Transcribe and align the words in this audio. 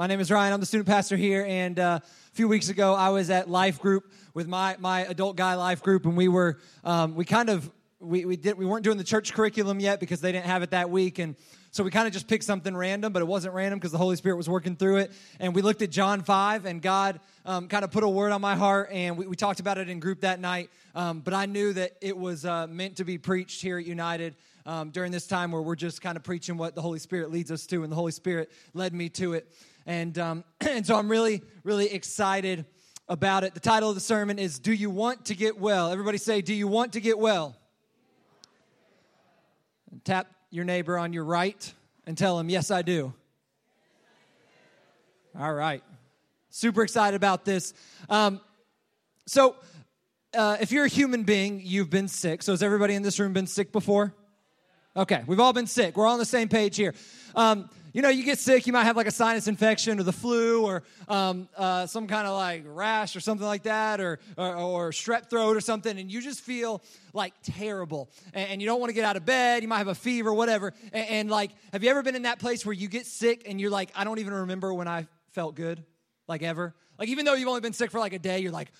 My 0.00 0.06
name 0.06 0.20
is 0.20 0.30
Ryan. 0.30 0.52
I'm 0.52 0.60
the 0.60 0.66
student 0.66 0.86
pastor 0.86 1.16
here, 1.16 1.44
and 1.48 1.76
uh, 1.76 1.98
a 2.02 2.34
few 2.36 2.46
weeks 2.46 2.68
ago, 2.68 2.94
I 2.94 3.08
was 3.08 3.30
at 3.30 3.50
Life 3.50 3.80
Group 3.80 4.12
with 4.32 4.46
my 4.46 4.76
my 4.78 5.00
adult 5.00 5.34
guy 5.34 5.56
Life 5.56 5.82
Group, 5.82 6.06
and 6.06 6.16
we 6.16 6.28
were 6.28 6.60
um, 6.84 7.16
we 7.16 7.24
kind 7.24 7.50
of 7.50 7.68
we 7.98 8.24
we 8.24 8.36
did 8.36 8.56
we 8.56 8.64
weren't 8.64 8.84
doing 8.84 8.96
the 8.96 9.02
church 9.02 9.34
curriculum 9.34 9.80
yet 9.80 9.98
because 9.98 10.20
they 10.20 10.30
didn't 10.30 10.46
have 10.46 10.62
it 10.62 10.70
that 10.70 10.88
week, 10.88 11.18
and 11.18 11.34
so 11.72 11.82
we 11.82 11.90
kind 11.90 12.06
of 12.06 12.12
just 12.12 12.28
picked 12.28 12.44
something 12.44 12.76
random, 12.76 13.12
but 13.12 13.22
it 13.22 13.24
wasn't 13.24 13.54
random 13.54 13.80
because 13.80 13.90
the 13.90 13.98
Holy 13.98 14.14
Spirit 14.14 14.36
was 14.36 14.48
working 14.48 14.76
through 14.76 14.98
it, 14.98 15.12
and 15.40 15.52
we 15.52 15.62
looked 15.62 15.82
at 15.82 15.90
John 15.90 16.22
five, 16.22 16.64
and 16.64 16.80
God 16.80 17.18
um, 17.44 17.66
kind 17.66 17.82
of 17.82 17.90
put 17.90 18.04
a 18.04 18.08
word 18.08 18.30
on 18.30 18.40
my 18.40 18.54
heart, 18.54 18.90
and 18.92 19.18
we, 19.18 19.26
we 19.26 19.34
talked 19.34 19.58
about 19.58 19.78
it 19.78 19.88
in 19.88 19.98
group 19.98 20.20
that 20.20 20.38
night, 20.38 20.70
um, 20.94 21.18
but 21.18 21.34
I 21.34 21.46
knew 21.46 21.72
that 21.72 21.96
it 22.00 22.16
was 22.16 22.44
uh, 22.44 22.68
meant 22.68 22.98
to 22.98 23.04
be 23.04 23.18
preached 23.18 23.60
here 23.62 23.78
at 23.80 23.84
United. 23.84 24.36
Um, 24.66 24.90
during 24.90 25.12
this 25.12 25.26
time 25.26 25.50
where 25.50 25.62
we're 25.62 25.76
just 25.76 26.02
kind 26.02 26.18
of 26.18 26.22
preaching 26.22 26.58
what 26.58 26.74
the 26.74 26.82
Holy 26.82 26.98
Spirit 26.98 27.32
leads 27.32 27.50
us 27.50 27.64
to, 27.68 27.84
and 27.84 27.90
the 27.90 27.96
Holy 27.96 28.12
Spirit 28.12 28.52
led 28.74 28.92
me 28.92 29.08
to 29.08 29.32
it. 29.32 29.50
And, 29.88 30.18
um, 30.18 30.44
and 30.60 30.86
so 30.86 30.94
I'm 30.94 31.10
really, 31.10 31.42
really 31.64 31.90
excited 31.90 32.66
about 33.08 33.42
it. 33.42 33.54
The 33.54 33.60
title 33.60 33.88
of 33.88 33.96
the 33.96 34.02
sermon 34.02 34.38
is 34.38 34.60
Do 34.60 34.72
You 34.72 34.90
Want 34.90 35.24
to 35.24 35.34
Get 35.34 35.58
Well? 35.58 35.90
Everybody 35.90 36.18
say, 36.18 36.42
Do 36.42 36.54
you 36.54 36.68
want 36.68 36.92
to 36.92 37.00
get 37.00 37.18
well? 37.18 37.56
Tap 40.04 40.30
your 40.50 40.66
neighbor 40.66 40.98
on 40.98 41.14
your 41.14 41.24
right 41.24 41.72
and 42.06 42.16
tell 42.16 42.38
him, 42.38 42.50
Yes, 42.50 42.70
I 42.70 42.82
do. 42.82 43.14
All 45.38 45.54
right. 45.54 45.82
Super 46.50 46.82
excited 46.82 47.16
about 47.16 47.44
this. 47.46 47.72
Um, 48.10 48.40
so, 49.26 49.56
uh, 50.34 50.58
if 50.60 50.70
you're 50.70 50.84
a 50.84 50.88
human 50.88 51.22
being, 51.22 51.62
you've 51.64 51.88
been 51.88 52.08
sick. 52.08 52.42
So, 52.42 52.52
has 52.52 52.62
everybody 52.62 52.94
in 52.94 53.02
this 53.02 53.18
room 53.18 53.32
been 53.32 53.46
sick 53.46 53.72
before? 53.72 54.14
Okay, 54.96 55.22
we've 55.26 55.40
all 55.40 55.52
been 55.52 55.66
sick. 55.66 55.96
We're 55.96 56.06
all 56.06 56.14
on 56.14 56.18
the 56.18 56.24
same 56.24 56.48
page 56.48 56.76
here. 56.76 56.92
Um, 57.34 57.70
you 57.98 58.02
know, 58.02 58.10
you 58.10 58.22
get 58.22 58.38
sick, 58.38 58.68
you 58.68 58.72
might 58.72 58.84
have 58.84 58.96
like 58.96 59.08
a 59.08 59.10
sinus 59.10 59.48
infection 59.48 59.98
or 59.98 60.04
the 60.04 60.12
flu 60.12 60.64
or 60.64 60.84
um, 61.08 61.48
uh, 61.56 61.84
some 61.84 62.06
kind 62.06 62.28
of 62.28 62.36
like 62.36 62.62
rash 62.64 63.16
or 63.16 63.20
something 63.20 63.44
like 63.44 63.64
that 63.64 64.00
or, 64.00 64.20
or, 64.36 64.54
or, 64.54 64.90
strep 64.90 65.28
throat 65.28 65.56
or 65.56 65.60
something, 65.60 65.98
and 65.98 66.08
you 66.08 66.22
just 66.22 66.42
feel 66.42 66.80
like 67.12 67.34
terrible. 67.42 68.08
And, 68.34 68.50
and, 68.50 68.62
you 68.62 68.68
don't 68.68 68.78
want 68.78 68.90
to 68.90 68.94
get 68.94 69.04
out 69.04 69.16
of 69.16 69.24
bed. 69.24 69.62
You 69.62 69.68
might 69.68 69.78
have 69.78 69.88
a 69.88 69.96
fever, 69.96 70.32
whatever. 70.32 70.74
And, 70.92 71.08
and 71.08 71.28
like, 71.28 71.50
have 71.72 71.82
you 71.82 71.90
ever 71.90 72.04
been 72.04 72.14
in 72.14 72.22
that 72.22 72.38
place 72.38 72.64
where 72.64 72.72
you 72.72 72.86
get 72.86 73.04
sick 73.04 73.42
and 73.48 73.60
you're 73.60 73.68
like, 73.68 73.90
I 73.96 74.04
don't 74.04 74.20
even 74.20 74.32
remember 74.32 74.72
when 74.72 74.86
I 74.86 75.08
felt 75.32 75.56
good, 75.56 75.82
like 76.28 76.44
ever? 76.44 76.76
Like, 77.00 77.08
even 77.08 77.24
though 77.24 77.34
you've 77.34 77.48
only 77.48 77.62
been 77.62 77.72
sick 77.72 77.90
for 77.90 77.98
like 77.98 78.12
a 78.12 78.20
day, 78.20 78.38
you're 78.38 78.52
like, 78.52 78.70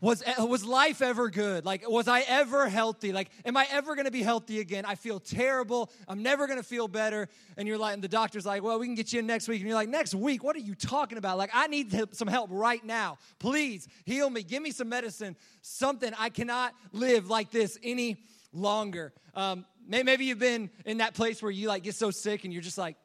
was, 0.00 0.22
was 0.38 0.64
life 0.64 1.00
ever 1.00 1.30
good? 1.30 1.64
Like, 1.64 1.88
was 1.88 2.06
I 2.06 2.20
ever 2.20 2.68
healthy? 2.68 3.12
Like, 3.12 3.30
am 3.46 3.56
I 3.56 3.66
ever 3.70 3.96
gonna 3.96 4.10
be 4.10 4.22
healthy 4.22 4.60
again? 4.60 4.84
I 4.84 4.94
feel 4.94 5.18
terrible. 5.18 5.90
I'm 6.06 6.22
never 6.22 6.46
gonna 6.46 6.62
feel 6.62 6.86
better. 6.86 7.28
And 7.56 7.66
you're 7.66 7.78
like, 7.78 7.94
and 7.94 8.02
the 8.04 8.08
doctor's 8.08 8.44
like, 8.44 8.62
well, 8.62 8.78
we 8.78 8.86
can 8.86 8.94
get 8.94 9.12
you 9.12 9.20
in 9.20 9.26
next 9.26 9.48
week. 9.48 9.60
And 9.60 9.68
you're 9.68 9.76
like, 9.76 9.88
next 9.88 10.14
week? 10.14 10.44
What 10.44 10.54
are 10.54 10.60
you 10.60 10.74
talking 10.74 11.16
about? 11.16 11.38
Like, 11.38 11.50
I 11.54 11.66
need 11.66 12.14
some 12.14 12.28
help 12.28 12.50
right 12.52 12.84
now. 12.84 13.16
Please 13.38 13.88
heal 14.04 14.28
me. 14.28 14.42
Give 14.42 14.62
me 14.62 14.70
some 14.70 14.90
medicine. 14.90 15.34
Something. 15.62 16.12
I 16.18 16.28
cannot 16.28 16.74
live 16.92 17.30
like 17.30 17.50
this 17.50 17.78
any 17.82 18.18
longer. 18.52 19.14
Um, 19.34 19.64
maybe 19.88 20.26
you've 20.26 20.38
been 20.38 20.70
in 20.84 20.98
that 20.98 21.14
place 21.14 21.42
where 21.42 21.50
you 21.50 21.68
like 21.68 21.84
get 21.84 21.94
so 21.94 22.10
sick 22.10 22.44
and 22.44 22.52
you're 22.52 22.62
just 22.62 22.78
like, 22.78 22.96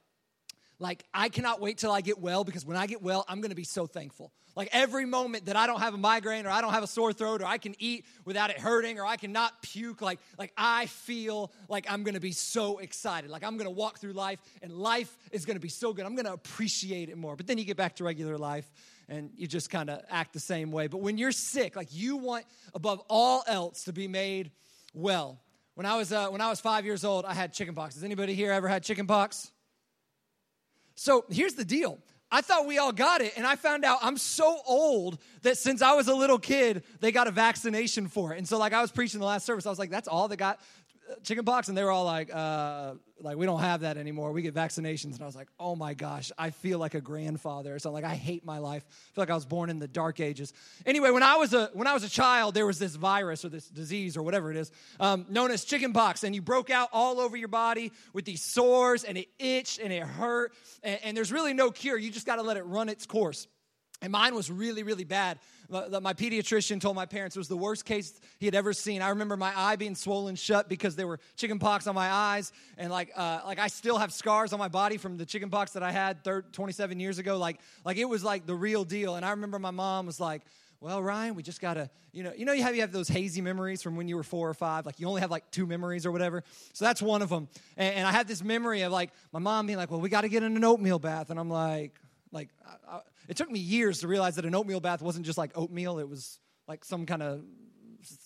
like, 0.82 1.06
I 1.14 1.30
cannot 1.30 1.62
wait 1.62 1.78
till 1.78 1.92
I 1.92 2.02
get 2.02 2.20
well 2.20 2.44
because 2.44 2.66
when 2.66 2.76
I 2.76 2.88
get 2.88 3.04
well, 3.04 3.24
I'm 3.28 3.40
gonna 3.40 3.54
be 3.54 3.64
so 3.64 3.86
thankful. 3.86 4.32
Like 4.56 4.68
every 4.72 5.06
moment 5.06 5.46
that 5.46 5.56
I 5.56 5.68
don't 5.68 5.80
have 5.80 5.94
a 5.94 5.98
migraine 5.98 6.48
or 6.48 6.50
I 6.50 6.60
don't 6.60 6.74
have 6.74 6.82
a 6.82 6.88
sore 6.88 7.14
throat 7.14 7.42
or 7.42 7.46
I 7.46 7.60
can 7.60 7.76
eat 7.78 8.04
without 8.26 8.50
it 8.50 8.60
hurting 8.60 9.00
or 9.00 9.06
I 9.06 9.16
cannot 9.16 9.62
puke, 9.62 10.02
like, 10.02 10.20
like 10.40 10.52
I 10.58 10.88
feel 10.88 11.52
like 11.70 11.86
I'm 11.88 12.04
gonna 12.04 12.20
be 12.20 12.32
so 12.32 12.80
excited. 12.80 13.30
Like 13.30 13.44
I'm 13.44 13.58
gonna 13.58 13.70
walk 13.70 14.00
through 14.00 14.14
life 14.14 14.42
and 14.64 14.74
life 14.74 15.16
is 15.32 15.46
gonna 15.46 15.60
be 15.60 15.70
so 15.70 15.94
good. 15.94 16.04
I'm 16.04 16.16
gonna 16.16 16.34
appreciate 16.34 17.10
it 17.10 17.18
more. 17.18 17.36
But 17.36 17.46
then 17.46 17.60
you 17.60 17.64
get 17.64 17.78
back 17.78 17.98
to 17.98 18.04
regular 18.04 18.40
life 18.40 18.70
and 19.08 19.30
you 19.38 19.46
just 19.46 19.70
kind 19.70 19.88
of 19.88 20.02
act 20.10 20.34
the 20.34 20.40
same 20.40 20.72
way. 20.72 20.88
But 20.88 21.02
when 21.02 21.20
you're 21.20 21.32
sick, 21.32 21.76
like 21.76 21.90
you 21.92 22.18
want 22.18 22.46
above 22.74 23.04
all 23.08 23.44
else 23.46 23.84
to 23.84 23.94
be 23.94 24.08
made 24.08 24.50
well. 24.96 25.40
When 25.76 25.86
I 25.86 25.96
was, 25.96 26.12
uh, 26.12 26.30
when 26.30 26.42
I 26.42 26.50
was 26.50 26.60
five 26.60 26.86
years 26.86 27.06
old, 27.06 27.24
I 27.24 27.36
had 27.36 27.54
chicken 27.54 27.76
pox. 27.76 27.94
Has 27.94 28.04
anybody 28.04 28.34
here 28.34 28.52
ever 28.52 28.68
had 28.68 28.84
chicken 28.84 29.06
pox? 29.06 29.52
So 30.96 31.26
here's 31.30 31.54
the 31.54 31.66
deal. 31.66 32.00
I 32.34 32.40
thought 32.40 32.66
we 32.66 32.78
all 32.78 32.94
got 32.94 33.20
it, 33.20 33.34
and 33.36 33.46
I 33.46 33.58
found 33.58 33.84
out 33.84 34.00
I'm 34.02 34.18
so 34.18 34.60
old 34.66 35.18
that 35.42 35.58
since 35.58 35.82
I 35.82 35.94
was 35.94 36.08
a 36.08 36.16
little 36.16 36.40
kid, 36.40 36.84
they 37.02 37.12
got 37.12 37.28
a 37.28 37.32
vaccination 37.32 38.08
for 38.08 38.34
it. 38.34 38.38
And 38.38 38.48
so, 38.48 38.58
like, 38.58 38.72
I 38.72 38.82
was 38.82 38.90
preaching 38.90 39.20
the 39.20 39.26
last 39.26 39.46
service, 39.46 39.66
I 39.66 39.70
was 39.70 39.80
like, 39.80 39.90
that's 39.90 40.08
all 40.08 40.30
they 40.30 40.38
got 40.38 40.62
chicken 41.24 41.46
pox 41.46 41.68
and 41.68 41.78
they 41.78 41.84
were 41.84 41.92
all 41.92 42.06
like 42.06 42.34
uh, 42.34 42.94
like 43.20 43.38
we 43.38 43.46
don't 43.46 43.60
have 43.60 43.82
that 43.82 43.98
anymore. 43.98 44.32
We 44.32 44.42
get 44.42 44.54
vaccinations. 44.54 45.14
And 45.14 45.22
i 45.22 45.26
was 45.26 45.36
like 45.36 45.50
oh 45.60 45.76
my 45.76 45.94
gosh 45.94 46.32
i 46.38 46.50
feel 46.50 46.80
like 46.80 46.94
a 46.94 47.02
grandfather 47.02 47.80
so 47.80 47.92
like 47.92 48.04
i 48.04 48.16
hate 48.16 48.46
my 48.46 48.58
life. 48.58 48.84
I 48.88 49.14
feel 49.14 49.22
like 49.22 49.30
i 49.30 49.36
was 49.36 49.46
born 49.46 49.70
in 49.70 49.80
the 49.80 49.88
dark 49.88 50.20
ages. 50.20 50.54
Anyway 50.86 51.12
when 51.12 51.24
i 51.24 51.36
was 51.36 51.54
a 51.54 51.70
when 51.74 51.88
i 51.88 51.94
was 51.94 52.04
a 52.04 52.10
child 52.10 52.54
there 52.54 52.66
was 52.66 52.80
this 52.80 52.96
virus 52.96 53.46
or 53.46 53.50
this 53.50 53.68
disease 53.68 54.18
or 54.18 54.24
whatever 54.24 54.52
it 54.52 54.58
is 54.58 54.72
um, 55.00 55.26
known 55.30 55.52
as 55.52 55.64
chicken 55.64 55.94
pox. 55.94 56.24
And 56.24 56.36
you 56.36 56.42
broke 56.42 56.70
out 56.70 56.90
all 56.92 57.20
over 57.20 57.38
your 57.38 57.48
body 57.48 57.92
with 58.14 58.26
these 58.26 58.44
sores 58.44 59.04
and 59.04 59.18
it 59.18 59.28
itched 59.40 59.80
and 59.80 59.92
it 59.92 60.04
hurt. 60.04 60.54
And, 60.84 61.00
and 61.04 61.18
there's 61.18 61.32
really 61.32 61.54
no 61.54 61.72
cure. 61.72 61.98
You 61.98 62.12
just 62.12 62.26
got 62.26 62.38
to 62.38 62.42
let 62.42 62.58
it 62.58 62.66
run 62.66 62.90
its 62.90 63.06
course 63.06 63.48
and 64.02 64.12
mine 64.12 64.34
was 64.34 64.50
really, 64.50 64.84
really 64.84 65.04
bad. 65.04 65.40
My 65.70 66.14
pediatrician 66.14 66.82
told 66.82 66.96
my 66.96 67.06
parents 67.06 67.36
it 67.36 67.40
was 67.40 67.48
the 67.48 67.56
worst 67.56 67.86
case 67.86 68.20
he 68.40 68.46
had 68.46 68.56
ever 68.56 68.74
seen. 68.74 69.02
I 69.02 69.10
remember 69.10 69.38
my 69.38 69.54
eye 69.56 69.76
being 69.76 69.96
swollen 69.96 70.36
shut 70.36 70.68
because 70.68 70.96
there 70.96 71.08
were 71.08 71.20
chicken 71.38 71.60
pox 71.60 71.88
on 71.88 71.96
my 71.96 72.12
eyes, 72.12 72.52
and 72.78 72.92
like, 72.92 73.12
uh, 73.16 73.42
like 73.46 73.60
I 73.60 73.68
still 73.68 73.98
have 73.98 74.12
scars 74.12 74.54
on 74.54 74.60
my 74.60 74.68
body 74.68 74.98
from 74.98 75.18
the 75.18 75.26
chicken 75.26 75.50
pox 75.50 75.72
that 75.74 75.84
I 75.84 75.92
had 75.92 76.24
30, 76.24 76.50
27 76.52 77.00
years 77.00 77.20
ago. 77.20 77.38
Like, 77.38 77.60
like 77.86 77.98
it 77.98 78.06
was 78.06 78.24
like 78.24 78.46
the 78.46 78.56
real 78.56 78.84
deal. 78.84 79.16
And 79.16 79.26
I 79.26 79.32
remember 79.32 79.60
my 79.60 79.72
mom 79.72 80.08
was 80.08 80.20
like, 80.20 80.42
well, 80.82 81.02
Ryan, 81.02 81.36
we 81.36 81.44
just 81.44 81.62
gotta, 81.62 81.92
you 82.12 82.24
know, 82.24 82.34
you 82.36 82.44
know, 82.44 82.54
you 82.54 82.64
have 82.64 82.74
you 82.74 82.82
have 82.82 82.92
those 82.92 83.08
hazy 83.08 83.40
memories 83.40 83.84
from 83.84 83.96
when 83.96 84.08
you 84.08 84.16
were 84.16 84.24
four 84.24 84.50
or 84.50 84.56
five, 84.56 84.88
like 84.88 85.00
you 85.00 85.08
only 85.08 85.22
have 85.22 85.30
like 85.30 85.50
two 85.52 85.68
memories 85.68 86.08
or 86.08 86.12
whatever. 86.12 86.44
So 86.74 86.86
that's 86.86 87.04
one 87.04 87.22
of 87.22 87.30
them. 87.30 87.48
And, 87.78 87.98
and 87.98 88.08
I 88.08 88.12
had 88.12 88.28
this 88.28 88.44
memory 88.44 88.82
of 88.82 88.92
like 88.92 89.12
my 89.32 89.40
mom 89.40 89.68
being 89.68 89.78
like, 89.78 89.92
"Well, 89.92 90.02
we 90.02 90.10
got 90.10 90.22
to 90.22 90.30
get 90.30 90.42
in 90.42 90.58
an 90.58 90.64
oatmeal 90.64 90.98
bath," 90.98 91.30
and 91.30 91.40
I'm 91.40 91.52
like, 91.52 91.94
like, 92.32 92.50
I, 92.66 92.96
I, 92.96 93.02
it 93.32 93.38
took 93.38 93.50
me 93.50 93.60
years 93.60 94.02
to 94.02 94.10
realize 94.10 94.36
that 94.36 94.44
an 94.44 94.54
oatmeal 94.54 94.82
bath 94.82 95.02
wasn't 95.02 95.26
just 95.26 95.38
like 95.38 95.52
oatmeal. 95.56 96.00
It 96.00 96.10
was 96.10 96.38
like 96.68 96.84
some 96.84 97.06
kind 97.06 97.24
of 97.24 97.42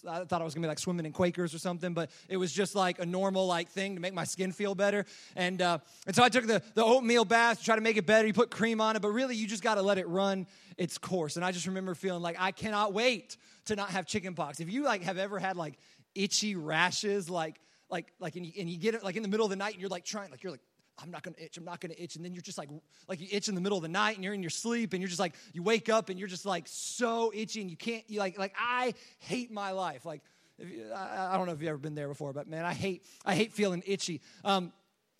I 0.09 0.23
thought 0.23 0.41
I 0.41 0.43
was 0.43 0.55
gonna 0.55 0.66
be 0.66 0.69
like 0.69 0.79
swimming 0.79 1.05
in 1.05 1.11
Quakers 1.11 1.53
or 1.53 1.59
something, 1.59 1.93
but 1.93 2.09
it 2.27 2.38
was 2.38 2.51
just 2.51 2.73
like 2.73 2.97
a 2.97 3.05
normal 3.05 3.45
like 3.45 3.69
thing 3.69 3.93
to 3.93 4.01
make 4.01 4.16
my 4.16 4.23
skin 4.23 4.51
feel 4.51 4.73
better. 4.73 5.05
And 5.35 5.61
uh, 5.61 5.77
and 6.07 6.16
so 6.16 6.23
I 6.23 6.29
took 6.29 6.47
the, 6.47 6.59
the 6.73 6.83
oatmeal 6.83 7.23
bath 7.23 7.59
to 7.59 7.66
try 7.66 7.75
to 7.75 7.83
make 7.83 7.97
it 7.97 8.07
better. 8.07 8.25
You 8.25 8.33
put 8.33 8.49
cream 8.49 8.81
on 8.81 8.95
it, 8.95 9.03
but 9.03 9.09
really 9.09 9.35
you 9.35 9.45
just 9.45 9.61
gotta 9.61 9.83
let 9.83 9.99
it 9.99 10.07
run 10.07 10.47
its 10.75 10.97
course. 10.97 11.35
And 11.35 11.45
I 11.45 11.51
just 11.51 11.67
remember 11.67 11.93
feeling 11.93 12.23
like 12.23 12.37
I 12.39 12.49
cannot 12.49 12.93
wait 12.93 13.37
to 13.66 13.75
not 13.75 13.91
have 13.91 14.07
chicken 14.07 14.33
pox. 14.33 14.59
If 14.59 14.72
you 14.72 14.85
like 14.85 15.03
have 15.03 15.19
ever 15.19 15.37
had 15.37 15.55
like 15.55 15.77
itchy 16.16 16.55
rashes, 16.55 17.29
like 17.29 17.59
like 17.91 18.11
like 18.17 18.37
and 18.37 18.45
you, 18.47 18.53
and 18.57 18.67
you 18.67 18.79
get 18.79 18.95
it 18.95 19.03
like 19.03 19.17
in 19.17 19.22
the 19.22 19.29
middle 19.29 19.45
of 19.45 19.51
the 19.51 19.55
night 19.55 19.73
and 19.73 19.81
you're 19.81 19.89
like 19.89 20.03
trying 20.03 20.31
like 20.31 20.41
you're 20.41 20.53
like 20.53 20.63
I'm 20.97 21.11
not 21.11 21.23
gonna 21.23 21.35
itch, 21.38 21.57
I'm 21.57 21.66
not 21.66 21.79
gonna 21.81 21.95
itch. 21.97 22.16
And 22.16 22.23
then 22.23 22.33
you're 22.33 22.41
just 22.41 22.57
like, 22.57 22.69
like 23.07 23.19
you 23.19 23.28
itch 23.31 23.47
in 23.47 23.56
the 23.56 23.61
middle 23.61 23.78
of 23.78 23.81
the 23.81 23.89
night 23.89 24.16
and 24.16 24.23
you're 24.23 24.33
in 24.33 24.41
your 24.41 24.50
sleep 24.50 24.94
and 24.94 25.01
you're 25.01 25.09
just 25.09 25.19
like, 25.19 25.35
you 25.53 25.63
wake 25.63 25.89
up 25.89 26.09
and 26.09 26.17
you're 26.17 26.28
just 26.28 26.45
like 26.45 26.66
so 26.67 27.31
itchy 27.35 27.61
and 27.61 27.69
you 27.69 27.78
can't, 27.78 28.03
you 28.09 28.19
like, 28.19 28.38
like 28.38 28.53
I 28.57 28.94
hate 29.19 29.51
my 29.51 29.72
life. 29.72 30.05
Like, 30.05 30.22
you, 30.57 30.89
I, 30.94 31.34
I, 31.34 31.38
don't 31.38 31.47
know 31.47 31.53
if 31.53 31.61
you've 31.61 31.69
ever 31.69 31.78
been 31.78 31.95
there 31.95 32.07
before, 32.07 32.31
but 32.31 32.47
man, 32.47 32.63
I 32.63 32.73
hate, 32.73 33.03
I 33.25 33.35
hate 33.35 33.51
feeling 33.51 33.84
itchy. 33.85 34.22
Um, 34.44 34.72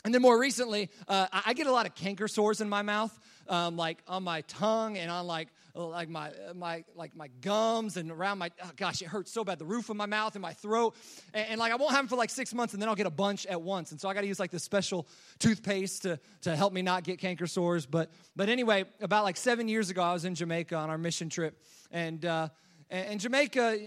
and 0.06 0.14
then 0.14 0.22
more 0.22 0.40
recently, 0.40 0.90
uh, 1.08 1.28
I 1.32 1.54
get 1.54 1.66
a 1.66 1.72
lot 1.72 1.88
of 1.88 1.96
canker 1.96 2.28
sores 2.28 2.62
in 2.62 2.70
my 2.70 2.84
mouth, 2.84 3.18
um, 3.50 3.76
like 3.76 3.98
on 4.08 4.24
my 4.24 4.42
tongue 4.42 4.98
and 4.98 5.10
on 5.10 5.26
like 5.26 5.50
like 5.74 6.10
my 6.10 6.32
my 6.54 6.84
like 6.96 7.16
my 7.16 7.28
gums 7.42 7.98
and 7.98 8.12
around 8.12 8.38
my 8.38 8.52
oh 8.64 8.70
gosh, 8.78 9.02
it 9.02 9.08
hurts 9.08 9.32
so 9.32 9.44
bad. 9.44 9.60
The 9.60 9.66
roof 9.66 9.90
of 9.90 9.98
my 9.98 10.06
mouth 10.06 10.36
and 10.36 10.42
my 10.42 10.54
throat, 10.54 10.96
and, 11.34 11.50
and 11.50 11.60
like 11.60 11.74
I 11.74 11.76
won't 11.76 11.92
have 11.92 12.02
them 12.02 12.08
for 12.08 12.16
like 12.16 12.30
six 12.30 12.54
months, 12.54 12.74
and 12.74 12.82
then 12.82 12.88
I'll 12.88 12.96
get 12.96 13.08
a 13.08 13.12
bunch 13.12 13.46
at 13.48 13.62
once. 13.62 13.92
And 13.92 14.00
so 14.00 14.08
I 14.08 14.14
got 14.14 14.22
to 14.22 14.28
use 14.28 14.40
like 14.40 14.52
this 14.52 14.64
special 14.64 15.08
toothpaste 15.40 16.04
to 16.04 16.20
to 16.42 16.56
help 16.56 16.72
me 16.72 16.84
not 16.84 17.04
get 17.04 17.20
canker 17.20 17.48
sores. 17.48 17.88
But 17.88 18.12
but 18.36 18.48
anyway, 18.48 18.86
about 19.02 19.24
like 19.24 19.38
seven 19.38 19.68
years 19.68 19.90
ago, 19.90 20.04
I 20.04 20.14
was 20.14 20.24
in 20.24 20.36
Jamaica 20.36 20.76
on 20.76 20.92
our 20.92 21.00
mission 21.00 21.30
trip, 21.30 21.60
and 21.92 22.24
uh, 22.24 22.50
and, 22.92 23.08
and 23.08 23.20
Jamaica 23.20 23.80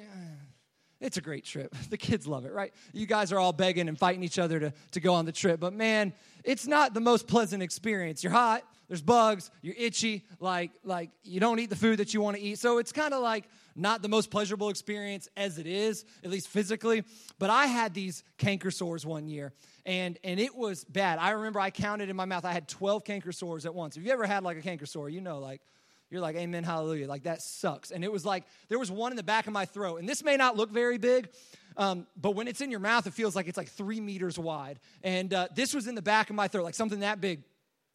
it's 1.00 1.16
a 1.16 1.20
great 1.20 1.44
trip. 1.44 1.74
The 1.90 1.96
kids 1.96 2.26
love 2.26 2.44
it, 2.44 2.52
right? 2.52 2.72
You 2.92 3.06
guys 3.06 3.32
are 3.32 3.38
all 3.38 3.52
begging 3.52 3.88
and 3.88 3.98
fighting 3.98 4.22
each 4.22 4.38
other 4.38 4.60
to, 4.60 4.72
to 4.92 5.00
go 5.00 5.14
on 5.14 5.24
the 5.24 5.32
trip. 5.32 5.58
But 5.58 5.72
man, 5.72 6.12
it's 6.44 6.66
not 6.66 6.92
the 6.92 7.00
most 7.00 7.26
pleasant 7.26 7.62
experience. 7.62 8.22
You're 8.22 8.32
hot, 8.32 8.62
there's 8.88 9.00
bugs, 9.00 9.50
you're 9.62 9.74
itchy, 9.78 10.26
like, 10.38 10.70
like 10.84 11.10
you 11.22 11.40
don't 11.40 11.58
eat 11.60 11.70
the 11.70 11.76
food 11.76 11.98
that 11.98 12.12
you 12.12 12.20
want 12.20 12.36
to 12.36 12.42
eat. 12.42 12.58
So 12.58 12.78
it's 12.78 12.92
kind 12.92 13.14
of 13.14 13.22
like 13.22 13.44
not 13.74 14.02
the 14.02 14.08
most 14.08 14.30
pleasurable 14.30 14.68
experience 14.68 15.28
as 15.36 15.58
it 15.58 15.66
is, 15.66 16.04
at 16.24 16.30
least 16.30 16.48
physically. 16.48 17.04
But 17.38 17.50
I 17.50 17.66
had 17.66 17.94
these 17.94 18.22
canker 18.36 18.70
sores 18.70 19.06
one 19.06 19.28
year, 19.28 19.52
and, 19.86 20.18
and 20.24 20.38
it 20.38 20.54
was 20.54 20.84
bad. 20.84 21.18
I 21.18 21.30
remember 21.30 21.60
I 21.60 21.70
counted 21.70 22.10
in 22.10 22.16
my 22.16 22.24
mouth, 22.26 22.44
I 22.44 22.52
had 22.52 22.68
12 22.68 23.04
canker 23.04 23.32
sores 23.32 23.64
at 23.64 23.74
once. 23.74 23.94
Have 23.94 24.04
you 24.04 24.12
ever 24.12 24.26
had 24.26 24.42
like 24.42 24.58
a 24.58 24.62
canker 24.62 24.86
sore? 24.86 25.08
You 25.08 25.20
know, 25.20 25.38
like, 25.38 25.62
you're 26.10 26.20
like, 26.20 26.36
Amen, 26.36 26.64
hallelujah. 26.64 27.06
Like, 27.06 27.24
that 27.24 27.42
sucks. 27.42 27.90
And 27.90 28.04
it 28.04 28.12
was 28.12 28.24
like, 28.24 28.44
there 28.68 28.78
was 28.78 28.90
one 28.90 29.12
in 29.12 29.16
the 29.16 29.22
back 29.22 29.46
of 29.46 29.52
my 29.52 29.64
throat. 29.64 29.96
And 29.96 30.08
this 30.08 30.24
may 30.24 30.36
not 30.36 30.56
look 30.56 30.70
very 30.70 30.98
big, 30.98 31.28
um, 31.76 32.06
but 32.16 32.34
when 32.34 32.48
it's 32.48 32.60
in 32.60 32.70
your 32.70 32.80
mouth, 32.80 33.06
it 33.06 33.14
feels 33.14 33.36
like 33.36 33.46
it's 33.46 33.56
like 33.56 33.68
three 33.68 34.00
meters 34.00 34.38
wide. 34.38 34.80
And 35.02 35.32
uh, 35.32 35.48
this 35.54 35.74
was 35.74 35.86
in 35.86 35.94
the 35.94 36.02
back 36.02 36.30
of 36.30 36.36
my 36.36 36.48
throat, 36.48 36.64
like 36.64 36.74
something 36.74 37.00
that 37.00 37.20
big. 37.20 37.42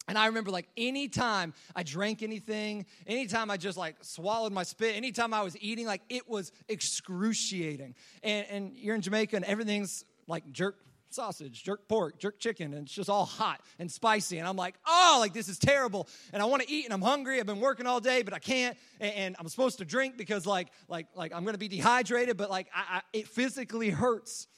And 0.06 0.18
I 0.18 0.26
remember 0.26 0.50
like 0.50 0.68
anytime 0.76 1.54
I 1.74 1.82
drank 1.82 2.22
anything, 2.22 2.86
anytime 3.06 3.50
I 3.50 3.56
just 3.56 3.78
like 3.78 3.96
swallowed 4.02 4.52
my 4.52 4.62
spit, 4.62 4.96
anytime 4.96 5.32
I 5.32 5.42
was 5.42 5.56
eating, 5.60 5.86
like 5.86 6.02
it 6.08 6.28
was 6.28 6.52
excruciating. 6.68 7.94
And, 8.22 8.46
and 8.50 8.76
you're 8.76 8.94
in 8.94 9.00
Jamaica 9.00 9.36
and 9.36 9.44
everything's 9.44 10.04
like 10.26 10.50
jerk 10.52 10.76
sausage, 11.14 11.62
jerk 11.62 11.88
pork, 11.88 12.18
jerk 12.18 12.38
chicken, 12.38 12.74
and 12.74 12.86
it's 12.86 12.94
just 12.94 13.08
all 13.08 13.24
hot 13.24 13.60
and 13.78 13.90
spicy. 13.90 14.38
And 14.38 14.48
I'm 14.48 14.56
like, 14.56 14.74
oh, 14.86 15.18
like 15.20 15.32
this 15.32 15.48
is 15.48 15.58
terrible. 15.58 16.08
And 16.32 16.42
I 16.42 16.46
want 16.46 16.62
to 16.62 16.70
eat 16.70 16.84
and 16.84 16.92
I'm 16.92 17.02
hungry. 17.02 17.40
I've 17.40 17.46
been 17.46 17.60
working 17.60 17.86
all 17.86 18.00
day, 18.00 18.22
but 18.22 18.34
I 18.34 18.38
can't. 18.38 18.76
And, 19.00 19.14
and 19.14 19.36
I'm 19.38 19.48
supposed 19.48 19.78
to 19.78 19.84
drink 19.84 20.16
because 20.16 20.46
like, 20.46 20.68
like, 20.88 21.06
like 21.14 21.32
I'm 21.32 21.44
going 21.44 21.54
to 21.54 21.58
be 21.58 21.68
dehydrated, 21.68 22.36
but 22.36 22.50
like 22.50 22.68
I, 22.74 22.96
I, 22.96 23.00
it 23.12 23.28
physically 23.28 23.90
hurts 23.90 24.48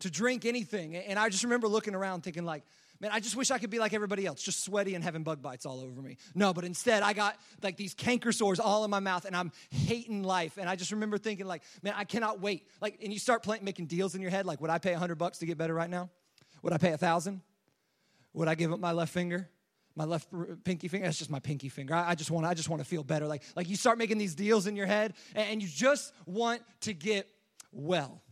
to 0.00 0.10
drink 0.10 0.44
anything. 0.44 0.96
And 0.96 1.18
I 1.18 1.28
just 1.28 1.44
remember 1.44 1.68
looking 1.68 1.94
around 1.94 2.22
thinking 2.22 2.44
like, 2.44 2.64
Man, 3.00 3.10
I 3.12 3.20
just 3.20 3.36
wish 3.36 3.50
I 3.50 3.58
could 3.58 3.70
be 3.70 3.78
like 3.78 3.92
everybody 3.92 4.24
else, 4.24 4.42
just 4.42 4.64
sweaty 4.64 4.94
and 4.94 5.04
having 5.04 5.22
bug 5.22 5.42
bites 5.42 5.66
all 5.66 5.80
over 5.80 6.00
me. 6.00 6.16
No, 6.34 6.54
but 6.54 6.64
instead 6.64 7.02
I 7.02 7.12
got 7.12 7.36
like 7.62 7.76
these 7.76 7.94
canker 7.94 8.32
sores 8.32 8.58
all 8.58 8.84
in 8.84 8.90
my 8.90 9.00
mouth 9.00 9.26
and 9.26 9.36
I'm 9.36 9.52
hating 9.70 10.22
life. 10.22 10.56
And 10.56 10.68
I 10.68 10.76
just 10.76 10.92
remember 10.92 11.18
thinking 11.18 11.46
like, 11.46 11.62
man, 11.82 11.94
I 11.96 12.04
cannot 12.04 12.40
wait. 12.40 12.66
Like, 12.80 12.98
and 13.02 13.12
you 13.12 13.18
start 13.18 13.42
playing, 13.42 13.64
making 13.64 13.86
deals 13.86 14.14
in 14.14 14.22
your 14.22 14.30
head. 14.30 14.46
Like, 14.46 14.60
would 14.60 14.70
I 14.70 14.78
pay 14.78 14.94
a 14.94 14.98
hundred 14.98 15.16
bucks 15.16 15.38
to 15.38 15.46
get 15.46 15.58
better 15.58 15.74
right 15.74 15.90
now? 15.90 16.10
Would 16.62 16.72
I 16.72 16.78
pay 16.78 16.92
a 16.92 16.98
thousand? 16.98 17.42
Would 18.32 18.48
I 18.48 18.54
give 18.54 18.72
up 18.72 18.80
my 18.80 18.92
left 18.92 19.12
finger? 19.12 19.48
My 19.94 20.04
left 20.04 20.28
pinky 20.64 20.88
finger, 20.88 21.06
that's 21.06 21.18
just 21.18 21.30
my 21.30 21.40
pinky 21.40 21.70
finger. 21.70 21.94
I, 21.94 22.10
I 22.10 22.14
just 22.14 22.30
want, 22.30 22.44
I 22.44 22.52
just 22.52 22.68
want 22.68 22.82
to 22.82 22.88
feel 22.88 23.02
better. 23.02 23.26
Like, 23.26 23.42
like 23.56 23.68
you 23.68 23.76
start 23.76 23.96
making 23.96 24.18
these 24.18 24.34
deals 24.34 24.66
in 24.66 24.76
your 24.76 24.84
head, 24.84 25.14
and, 25.34 25.48
and 25.48 25.62
you 25.62 25.68
just 25.68 26.12
want 26.26 26.60
to 26.82 26.92
get 26.92 27.28
well. 27.72 28.22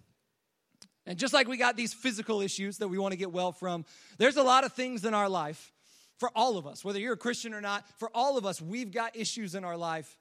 And 1.06 1.18
just 1.18 1.34
like 1.34 1.48
we 1.48 1.56
got 1.56 1.76
these 1.76 1.92
physical 1.92 2.40
issues 2.40 2.78
that 2.78 2.88
we 2.88 2.98
want 2.98 3.12
to 3.12 3.18
get 3.18 3.30
well 3.30 3.52
from, 3.52 3.84
there's 4.18 4.36
a 4.36 4.42
lot 4.42 4.64
of 4.64 4.72
things 4.72 5.04
in 5.04 5.12
our 5.14 5.28
life 5.28 5.72
for 6.18 6.30
all 6.34 6.56
of 6.56 6.66
us, 6.66 6.84
whether 6.84 6.98
you're 6.98 7.14
a 7.14 7.18
Christian 7.18 7.52
or 7.54 7.60
not, 7.60 7.84
for 7.98 8.08
all 8.14 8.38
of 8.38 8.46
us, 8.46 8.62
we've 8.62 8.92
got 8.92 9.16
issues 9.16 9.54
in 9.54 9.64
our 9.64 9.76
life 9.76 10.16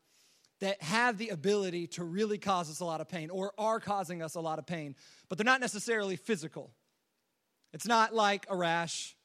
that 0.60 0.82
have 0.82 1.18
the 1.18 1.30
ability 1.30 1.88
to 1.88 2.04
really 2.04 2.38
cause 2.38 2.70
us 2.70 2.80
a 2.80 2.86
lot 2.86 3.02
of 3.02 3.08
pain 3.08 3.30
or 3.30 3.54
are 3.58 3.80
causing 3.80 4.22
us 4.22 4.36
a 4.36 4.40
lot 4.40 4.60
of 4.60 4.66
pain, 4.66 4.96
but 5.30 5.38
they're 5.38 5.46
not 5.46 5.62
necessarily 5.62 6.16
physical. 6.16 6.72
It's 7.74 7.88
not 7.88 8.14
like 8.14 8.46
a 8.50 8.56
rash, 8.56 9.16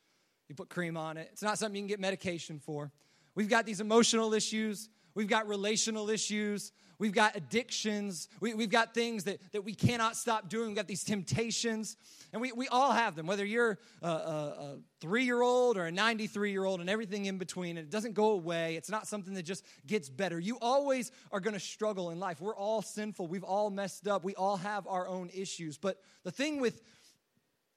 you 0.49 0.55
put 0.55 0.69
cream 0.69 0.96
on 0.96 1.16
it, 1.16 1.28
it's 1.32 1.43
not 1.43 1.58
something 1.58 1.76
you 1.76 1.82
can 1.82 1.88
get 1.88 2.00
medication 2.00 2.58
for. 2.58 2.93
We've 3.34 3.49
got 3.49 3.66
these 3.66 3.81
emotional 3.81 4.34
issues, 4.34 4.88
we've 5.14 5.28
got 5.28 5.49
relational 5.49 6.10
issues, 6.10 6.72
We've 6.98 7.12
got 7.12 7.36
addictions. 7.36 8.28
We, 8.40 8.50
have 8.50 8.70
got 8.70 8.92
things 8.92 9.24
that, 9.24 9.38
that 9.52 9.62
we 9.62 9.72
cannot 9.72 10.16
stop 10.16 10.48
doing. 10.48 10.68
We've 10.68 10.76
got 10.76 10.88
these 10.88 11.04
temptations. 11.04 11.96
And 12.32 12.42
we, 12.42 12.50
we 12.50 12.66
all 12.68 12.90
have 12.90 13.14
them, 13.14 13.26
whether 13.26 13.44
you're 13.44 13.78
a, 14.02 14.08
a, 14.08 14.10
a 14.10 14.78
three 15.00 15.24
year 15.24 15.40
old 15.40 15.78
or 15.78 15.86
a 15.86 15.92
93 15.92 16.50
year 16.50 16.64
old 16.64 16.80
and 16.80 16.90
everything 16.90 17.26
in 17.26 17.38
between. 17.38 17.78
And 17.78 17.86
it 17.86 17.90
doesn't 17.90 18.14
go 18.14 18.32
away. 18.32 18.74
It's 18.74 18.90
not 18.90 19.06
something 19.06 19.34
that 19.34 19.44
just 19.44 19.64
gets 19.86 20.08
better. 20.08 20.40
You 20.40 20.58
always 20.60 21.12
are 21.30 21.40
going 21.40 21.54
to 21.54 21.60
struggle 21.60 22.10
in 22.10 22.18
life. 22.18 22.40
We're 22.40 22.56
all 22.56 22.82
sinful. 22.82 23.28
We've 23.28 23.44
all 23.44 23.70
messed 23.70 24.08
up. 24.08 24.24
We 24.24 24.34
all 24.34 24.56
have 24.56 24.86
our 24.88 25.06
own 25.06 25.30
issues. 25.32 25.78
But 25.78 26.00
the 26.24 26.32
thing 26.32 26.60
with, 26.60 26.82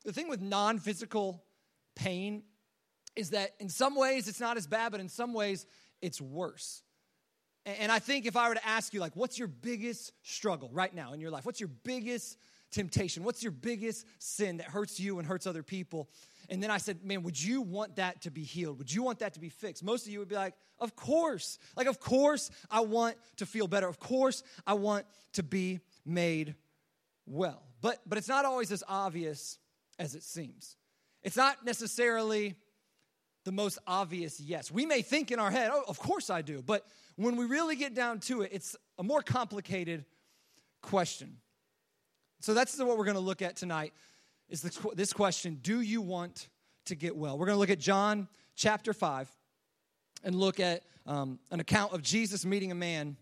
the 0.03 0.13
thing 0.13 0.29
with 0.29 0.41
non 0.41 0.79
physical 0.79 1.43
pain 1.95 2.41
is 3.15 3.31
that 3.31 3.51
in 3.59 3.69
some 3.69 3.95
ways 3.95 4.27
it's 4.27 4.39
not 4.39 4.57
as 4.57 4.65
bad, 4.65 4.91
but 4.91 4.99
in 4.99 5.09
some 5.09 5.33
ways 5.33 5.67
it's 6.01 6.19
worse. 6.19 6.81
And 7.65 7.91
I 7.91 7.99
think 7.99 8.25
if 8.25 8.35
I 8.35 8.47
were 8.49 8.55
to 8.55 8.67
ask 8.67 8.93
you, 8.93 8.99
like, 8.99 9.15
what's 9.15 9.37
your 9.37 9.47
biggest 9.47 10.13
struggle 10.23 10.69
right 10.73 10.93
now 10.93 11.13
in 11.13 11.19
your 11.19 11.29
life? 11.29 11.45
What's 11.45 11.59
your 11.59 11.69
biggest 11.83 12.37
temptation? 12.71 13.23
What's 13.23 13.43
your 13.43 13.51
biggest 13.51 14.05
sin 14.17 14.57
that 14.57 14.67
hurts 14.67 14.99
you 14.99 15.19
and 15.19 15.27
hurts 15.27 15.45
other 15.45 15.61
people? 15.61 16.09
And 16.49 16.61
then 16.63 16.71
I 16.71 16.79
said, 16.79 17.05
man, 17.05 17.21
would 17.23 17.41
you 17.41 17.61
want 17.61 17.97
that 17.97 18.23
to 18.23 18.31
be 18.31 18.43
healed? 18.43 18.79
Would 18.79 18.91
you 18.91 19.03
want 19.03 19.19
that 19.19 19.35
to 19.35 19.39
be 19.39 19.49
fixed? 19.49 19.83
Most 19.83 20.07
of 20.07 20.11
you 20.11 20.19
would 20.19 20.27
be 20.27 20.35
like, 20.35 20.55
of 20.79 20.95
course. 20.95 21.59
Like, 21.77 21.87
of 21.87 21.99
course, 21.99 22.49
I 22.71 22.81
want 22.81 23.15
to 23.37 23.45
feel 23.45 23.67
better. 23.67 23.87
Of 23.87 23.99
course, 23.99 24.41
I 24.65 24.73
want 24.73 25.05
to 25.33 25.43
be 25.43 25.81
made 26.03 26.55
well. 27.27 27.61
But, 27.81 27.99
but 28.07 28.17
it's 28.17 28.27
not 28.27 28.45
always 28.45 28.71
as 28.71 28.83
obvious 28.87 29.59
as 29.99 30.15
it 30.15 30.23
seems. 30.23 30.77
It's 31.21 31.37
not 31.37 31.63
necessarily 31.63 32.55
the 33.43 33.51
most 33.51 33.79
obvious 33.87 34.39
yes. 34.39 34.71
We 34.71 34.85
may 34.85 35.01
think 35.01 35.31
in 35.31 35.39
our 35.39 35.51
head, 35.51 35.69
oh, 35.73 35.83
of 35.87 35.99
course 35.99 36.29
I 36.29 36.41
do. 36.41 36.61
But 36.61 36.85
when 37.15 37.35
we 37.35 37.45
really 37.45 37.75
get 37.75 37.93
down 37.93 38.19
to 38.21 38.41
it, 38.41 38.51
it's 38.53 38.75
a 38.97 39.03
more 39.03 39.21
complicated 39.21 40.05
question. 40.81 41.37
So 42.39 42.53
that's 42.53 42.77
what 42.77 42.97
we're 42.97 43.05
going 43.05 43.15
to 43.15 43.21
look 43.21 43.41
at 43.41 43.55
tonight 43.55 43.93
is 44.49 44.61
this 44.95 45.13
question, 45.13 45.59
do 45.61 45.79
you 45.79 46.01
want 46.01 46.49
to 46.85 46.95
get 46.95 47.15
well? 47.15 47.37
We're 47.37 47.45
going 47.45 47.55
to 47.55 47.59
look 47.59 47.69
at 47.69 47.79
John 47.79 48.27
chapter 48.55 48.93
5 48.93 49.29
and 50.25 50.35
look 50.35 50.59
at 50.59 50.83
um, 51.07 51.39
an 51.51 51.61
account 51.61 51.93
of 51.93 52.01
Jesus 52.01 52.45
meeting 52.45 52.71
a 52.71 52.75
man 52.75 53.15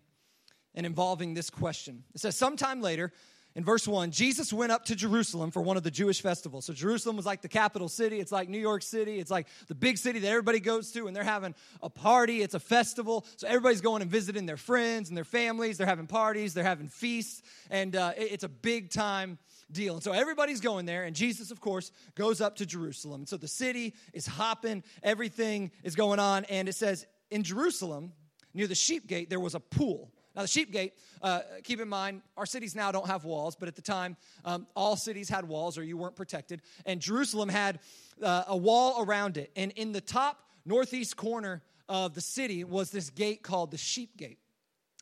and 0.73 0.85
involving 0.85 1.35
this 1.35 1.51
question. 1.51 2.03
It 2.15 2.21
says, 2.21 2.35
sometime 2.35 2.81
later, 2.81 3.13
in 3.55 3.63
verse 3.63 3.87
1, 3.87 4.11
Jesus 4.11 4.53
went 4.53 4.71
up 4.71 4.85
to 4.85 4.95
Jerusalem 4.95 5.49
for 5.49 5.61
one 5.61 5.75
of 5.75 5.81
the 5.81 5.89
Jewish 5.89 6.21
festivals. 6.21 6.65
So 6.65 6.73
Jerusalem 6.73 7.15
was 7.15 7.25
like 7.25 7.41
the 7.41 7.47
capital 7.47 7.89
city. 7.89 8.19
It's 8.19 8.31
like 8.31 8.47
New 8.47 8.59
York 8.59 8.83
City. 8.83 9.19
It's 9.19 9.31
like 9.31 9.47
the 9.67 9.75
big 9.75 9.97
city 9.97 10.19
that 10.19 10.27
everybody 10.27 10.59
goes 10.59 10.91
to, 10.91 11.07
and 11.07 11.15
they're 11.15 11.23
having 11.23 11.55
a 11.81 11.89
party. 11.89 12.43
It's 12.43 12.53
a 12.53 12.59
festival. 12.59 13.25
So 13.37 13.47
everybody's 13.47 13.81
going 13.81 14.03
and 14.03 14.11
visiting 14.11 14.45
their 14.45 14.57
friends 14.57 15.09
and 15.09 15.17
their 15.17 15.23
families. 15.23 15.77
They're 15.77 15.87
having 15.87 16.05
parties, 16.05 16.53
they're 16.53 16.63
having 16.63 16.89
feasts, 16.89 17.41
and 17.71 17.95
uh, 17.95 18.13
it's 18.15 18.43
a 18.43 18.49
big 18.49 18.91
time 18.91 19.39
deal. 19.71 19.95
And 19.95 20.03
so 20.03 20.11
everybody's 20.11 20.61
going 20.61 20.85
there, 20.85 21.03
and 21.03 21.15
Jesus, 21.15 21.49
of 21.49 21.59
course, 21.59 21.91
goes 22.13 22.41
up 22.41 22.55
to 22.57 22.67
Jerusalem. 22.67 23.21
And 23.21 23.29
so 23.29 23.37
the 23.37 23.47
city 23.47 23.95
is 24.13 24.27
hopping, 24.27 24.83
everything 25.01 25.71
is 25.83 25.95
going 25.95 26.19
on, 26.19 26.45
and 26.45 26.69
it 26.69 26.75
says, 26.75 27.07
in 27.31 27.43
Jerusalem, 27.43 28.13
near 28.53 28.67
the 28.67 28.75
sheep 28.75 29.07
gate, 29.07 29.29
there 29.29 29.39
was 29.39 29.55
a 29.55 29.59
pool 29.59 30.11
now, 30.39 30.43
the 30.43 30.47
sheep 30.47 30.71
gate, 30.71 30.93
uh, 31.21 31.41
keep 31.65 31.81
in 31.81 31.89
mind, 31.89 32.21
our 32.37 32.45
cities 32.45 32.73
now 32.73 32.93
don't 32.93 33.07
have 33.07 33.25
walls, 33.25 33.57
but 33.57 33.67
at 33.67 33.75
the 33.75 33.81
time, 33.81 34.15
um, 34.45 34.67
all 34.73 34.95
cities 34.95 35.27
had 35.27 35.45
walls 35.45 35.77
or 35.77 35.83
you 35.83 35.97
weren't 35.97 36.15
protected. 36.15 36.61
And 36.85 37.01
Jerusalem 37.01 37.49
had 37.49 37.79
uh, 38.23 38.45
a 38.47 38.55
wall 38.55 39.03
around 39.03 39.35
it. 39.35 39.51
And 39.57 39.73
in 39.73 39.91
the 39.91 39.99
top 39.99 40.39
northeast 40.65 41.17
corner 41.17 41.61
of 41.89 42.13
the 42.13 42.21
city 42.21 42.63
was 42.63 42.89
this 42.89 43.09
gate 43.09 43.43
called 43.43 43.71
the 43.71 43.77
sheep 43.77 44.15
gate. 44.15 44.39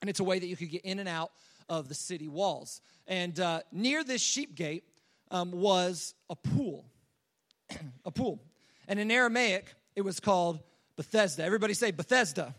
And 0.02 0.10
it's 0.10 0.20
a 0.20 0.24
way 0.24 0.40
that 0.40 0.48
you 0.48 0.56
could 0.56 0.72
get 0.72 0.82
in 0.82 0.98
and 0.98 1.08
out 1.08 1.30
of 1.70 1.88
the 1.88 1.94
city 1.94 2.28
walls. 2.28 2.82
And 3.06 3.40
uh, 3.40 3.60
near 3.72 4.04
this 4.04 4.24
sheep 4.24 4.56
gate 4.56 4.86
um, 5.30 5.52
was 5.52 6.16
a 6.32 6.36
pool. 6.36 6.84
a 8.06 8.10
pool. 8.10 8.42
And 8.88 9.00
in 9.00 9.12
Aramaic, 9.12 9.72
it 9.96 10.02
was 10.02 10.20
called 10.20 10.62
Bethesda. 10.96 11.44
Everybody 11.44 11.76
say 11.76 11.92
Bethesda 11.92 12.56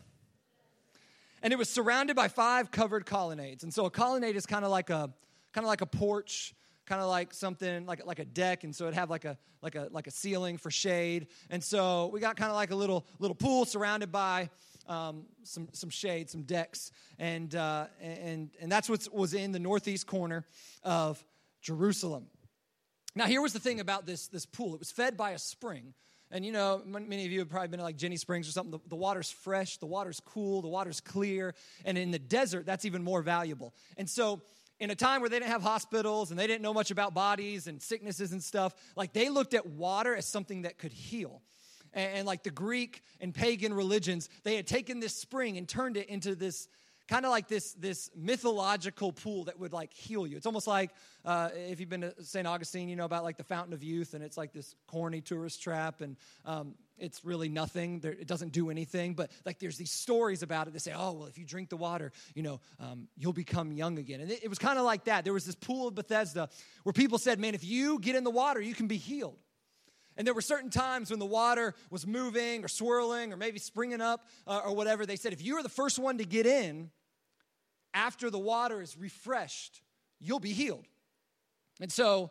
and 1.42 1.52
it 1.52 1.56
was 1.56 1.68
surrounded 1.68 2.16
by 2.16 2.28
five 2.28 2.70
covered 2.70 3.06
colonnades. 3.06 3.62
And 3.62 3.72
so 3.72 3.86
a 3.86 3.90
colonnade 3.90 4.36
is 4.36 4.46
kind 4.46 4.64
of 4.64 4.70
like 4.70 4.90
a 4.90 5.10
kind 5.52 5.64
of 5.64 5.68
like 5.68 5.80
a 5.80 5.86
porch, 5.86 6.54
kind 6.86 7.00
of 7.00 7.08
like 7.08 7.32
something 7.32 7.86
like 7.86 8.04
like 8.06 8.18
a 8.18 8.24
deck, 8.24 8.64
and 8.64 8.74
so 8.74 8.84
it'd 8.84 8.94
have 8.94 9.10
like 9.10 9.24
a 9.24 9.36
like 9.62 9.74
a 9.74 9.88
like 9.90 10.06
a 10.06 10.10
ceiling 10.10 10.58
for 10.58 10.70
shade. 10.70 11.28
And 11.50 11.62
so 11.62 12.10
we 12.12 12.20
got 12.20 12.36
kind 12.36 12.50
of 12.50 12.56
like 12.56 12.70
a 12.70 12.76
little 12.76 13.06
little 13.18 13.34
pool 13.34 13.64
surrounded 13.64 14.12
by 14.12 14.50
um, 14.86 15.26
some 15.42 15.68
some 15.72 15.90
shade, 15.90 16.30
some 16.30 16.42
decks, 16.42 16.90
and 17.18 17.54
uh, 17.54 17.86
and 18.00 18.50
and 18.60 18.72
that's 18.72 18.88
what 18.88 19.06
was 19.12 19.34
in 19.34 19.52
the 19.52 19.58
northeast 19.58 20.06
corner 20.06 20.44
of 20.82 21.22
Jerusalem. 21.60 22.26
Now 23.14 23.26
here 23.26 23.42
was 23.42 23.52
the 23.52 23.60
thing 23.60 23.80
about 23.80 24.06
this 24.06 24.28
this 24.28 24.46
pool. 24.46 24.74
It 24.74 24.78
was 24.78 24.90
fed 24.90 25.16
by 25.16 25.32
a 25.32 25.38
spring. 25.38 25.94
And 26.30 26.44
you 26.44 26.52
know, 26.52 26.82
many 26.84 27.24
of 27.24 27.32
you 27.32 27.38
have 27.38 27.48
probably 27.48 27.68
been 27.68 27.78
to 27.78 27.84
like 27.84 27.96
Ginnie 27.96 28.16
Springs 28.16 28.48
or 28.48 28.52
something. 28.52 28.72
The, 28.72 28.88
the, 28.88 28.96
water's 28.96 29.30
fresh, 29.30 29.78
the 29.78 29.86
water's 29.86 30.20
cool, 30.20 30.60
the 30.60 30.68
water's 30.68 31.00
clear. 31.00 31.54
And 31.84 31.96
in 31.96 32.10
the 32.10 32.18
desert, 32.18 32.66
that's 32.66 32.84
even 32.84 33.02
more 33.02 33.22
valuable. 33.22 33.74
And 33.96 34.08
so, 34.08 34.42
in 34.80 34.90
a 34.90 34.94
time 34.94 35.20
where 35.20 35.30
they 35.30 35.40
didn't 35.40 35.50
have 35.50 35.62
hospitals 35.62 36.30
and 36.30 36.38
they 36.38 36.46
didn't 36.46 36.62
know 36.62 36.74
much 36.74 36.90
about 36.90 37.12
bodies 37.12 37.66
and 37.66 37.82
sicknesses 37.82 38.32
and 38.32 38.42
stuff, 38.42 38.74
like 38.94 39.12
they 39.12 39.28
looked 39.28 39.54
at 39.54 39.66
water 39.66 40.14
as 40.14 40.24
something 40.24 40.62
that 40.62 40.78
could 40.78 40.92
heal. 40.92 41.42
And, 41.92 42.18
and 42.18 42.26
like 42.26 42.42
the 42.42 42.50
Greek 42.50 43.02
and 43.20 43.34
pagan 43.34 43.74
religions, 43.74 44.28
they 44.44 44.54
had 44.54 44.66
taken 44.66 45.00
this 45.00 45.14
spring 45.14 45.56
and 45.56 45.68
turned 45.68 45.96
it 45.96 46.08
into 46.08 46.34
this 46.34 46.68
kind 47.08 47.24
of 47.24 47.30
like 47.30 47.48
this, 47.48 47.72
this 47.72 48.10
mythological 48.14 49.12
pool 49.12 49.44
that 49.44 49.58
would 49.58 49.72
like 49.72 49.92
heal 49.92 50.26
you. 50.26 50.36
It's 50.36 50.46
almost 50.46 50.66
like 50.66 50.90
uh, 51.24 51.48
if 51.54 51.80
you've 51.80 51.88
been 51.88 52.02
to 52.02 52.14
St. 52.22 52.46
Augustine, 52.46 52.88
you 52.88 52.96
know 52.96 53.06
about 53.06 53.24
like 53.24 53.38
the 53.38 53.44
Fountain 53.44 53.72
of 53.72 53.82
Youth, 53.82 54.14
and 54.14 54.22
it's 54.22 54.36
like 54.36 54.52
this 54.52 54.74
corny 54.86 55.22
tourist 55.22 55.62
trap, 55.62 56.02
and 56.02 56.16
um, 56.44 56.74
it's 56.98 57.24
really 57.24 57.48
nothing. 57.48 58.00
There, 58.00 58.12
it 58.12 58.26
doesn't 58.26 58.52
do 58.52 58.70
anything, 58.70 59.14
but 59.14 59.32
like 59.46 59.58
there's 59.58 59.78
these 59.78 59.90
stories 59.90 60.42
about 60.42 60.68
it 60.68 60.74
that 60.74 60.80
say, 60.80 60.92
oh, 60.94 61.12
well, 61.12 61.26
if 61.26 61.38
you 61.38 61.44
drink 61.44 61.70
the 61.70 61.76
water, 61.76 62.12
you 62.34 62.42
know, 62.42 62.60
um, 62.78 63.08
you'll 63.16 63.32
become 63.32 63.72
young 63.72 63.98
again. 63.98 64.20
And 64.20 64.30
it, 64.30 64.44
it 64.44 64.48
was 64.48 64.58
kind 64.58 64.78
of 64.78 64.84
like 64.84 65.04
that. 65.04 65.24
There 65.24 65.32
was 65.32 65.46
this 65.46 65.54
pool 65.54 65.88
of 65.88 65.94
Bethesda 65.94 66.50
where 66.82 66.92
people 66.92 67.18
said, 67.18 67.38
man, 67.38 67.54
if 67.54 67.64
you 67.64 67.98
get 68.00 68.16
in 68.16 68.24
the 68.24 68.30
water, 68.30 68.60
you 68.60 68.74
can 68.74 68.86
be 68.86 68.98
healed. 68.98 69.38
And 70.18 70.26
there 70.26 70.34
were 70.34 70.42
certain 70.42 70.68
times 70.68 71.10
when 71.10 71.20
the 71.20 71.26
water 71.26 71.74
was 71.90 72.04
moving 72.04 72.64
or 72.64 72.68
swirling 72.68 73.32
or 73.32 73.36
maybe 73.36 73.60
springing 73.60 74.00
up 74.00 74.26
uh, 74.48 74.62
or 74.64 74.74
whatever. 74.74 75.06
They 75.06 75.14
said, 75.14 75.32
if 75.32 75.40
you 75.40 75.54
were 75.54 75.62
the 75.62 75.68
first 75.68 75.96
one 75.96 76.18
to 76.18 76.24
get 76.24 76.44
in, 76.44 76.90
after 77.94 78.30
the 78.30 78.38
water 78.38 78.80
is 78.80 78.96
refreshed, 78.96 79.82
you'll 80.20 80.40
be 80.40 80.52
healed. 80.52 80.86
And 81.80 81.90
so, 81.90 82.30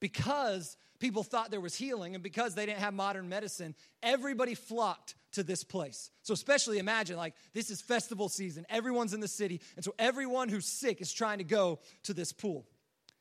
because 0.00 0.76
people 0.98 1.22
thought 1.22 1.50
there 1.50 1.60
was 1.60 1.74
healing, 1.74 2.14
and 2.14 2.22
because 2.22 2.54
they 2.54 2.66
didn't 2.66 2.80
have 2.80 2.94
modern 2.94 3.28
medicine, 3.28 3.74
everybody 4.02 4.54
flocked 4.54 5.14
to 5.32 5.42
this 5.42 5.64
place. 5.64 6.10
So, 6.22 6.32
especially 6.32 6.78
imagine 6.78 7.16
like 7.16 7.34
this 7.52 7.70
is 7.70 7.80
festival 7.80 8.28
season, 8.28 8.66
everyone's 8.68 9.14
in 9.14 9.20
the 9.20 9.28
city, 9.28 9.60
and 9.76 9.84
so 9.84 9.94
everyone 9.98 10.48
who's 10.48 10.66
sick 10.66 11.00
is 11.00 11.12
trying 11.12 11.38
to 11.38 11.44
go 11.44 11.80
to 12.04 12.14
this 12.14 12.32
pool. 12.32 12.66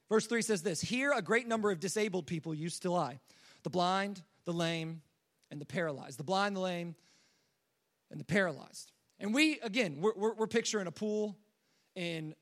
Verse 0.09 0.27
3 0.27 0.41
says 0.41 0.61
this 0.61 0.81
Here 0.81 1.11
a 1.11 1.21
great 1.21 1.47
number 1.47 1.71
of 1.71 1.79
disabled 1.79 2.27
people 2.27 2.53
used 2.53 2.83
to 2.83 2.91
lie 2.91 3.19
the 3.63 3.69
blind, 3.69 4.21
the 4.45 4.53
lame, 4.53 5.01
and 5.51 5.59
the 5.59 5.65
paralyzed. 5.65 6.19
The 6.19 6.23
blind, 6.23 6.55
the 6.55 6.61
lame, 6.61 6.95
and 8.11 8.19
the 8.19 8.25
paralyzed. 8.25 8.91
And 9.19 9.33
we, 9.33 9.59
again, 9.61 9.97
we're, 9.99 10.13
we're, 10.15 10.33
we're 10.33 10.47
picturing 10.47 10.87
a 10.87 10.91
pool 10.91 11.37
in 11.95 12.35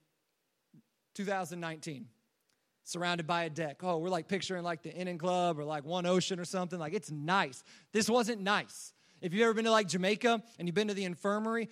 2019 1.16 2.08
surrounded 2.84 3.26
by 3.26 3.44
a 3.44 3.50
deck. 3.50 3.82
Oh, 3.84 3.98
we're 3.98 4.10
like 4.10 4.28
picturing 4.28 4.64
like 4.64 4.84
the 4.84 4.94
Inn 4.94 5.08
and 5.08 5.20
Club 5.20 5.58
or 5.58 5.64
like 5.64 5.86
One 5.86 6.06
Ocean 6.06 6.40
or 6.40 6.46
something. 6.46 6.78
Like 6.80 6.94
it's 6.94 7.12
nice. 7.12 7.64
This 7.92 8.10
wasn't 8.10 8.42
nice. 8.42 8.94
If 9.22 9.34
you've 9.34 9.44
ever 9.44 9.54
been 9.54 9.66
to 9.66 9.72
like 9.72 9.88
Jamaica 9.88 10.44
and 10.60 10.68
you've 10.68 10.76
been 10.76 10.90
to 10.90 10.94
the 10.94 11.06
infirmary, 11.06 11.70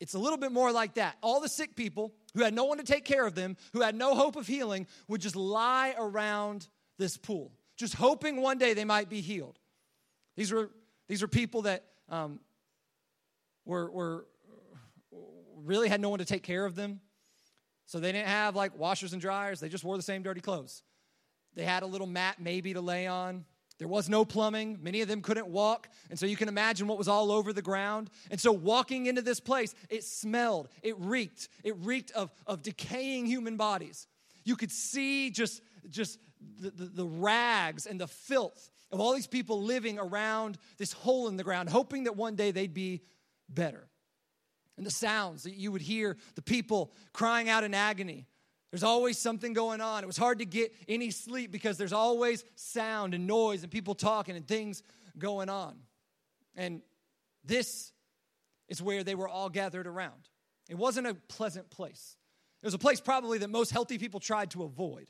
it's 0.00 0.14
a 0.14 0.18
little 0.18 0.38
bit 0.38 0.52
more 0.52 0.72
like 0.72 0.94
that. 0.94 1.16
All 1.22 1.40
the 1.40 1.50
sick 1.50 1.76
people 1.76 2.14
who 2.34 2.42
had 2.42 2.54
no 2.54 2.64
one 2.64 2.78
to 2.78 2.84
take 2.84 3.04
care 3.04 3.26
of 3.26 3.34
them, 3.34 3.58
who 3.74 3.82
had 3.82 3.94
no 3.94 4.14
hope 4.14 4.36
of 4.36 4.46
healing, 4.46 4.86
would 5.06 5.20
just 5.20 5.36
lie 5.36 5.94
around 5.98 6.66
this 6.98 7.18
pool, 7.18 7.52
just 7.76 7.94
hoping 7.94 8.40
one 8.40 8.56
day 8.56 8.72
they 8.72 8.86
might 8.86 9.10
be 9.10 9.20
healed. 9.20 9.58
These 10.36 10.50
were, 10.50 10.70
these 11.06 11.20
were 11.20 11.28
people 11.28 11.62
that 11.62 11.84
um, 12.08 12.40
were, 13.66 13.90
were 13.90 14.26
really 15.62 15.88
had 15.88 16.00
no 16.00 16.08
one 16.08 16.20
to 16.20 16.24
take 16.24 16.42
care 16.42 16.64
of 16.64 16.74
them. 16.74 17.00
So 17.86 18.00
they 18.00 18.12
didn't 18.12 18.28
have 18.28 18.56
like 18.56 18.76
washers 18.78 19.12
and 19.12 19.20
dryers, 19.20 19.60
they 19.60 19.68
just 19.68 19.84
wore 19.84 19.96
the 19.96 20.02
same 20.02 20.22
dirty 20.22 20.40
clothes. 20.40 20.82
They 21.54 21.64
had 21.64 21.82
a 21.82 21.86
little 21.86 22.06
mat 22.06 22.36
maybe 22.40 22.74
to 22.74 22.80
lay 22.80 23.06
on. 23.06 23.44
There 23.78 23.88
was 23.88 24.08
no 24.08 24.24
plumbing. 24.24 24.78
Many 24.82 25.00
of 25.00 25.08
them 25.08 25.20
couldn't 25.20 25.48
walk. 25.48 25.88
And 26.08 26.18
so 26.18 26.26
you 26.26 26.36
can 26.36 26.48
imagine 26.48 26.86
what 26.86 26.98
was 26.98 27.08
all 27.08 27.32
over 27.32 27.52
the 27.52 27.62
ground. 27.62 28.08
And 28.30 28.40
so 28.40 28.52
walking 28.52 29.06
into 29.06 29.22
this 29.22 29.40
place, 29.40 29.74
it 29.90 30.04
smelled, 30.04 30.68
it 30.82 30.98
reeked. 30.98 31.48
It 31.64 31.76
reeked 31.78 32.12
of, 32.12 32.32
of 32.46 32.62
decaying 32.62 33.26
human 33.26 33.56
bodies. 33.56 34.06
You 34.44 34.56
could 34.56 34.70
see 34.70 35.30
just, 35.30 35.60
just 35.90 36.18
the, 36.60 36.70
the, 36.70 36.84
the 36.86 37.06
rags 37.06 37.86
and 37.86 38.00
the 38.00 38.06
filth 38.06 38.70
of 38.92 39.00
all 39.00 39.12
these 39.12 39.26
people 39.26 39.62
living 39.62 39.98
around 39.98 40.56
this 40.76 40.92
hole 40.92 41.26
in 41.26 41.36
the 41.36 41.42
ground, 41.42 41.68
hoping 41.68 42.04
that 42.04 42.16
one 42.16 42.36
day 42.36 42.52
they'd 42.52 42.74
be 42.74 43.02
better 43.48 43.88
and 44.76 44.84
the 44.84 44.90
sounds 44.90 45.44
that 45.44 45.54
you 45.54 45.70
would 45.72 45.82
hear 45.82 46.16
the 46.34 46.42
people 46.42 46.92
crying 47.12 47.48
out 47.48 47.64
in 47.64 47.74
agony. 47.74 48.26
There's 48.70 48.82
always 48.82 49.18
something 49.18 49.52
going 49.52 49.80
on. 49.80 50.02
It 50.02 50.06
was 50.06 50.16
hard 50.16 50.40
to 50.40 50.44
get 50.44 50.74
any 50.88 51.10
sleep 51.10 51.52
because 51.52 51.78
there's 51.78 51.92
always 51.92 52.44
sound 52.56 53.14
and 53.14 53.26
noise 53.26 53.62
and 53.62 53.70
people 53.70 53.94
talking 53.94 54.34
and 54.34 54.46
things 54.46 54.82
going 55.16 55.48
on. 55.48 55.76
And 56.56 56.82
this 57.44 57.92
is 58.68 58.82
where 58.82 59.04
they 59.04 59.14
were 59.14 59.28
all 59.28 59.48
gathered 59.48 59.86
around. 59.86 60.28
It 60.68 60.76
wasn't 60.76 61.06
a 61.06 61.14
pleasant 61.14 61.70
place. 61.70 62.16
It 62.62 62.66
was 62.66 62.74
a 62.74 62.78
place 62.78 63.00
probably 63.00 63.38
that 63.38 63.50
most 63.50 63.70
healthy 63.70 63.98
people 63.98 64.18
tried 64.18 64.50
to 64.52 64.64
avoid. 64.64 65.08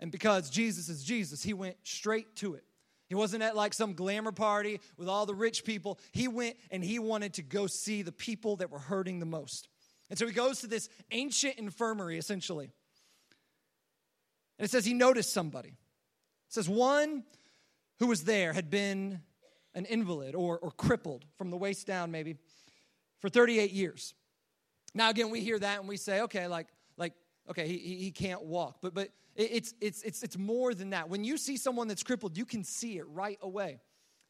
And 0.00 0.10
because 0.10 0.50
Jesus 0.50 0.88
is 0.88 1.02
Jesus, 1.04 1.42
he 1.42 1.54
went 1.54 1.76
straight 1.84 2.36
to 2.36 2.54
it. 2.54 2.64
He 3.08 3.14
wasn't 3.14 3.42
at 3.42 3.54
like 3.54 3.74
some 3.74 3.94
glamour 3.94 4.32
party 4.32 4.80
with 4.96 5.08
all 5.08 5.26
the 5.26 5.34
rich 5.34 5.64
people. 5.64 5.98
He 6.12 6.28
went 6.28 6.56
and 6.70 6.82
he 6.82 6.98
wanted 6.98 7.34
to 7.34 7.42
go 7.42 7.66
see 7.66 8.02
the 8.02 8.12
people 8.12 8.56
that 8.56 8.70
were 8.70 8.78
hurting 8.78 9.18
the 9.18 9.26
most. 9.26 9.68
And 10.10 10.18
so 10.18 10.26
he 10.26 10.32
goes 10.32 10.60
to 10.60 10.66
this 10.66 10.88
ancient 11.10 11.56
infirmary, 11.56 12.18
essentially. 12.18 12.70
And 14.58 14.64
it 14.64 14.70
says 14.70 14.84
he 14.84 14.94
noticed 14.94 15.32
somebody. 15.32 15.70
It 15.70 15.74
says 16.48 16.68
one 16.68 17.24
who 17.98 18.06
was 18.06 18.24
there 18.24 18.52
had 18.52 18.70
been 18.70 19.20
an 19.74 19.84
invalid 19.86 20.34
or, 20.34 20.58
or 20.58 20.70
crippled 20.70 21.24
from 21.36 21.50
the 21.50 21.56
waist 21.56 21.86
down, 21.86 22.10
maybe, 22.10 22.36
for 23.20 23.28
38 23.28 23.72
years. 23.72 24.14
Now, 24.94 25.10
again, 25.10 25.30
we 25.30 25.40
hear 25.40 25.58
that 25.58 25.80
and 25.80 25.88
we 25.88 25.96
say, 25.96 26.22
okay, 26.22 26.46
like, 26.46 26.68
like 26.96 27.12
okay, 27.50 27.66
he, 27.66 27.96
he 27.96 28.10
can't 28.12 28.42
walk. 28.44 28.76
But, 28.80 28.94
but 28.94 29.08
it's, 29.36 29.74
it's, 29.80 30.02
it's, 30.02 30.22
it's 30.22 30.38
more 30.38 30.74
than 30.74 30.90
that. 30.90 31.08
When 31.08 31.24
you 31.24 31.36
see 31.36 31.56
someone 31.56 31.88
that's 31.88 32.02
crippled, 32.02 32.36
you 32.36 32.44
can 32.44 32.64
see 32.64 32.98
it 32.98 33.04
right 33.08 33.38
away. 33.42 33.80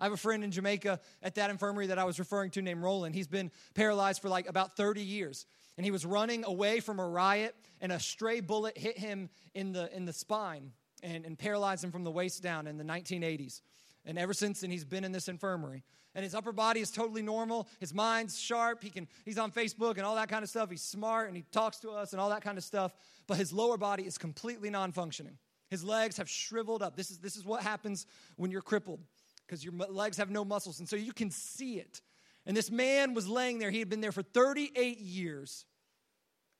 I 0.01 0.05
have 0.05 0.13
a 0.13 0.19
friend 0.19 0.43
in 0.43 0.51
Jamaica 0.51 1.01
at 1.23 1.37
that 1.37 1.51
infirmary 1.51 1.87
that 1.89 1.99
I 1.99 2.05
was 2.05 2.19
referring 2.19 2.51
to 2.53 2.63
named 2.63 2.83
Roland. 2.83 3.15
He's 3.15 3.29
been 3.29 3.51
paralyzed 3.75 4.21
for 4.21 4.29
like 4.29 4.49
about 4.49 4.77
30 4.77 5.03
years. 5.03 5.47
And 5.77 5.85
he 5.85 5.91
was 5.91 6.05
running 6.07 6.45
away 6.45 6.81
from 6.81 7.01
a 7.01 7.09
riot, 7.09 7.55
and 7.81 7.91
a 7.91 7.99
stray 7.99 8.41
bullet 8.41 8.79
hit 8.79 8.97
him 8.97 9.29
in 9.55 9.73
the, 9.73 9.95
in 9.95 10.05
the 10.05 10.13
spine 10.13 10.73
and, 11.03 11.25
and 11.25 11.39
paralyzed 11.39 11.85
him 11.85 11.93
from 11.93 12.05
the 12.05 12.11
waist 12.11 12.43
down 12.43 12.67
in 12.67 12.77
the 12.77 12.85
1980s. 12.85 13.61
And 14.07 14.19
ever 14.19 14.35
since 14.35 14.61
then, 14.61 14.71
he's 14.71 14.85
been 14.85 15.05
in 15.05 15.13
this 15.13 15.29
infirmary. 15.29 15.83
And 16.15 16.23
his 16.23 16.35
upper 16.35 16.53
body 16.53 16.81
is 16.81 16.91
totally 16.91 17.23
normal. 17.23 17.69
His 17.81 17.93
mind's 17.93 18.39
sharp. 18.39 18.83
He 18.83 18.91
can, 18.91 19.09
he's 19.25 19.39
on 19.39 19.51
Facebook 19.51 19.97
and 19.97 20.03
all 20.03 20.15
that 20.15 20.29
kind 20.29 20.43
of 20.43 20.49
stuff. 20.49 20.71
He's 20.71 20.83
smart 20.83 21.29
and 21.29 21.37
he 21.37 21.45
talks 21.51 21.79
to 21.81 21.91
us 21.91 22.13
and 22.13 22.21
all 22.21 22.29
that 22.31 22.43
kind 22.43 22.57
of 22.57 22.65
stuff. 22.65 22.95
But 23.27 23.39
his 23.39 23.53
lower 23.53 23.77
body 23.77 24.05
is 24.05 24.17
completely 24.19 24.71
non 24.71 24.93
functioning. 24.93 25.39
His 25.71 25.83
legs 25.83 26.19
have 26.19 26.29
shriveled 26.29 26.83
up. 26.83 26.97
This 26.97 27.11
is, 27.11 27.19
this 27.19 27.37
is 27.37 27.45
what 27.45 27.63
happens 27.63 28.07
when 28.37 28.51
you're 28.51 28.63
crippled 28.63 29.01
because 29.47 29.65
your 29.65 29.75
legs 29.75 30.17
have 30.19 30.31
no 30.31 30.45
muscles. 30.45 30.79
And 30.79 30.89
so 30.89 30.95
you 30.95 31.13
can 31.13 31.31
see 31.31 31.79
it. 31.79 32.01
And 32.47 32.57
this 32.57 32.71
man 32.71 33.15
was 33.15 33.27
laying 33.27 33.59
there. 33.59 33.71
He 33.71 33.79
had 33.79 33.89
been 33.89 34.01
there 34.01 34.13
for 34.13 34.23
38 34.23 34.99
years, 34.99 35.65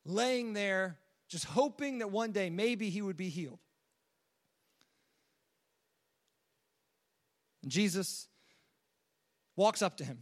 laying 0.05 0.53
there, 0.55 0.99
just 1.29 1.45
hoping 1.45 1.99
that 1.99 2.11
one 2.11 2.33
day 2.33 2.51
maybe 2.51 2.91
he 2.91 3.03
would 3.03 3.17
be 3.17 3.29
healed. 3.29 3.61
And 7.65 7.73
Jesus 7.73 8.29
walks 9.57 9.81
up 9.81 9.97
to 9.97 10.05
him. 10.05 10.19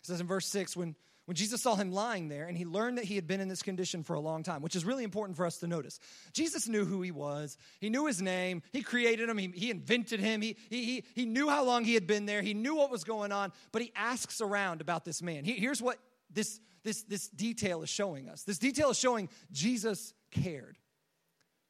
It 0.00 0.06
says 0.06 0.20
in 0.20 0.26
verse 0.26 0.46
6 0.46 0.74
when, 0.74 0.96
when 1.26 1.34
Jesus 1.34 1.60
saw 1.60 1.76
him 1.76 1.92
lying 1.92 2.28
there 2.28 2.46
and 2.46 2.56
he 2.56 2.64
learned 2.64 2.96
that 2.96 3.04
he 3.04 3.16
had 3.16 3.26
been 3.26 3.42
in 3.42 3.48
this 3.48 3.62
condition 3.62 4.02
for 4.02 4.14
a 4.14 4.20
long 4.20 4.42
time, 4.42 4.62
which 4.62 4.74
is 4.74 4.82
really 4.82 5.04
important 5.04 5.36
for 5.36 5.44
us 5.44 5.58
to 5.58 5.66
notice. 5.66 6.00
Jesus 6.32 6.66
knew 6.66 6.86
who 6.86 7.02
he 7.02 7.10
was, 7.10 7.58
he 7.80 7.90
knew 7.90 8.06
his 8.06 8.22
name, 8.22 8.62
he 8.72 8.82
created 8.82 9.28
him, 9.28 9.36
he, 9.36 9.52
he 9.54 9.70
invented 9.70 10.20
him, 10.20 10.40
he, 10.40 10.56
he, 10.70 11.04
he, 11.14 11.26
knew 11.26 11.50
how 11.50 11.64
long 11.64 11.84
he 11.84 11.92
had 11.92 12.06
been 12.06 12.24
there, 12.24 12.40
he 12.40 12.54
knew 12.54 12.74
what 12.76 12.90
was 12.90 13.04
going 13.04 13.30
on, 13.30 13.52
but 13.70 13.82
he 13.82 13.92
asks 13.94 14.40
around 14.40 14.80
about 14.80 15.04
this 15.04 15.20
man. 15.20 15.44
He, 15.44 15.52
here's 15.52 15.82
what 15.82 15.98
this, 16.32 16.60
this, 16.82 17.02
this 17.02 17.28
detail 17.28 17.82
is 17.82 17.90
showing 17.90 18.30
us 18.30 18.42
this 18.44 18.58
detail 18.58 18.88
is 18.88 18.98
showing 18.98 19.28
Jesus 19.52 20.14
cared. 20.30 20.78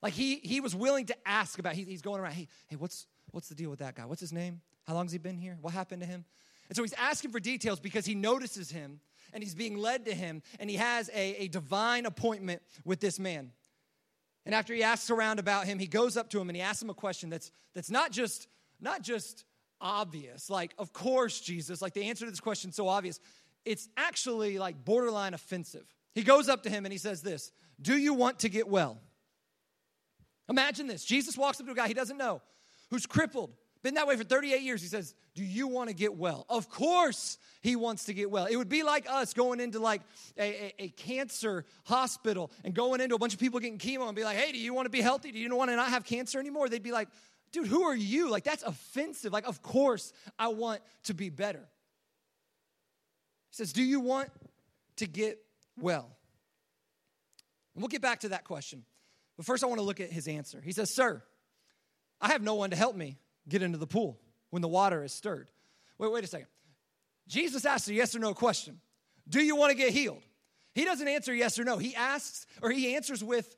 Like 0.02 0.12
he, 0.12 0.37
he 0.37 0.61
was 0.61 0.73
willing 0.73 1.06
to 1.06 1.16
ask 1.26 1.59
about, 1.59 1.73
he, 1.73 1.83
he's 1.83 2.02
going 2.02 2.21
around, 2.21 2.35
hey, 2.35 2.47
hey, 2.68 2.76
what's, 2.76 3.09
What's 3.35 3.49
the 3.49 3.57
deal 3.57 3.69
with 3.69 3.81
that 3.81 3.97
guy? 3.97 4.05
What's 4.07 4.21
his 4.21 4.33
name? 4.33 4.61
How 4.87 4.95
long's 4.95 5.11
he 5.11 5.19
been 5.19 5.37
here? 5.37 5.59
What 5.61 5.75
happened 5.75 6.03
to 6.03 6.07
him? 6.07 6.25
And 6.69 6.76
so 6.76 6.83
he's 6.83 6.93
asking 6.93 7.33
for 7.33 7.41
details 7.41 7.81
because 7.81 8.07
he 8.07 8.14
notices 8.14 8.71
him 8.71 9.00
and 9.33 9.43
he's 9.43 9.57
being 9.57 9.76
led 9.76 10.05
to 10.05 10.14
him 10.14 10.41
and 10.61 10.71
he 10.71 10.76
has 10.76 11.11
a, 11.12 11.43
a 11.43 11.49
divine 11.49 12.07
appointment 12.07 12.62
with 12.85 13.00
this 13.00 13.19
man. 13.19 13.50
And 14.47 14.55
after 14.55 14.73
he 14.73 14.85
asks 14.85 15.11
around 15.11 15.41
about 15.41 15.67
him, 15.67 15.81
he 15.81 15.88
goes 15.88 16.17
up 16.17 16.31
to 16.31 16.41
him 16.41 16.49
and 16.49 16.55
he 16.55 16.62
asks 16.62 16.81
him 16.81 16.91
a 16.91 16.95
question 16.95 17.29
that's, 17.29 17.50
that's 17.75 17.91
not 17.91 18.12
just, 18.12 18.47
not 18.81 19.03
just 19.03 19.45
obvious. 19.81 20.49
Like, 20.49 20.73
of 20.79 20.93
course, 20.93 21.41
Jesus, 21.41 21.83
like 21.83 21.93
the 21.93 22.05
answer 22.05 22.26
to 22.26 22.31
this 22.31 22.38
question 22.38 22.71
so 22.71 22.87
obvious. 22.87 23.19
It's 23.64 23.88
actually 23.97 24.59
like 24.59 24.85
borderline 24.85 25.35
offensive. 25.35 25.93
He 26.14 26.23
goes 26.23 26.49
up 26.49 26.62
to 26.62 26.71
him 26.71 26.87
and 26.87 26.93
he 26.93 26.99
says 26.99 27.21
this 27.21 27.50
Do 27.83 27.99
you 27.99 28.14
want 28.14 28.38
to 28.41 28.49
get 28.49 28.69
well? 28.69 29.00
Imagine 30.49 30.87
this. 30.87 31.05
Jesus 31.05 31.37
walks 31.37 31.59
up 31.59 31.67
to 31.67 31.73
a 31.73 31.75
guy 31.75 31.88
he 31.88 31.95
doesn't 31.95 32.19
know 32.19 32.41
who's 32.91 33.07
crippled, 33.07 33.50
been 33.85 33.95
that 33.95 34.07
way 34.07 34.17
for 34.17 34.25
38 34.25 34.62
years. 34.62 34.81
He 34.81 34.88
says, 34.88 35.14
Do 35.35 35.45
you 35.45 35.69
want 35.69 35.91
to 35.91 35.95
get 35.95 36.17
well? 36.17 36.47
Of 36.49 36.71
course, 36.71 37.37
he 37.61 37.76
wants 37.76 38.07
to 38.07 38.14
get 38.14 38.31
well. 38.31 38.47
It 38.47 38.57
would 38.57 38.71
be 38.71 38.83
like 38.83 39.09
us 39.09 39.35
going 39.35 39.61
into 39.61 39.79
like 39.79 40.00
a, 40.38 40.43
a, 40.43 40.75
a, 40.85 40.88
cancer 40.88 41.67
hospital 41.85 42.50
and 42.64 42.73
going 42.73 43.03
into 43.03 43.14
a 43.14 43.19
bunch 43.19 43.35
of 43.35 43.41
people 43.41 43.61
getting 43.61 43.79
chemo 43.79 44.07
and 44.07 44.17
be 44.17 44.25
like, 44.25 44.38
Hey, 44.38 44.53
do 44.53 44.59
you 44.59 44.73
want 44.73 44.87
to 44.87 44.91
be 44.91 45.03
healthy? 45.03 45.33
Do 45.33 45.38
you 45.38 45.55
want 45.55 45.71
to 45.71 45.76
not 45.76 45.91
have 45.91 46.05
cancer 46.05 46.41
anymore? 46.41 46.71
They'd 46.71 46.83
be 46.83 46.93
like, 46.93 47.09
Dude, 47.53 47.67
who 47.69 47.83
are 47.83 47.95
you? 47.95 48.31
Like, 48.31 48.43
that's 48.43 48.62
offensive. 48.62 49.33
Like, 49.33 49.47
of 49.47 49.62
course, 49.62 50.14
I 50.38 50.49
want 50.49 50.81
to 51.05 51.14
be 51.14 51.29
better. 51.29 51.69
He 53.50 53.57
says, 53.57 53.75
Do 53.75 53.83
you 53.83 54.00
want 54.00 54.31
to 54.97 55.07
get 55.07 55.38
well? 55.79 56.11
And 57.75 57.83
we'll 57.83 57.88
get 57.88 58.03
back 58.03 58.21
to 58.21 58.31
that 58.31 58.45
question. 58.45 58.85
But 59.37 59.45
first, 59.45 59.62
I 59.62 59.67
want 59.67 59.79
to 59.79 59.85
look 59.85 60.00
at 60.00 60.11
his 60.11 60.26
answer. 60.26 60.62
He 60.64 60.73
says, 60.73 60.95
Sir, 60.95 61.23
I 62.25 62.28
have 62.28 62.40
no 62.40 62.54
one 62.54 62.71
to 62.71 62.76
help 62.76 62.97
me 62.97 63.19
get 63.47 63.61
into 63.61 63.76
the 63.76 63.87
pool 63.87 64.19
when 64.49 64.62
the 64.62 64.69
water 64.69 65.04
is 65.04 65.12
stirred. 65.12 65.50
Wait, 65.99 66.11
wait 66.11 66.25
a 66.25 66.26
second. 66.26 66.47
Jesus 67.28 67.66
asks 67.66 67.87
a 67.88 67.93
yes 67.93 68.16
or 68.16 68.19
no 68.19 68.33
question 68.33 68.81
Do 69.28 69.45
you 69.45 69.57
want 69.57 69.73
to 69.73 69.76
get 69.76 69.93
healed? 69.93 70.23
He 70.75 70.87
doesn't 70.87 71.07
answer 71.07 71.35
yes 71.35 71.59
or 71.59 71.64
no. 71.64 71.76
He 71.76 71.95
asks, 71.95 72.47
or 72.62 72.71
he 72.71 72.97
answers 72.97 73.23
with 73.23 73.54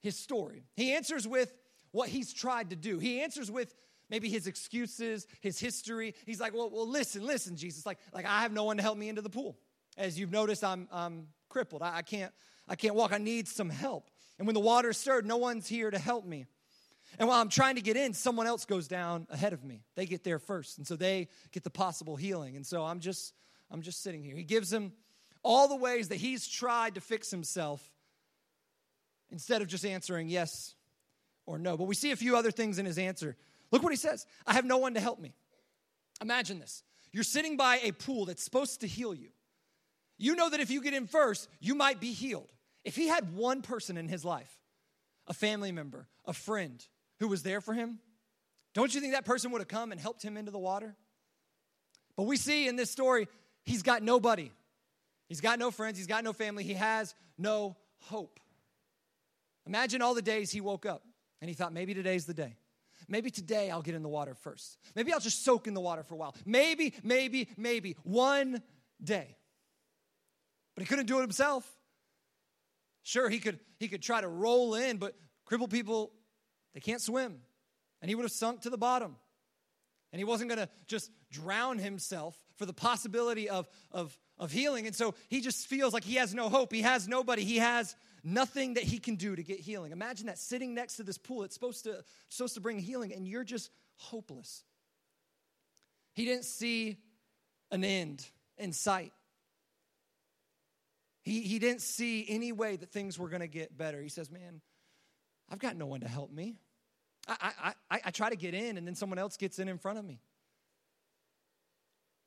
his 0.00 0.16
story. 0.18 0.64
He 0.74 0.94
answers 0.94 1.28
with 1.28 1.52
what 1.90 2.08
he's 2.08 2.32
tried 2.32 2.70
to 2.70 2.76
do. 2.76 2.98
He 2.98 3.20
answers 3.20 3.50
with 3.50 3.74
maybe 4.08 4.30
his 4.30 4.46
excuses, 4.46 5.26
his 5.42 5.60
history. 5.60 6.14
He's 6.24 6.40
like, 6.40 6.54
well, 6.54 6.70
well 6.70 6.88
listen, 6.88 7.26
listen, 7.26 7.56
Jesus. 7.56 7.84
Like, 7.84 7.98
like 8.14 8.24
I 8.24 8.40
have 8.40 8.52
no 8.52 8.64
one 8.64 8.78
to 8.78 8.82
help 8.82 8.96
me 8.96 9.10
into 9.10 9.20
the 9.20 9.30
pool. 9.30 9.58
As 9.98 10.18
you've 10.18 10.32
noticed, 10.32 10.64
I'm, 10.64 10.88
I'm 10.90 11.28
crippled. 11.50 11.82
I, 11.82 11.98
I, 11.98 12.02
can't, 12.02 12.32
I 12.66 12.74
can't 12.74 12.94
walk. 12.94 13.12
I 13.12 13.18
need 13.18 13.48
some 13.48 13.68
help. 13.68 14.08
And 14.38 14.46
when 14.46 14.54
the 14.54 14.60
water's 14.60 14.96
stirred, 14.96 15.26
no 15.26 15.36
one's 15.36 15.68
here 15.68 15.90
to 15.90 15.98
help 15.98 16.24
me. 16.24 16.46
And 17.18 17.28
while 17.28 17.40
I'm 17.40 17.48
trying 17.48 17.76
to 17.76 17.82
get 17.82 17.96
in, 17.96 18.14
someone 18.14 18.46
else 18.46 18.64
goes 18.64 18.88
down 18.88 19.26
ahead 19.30 19.52
of 19.52 19.64
me. 19.64 19.84
They 19.96 20.06
get 20.06 20.24
there 20.24 20.38
first. 20.38 20.78
And 20.78 20.86
so 20.86 20.96
they 20.96 21.28
get 21.52 21.64
the 21.64 21.70
possible 21.70 22.16
healing. 22.16 22.56
And 22.56 22.66
so 22.66 22.84
I'm 22.84 23.00
just 23.00 23.34
I'm 23.70 23.82
just 23.82 24.02
sitting 24.02 24.22
here. 24.22 24.36
He 24.36 24.44
gives 24.44 24.72
him 24.72 24.92
all 25.42 25.68
the 25.68 25.76
ways 25.76 26.08
that 26.08 26.16
he's 26.16 26.46
tried 26.46 26.94
to 26.94 27.00
fix 27.00 27.30
himself 27.30 27.82
instead 29.30 29.62
of 29.62 29.68
just 29.68 29.84
answering 29.84 30.28
yes 30.28 30.74
or 31.46 31.58
no. 31.58 31.76
But 31.76 31.84
we 31.84 31.94
see 31.94 32.12
a 32.12 32.16
few 32.16 32.36
other 32.36 32.50
things 32.50 32.78
in 32.78 32.86
his 32.86 32.98
answer. 32.98 33.36
Look 33.70 33.82
what 33.82 33.92
he 33.92 33.96
says 33.96 34.26
I 34.46 34.54
have 34.54 34.64
no 34.64 34.78
one 34.78 34.94
to 34.94 35.00
help 35.00 35.18
me. 35.18 35.34
Imagine 36.20 36.58
this 36.58 36.82
you're 37.12 37.24
sitting 37.24 37.56
by 37.56 37.80
a 37.82 37.92
pool 37.92 38.26
that's 38.26 38.42
supposed 38.42 38.80
to 38.80 38.86
heal 38.86 39.14
you. 39.14 39.30
You 40.18 40.36
know 40.36 40.50
that 40.50 40.60
if 40.60 40.70
you 40.70 40.82
get 40.82 40.94
in 40.94 41.06
first, 41.06 41.48
you 41.60 41.74
might 41.74 42.00
be 42.00 42.12
healed. 42.12 42.52
If 42.84 42.96
he 42.96 43.08
had 43.08 43.34
one 43.34 43.62
person 43.62 43.96
in 43.96 44.08
his 44.08 44.24
life, 44.24 44.52
a 45.26 45.34
family 45.34 45.72
member, 45.72 46.08
a 46.24 46.32
friend, 46.32 46.84
who 47.22 47.28
was 47.28 47.44
there 47.44 47.60
for 47.60 47.72
him, 47.72 48.00
don't 48.74 48.92
you 48.92 49.00
think 49.00 49.12
that 49.12 49.24
person 49.24 49.52
would 49.52 49.60
have 49.60 49.68
come 49.68 49.92
and 49.92 50.00
helped 50.00 50.24
him 50.24 50.36
into 50.36 50.50
the 50.50 50.58
water? 50.58 50.96
But 52.16 52.24
we 52.24 52.36
see 52.36 52.66
in 52.66 52.74
this 52.74 52.90
story, 52.90 53.28
he's 53.62 53.84
got 53.84 54.02
nobody. 54.02 54.50
He's 55.28 55.40
got 55.40 55.60
no 55.60 55.70
friends, 55.70 55.96
he's 55.96 56.08
got 56.08 56.24
no 56.24 56.32
family, 56.32 56.64
he 56.64 56.74
has 56.74 57.14
no 57.38 57.76
hope. 58.00 58.40
Imagine 59.66 60.02
all 60.02 60.14
the 60.14 60.22
days 60.22 60.50
he 60.50 60.60
woke 60.60 60.84
up 60.84 61.04
and 61.40 61.48
he 61.48 61.54
thought, 61.54 61.72
maybe 61.72 61.94
today's 61.94 62.26
the 62.26 62.34
day. 62.34 62.56
Maybe 63.06 63.30
today 63.30 63.70
I'll 63.70 63.82
get 63.82 63.94
in 63.94 64.02
the 64.02 64.08
water 64.08 64.34
first. 64.34 64.78
Maybe 64.96 65.12
I'll 65.12 65.20
just 65.20 65.44
soak 65.44 65.68
in 65.68 65.74
the 65.74 65.80
water 65.80 66.02
for 66.02 66.14
a 66.14 66.16
while. 66.16 66.34
Maybe, 66.44 66.92
maybe, 67.04 67.48
maybe 67.56 67.96
one 68.02 68.62
day. 69.02 69.36
But 70.74 70.82
he 70.82 70.88
couldn't 70.88 71.06
do 71.06 71.18
it 71.18 71.22
himself. 71.22 71.70
Sure, 73.04 73.28
he 73.28 73.38
could 73.38 73.60
he 73.78 73.86
could 73.86 74.02
try 74.02 74.20
to 74.20 74.28
roll 74.28 74.74
in, 74.74 74.96
but 74.96 75.14
crippled 75.44 75.70
people 75.70 76.12
they 76.74 76.80
can't 76.80 77.00
swim. 77.00 77.40
And 78.00 78.08
he 78.08 78.14
would 78.14 78.24
have 78.24 78.32
sunk 78.32 78.62
to 78.62 78.70
the 78.70 78.78
bottom. 78.78 79.16
And 80.12 80.18
he 80.18 80.24
wasn't 80.24 80.50
going 80.50 80.60
to 80.60 80.68
just 80.86 81.10
drown 81.30 81.78
himself 81.78 82.36
for 82.56 82.66
the 82.66 82.72
possibility 82.72 83.48
of, 83.48 83.68
of, 83.90 84.16
of 84.38 84.52
healing. 84.52 84.86
And 84.86 84.94
so 84.94 85.14
he 85.28 85.40
just 85.40 85.66
feels 85.66 85.94
like 85.94 86.04
he 86.04 86.16
has 86.16 86.34
no 86.34 86.48
hope. 86.48 86.72
He 86.72 86.82
has 86.82 87.08
nobody. 87.08 87.44
He 87.44 87.58
has 87.58 87.96
nothing 88.22 88.74
that 88.74 88.84
he 88.84 88.98
can 88.98 89.16
do 89.16 89.34
to 89.34 89.42
get 89.42 89.58
healing. 89.58 89.92
Imagine 89.92 90.26
that 90.26 90.38
sitting 90.38 90.74
next 90.74 90.96
to 90.96 91.02
this 91.02 91.18
pool. 91.18 91.44
It's 91.44 91.54
supposed 91.54 91.84
to, 91.84 92.04
supposed 92.28 92.54
to 92.54 92.60
bring 92.60 92.78
healing, 92.78 93.12
and 93.12 93.26
you're 93.26 93.44
just 93.44 93.70
hopeless. 93.96 94.64
He 96.14 96.24
didn't 96.24 96.44
see 96.44 96.98
an 97.70 97.84
end 97.84 98.24
in 98.58 98.72
sight. 98.72 99.12
He, 101.22 101.40
he 101.40 101.58
didn't 101.58 101.82
see 101.82 102.26
any 102.28 102.52
way 102.52 102.76
that 102.76 102.90
things 102.90 103.18
were 103.18 103.28
going 103.28 103.40
to 103.40 103.48
get 103.48 103.76
better. 103.76 104.02
He 104.02 104.08
says, 104.08 104.30
Man, 104.30 104.60
I've 105.52 105.58
got 105.58 105.76
no 105.76 105.84
one 105.84 106.00
to 106.00 106.08
help 106.08 106.32
me. 106.32 106.56
I, 107.28 107.52
I, 107.62 107.72
I, 107.90 108.00
I 108.06 108.10
try 108.10 108.30
to 108.30 108.36
get 108.36 108.54
in, 108.54 108.78
and 108.78 108.86
then 108.86 108.94
someone 108.94 109.18
else 109.18 109.36
gets 109.36 109.58
in 109.58 109.68
in 109.68 109.76
front 109.76 109.98
of 109.98 110.04
me. 110.04 110.18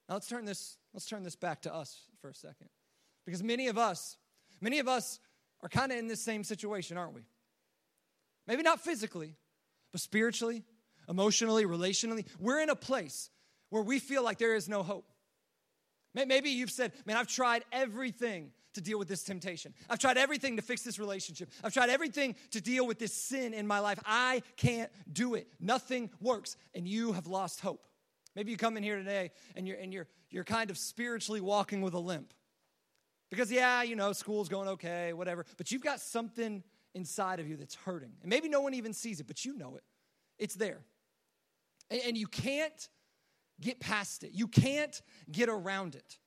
Now 0.08 0.14
let's 0.16 0.28
turn 0.28 0.46
this, 0.46 0.78
let's 0.94 1.08
turn 1.08 1.24
this 1.24 1.36
back 1.36 1.64
to 1.64 1.74
us 1.74 1.98
for 2.22 2.30
a 2.30 2.34
second. 2.36 2.70
Because 3.26 3.42
many 3.42 3.68
of 3.68 3.80
us, 3.80 4.18
many 4.62 4.78
of 4.78 4.88
us 4.88 5.20
are 5.64 5.70
kind 5.70 5.92
of 5.92 5.98
in 5.98 6.08
this 6.08 6.22
same 6.22 6.44
situation, 6.44 6.98
aren't 6.98 7.16
we? 7.16 7.26
Maybe 8.48 8.62
not 8.62 8.80
physically, 8.82 9.36
but 9.92 10.00
spiritually, 10.02 10.64
emotionally, 11.10 11.66
relationally. 11.66 12.28
We're 12.40 12.62
in 12.62 12.70
a 12.70 12.76
place 12.76 13.32
where 13.72 13.82
we 13.82 13.98
feel 13.98 14.24
like 14.24 14.38
there 14.38 14.56
is 14.56 14.70
no 14.70 14.84
hope. 14.84 15.10
Maybe 16.16 16.50
you've 16.50 16.72
said, 16.72 16.94
Man, 17.06 17.18
I've 17.18 17.28
tried 17.28 17.64
everything 17.72 18.52
to 18.74 18.82
deal 18.82 19.00
with 19.00 19.08
this 19.08 19.24
temptation. 19.24 19.74
I've 19.90 20.00
tried 20.00 20.18
everything 20.18 20.58
to 20.58 20.62
fix 20.62 20.84
this 20.84 21.00
relationship. 21.00 21.50
I've 21.64 21.74
tried 21.74 21.90
everything 21.90 22.36
to 22.52 22.62
deal 22.62 22.86
with 22.86 23.00
this 23.00 23.14
sin 23.14 23.54
in 23.54 23.66
my 23.66 23.80
life. 23.80 24.00
I 24.06 24.44
can't 24.58 24.92
do 25.12 25.36
it. 25.36 25.48
Nothing 25.60 26.10
works. 26.22 26.56
And 26.74 26.88
you 26.88 27.14
have 27.14 27.28
lost 27.28 27.62
hope. 27.62 27.88
Maybe 28.36 28.52
you 28.52 28.58
come 28.58 28.76
in 28.78 28.84
here 28.84 28.98
today 28.98 29.32
and 29.56 29.68
you're, 29.68 29.78
and 29.78 29.94
you're, 29.94 30.08
you're 30.30 30.44
kind 30.44 30.70
of 30.70 30.78
spiritually 30.78 31.42
walking 31.42 31.82
with 31.82 31.94
a 31.94 32.00
limp. 32.00 32.34
Because, 33.32 33.52
yeah, 33.52 33.82
you 33.82 33.96
know, 33.96 34.12
school's 34.12 34.50
going 34.50 34.68
okay, 34.70 35.14
whatever, 35.14 35.46
but 35.58 35.72
you've 35.72 35.82
got 35.82 36.00
something 36.00 36.64
inside 36.94 37.40
of 37.40 37.48
you 37.48 37.58
that's 37.58 37.76
hurting. 37.76 38.12
And 38.22 38.30
maybe 38.30 38.50
no 38.50 38.62
one 38.62 38.74
even 38.74 38.94
sees 38.94 39.20
it, 39.20 39.28
but 39.28 39.46
you 39.46 39.58
know 39.58 39.76
it. 39.76 39.84
It's 40.38 40.56
there. 40.56 40.80
And, 41.90 42.02
and 42.08 42.18
you 42.18 42.28
can't 42.28 42.90
get 43.62 43.80
past 43.80 44.24
it, 44.24 44.32
you 44.34 44.48
can't 44.48 45.02
get 45.32 45.50
around 45.50 45.96
it. 45.96 46.18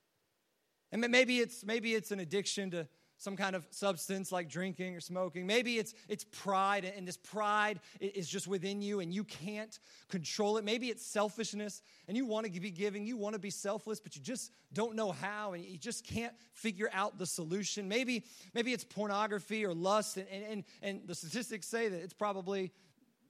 And 0.91 1.01
maybe 1.11 1.38
it's 1.38 1.64
maybe 1.64 1.95
it's 1.95 2.11
an 2.11 2.21
addiction 2.21 2.71
to 2.71 2.88
some 3.19 3.37
kind 3.37 3.57
of 3.57 3.67
substance 3.71 4.31
like 4.31 4.49
drinking 4.49 4.95
or 4.95 5.01
smoking. 5.01 5.47
Maybe 5.47 5.77
it's 5.77 5.93
it's 6.09 6.25
pride 6.25 6.85
and 6.85 7.07
this 7.07 7.17
pride 7.17 7.81
is 8.01 8.29
just 8.29 8.47
within 8.47 8.81
you 8.81 9.01
and 9.01 9.12
you 9.12 9.25
can't 9.25 9.77
control 10.09 10.57
it. 10.57 10.64
Maybe 10.64 10.88
it's 10.88 11.05
selfishness 11.05 11.83
and 12.07 12.17
you 12.17 12.25
want 12.25 12.47
to 12.53 12.61
be 12.61 12.71
giving, 12.71 13.05
you 13.05 13.17
want 13.17 13.35
to 13.35 13.38
be 13.38 13.51
selfless, 13.51 14.01
but 14.01 14.17
you 14.17 14.23
just 14.23 14.53
don't 14.73 14.95
know 14.95 15.12
how 15.12 15.53
and 15.53 15.64
you 15.64 15.77
just 15.77 16.07
can't 16.07 16.33
figure 16.55 16.88
out 16.93 17.19
the 17.19 17.27
solution. 17.27 17.88
Maybe 17.88 18.25
maybe 18.55 18.73
it's 18.73 18.85
pornography 18.85 19.67
or 19.67 19.75
lust 19.75 20.17
and 20.17 20.29
and, 20.31 20.64
and 20.81 21.03
the 21.07 21.14
statistics 21.14 21.67
say 21.67 21.88
that 21.88 22.01
it's 22.01 22.14
probably 22.14 22.73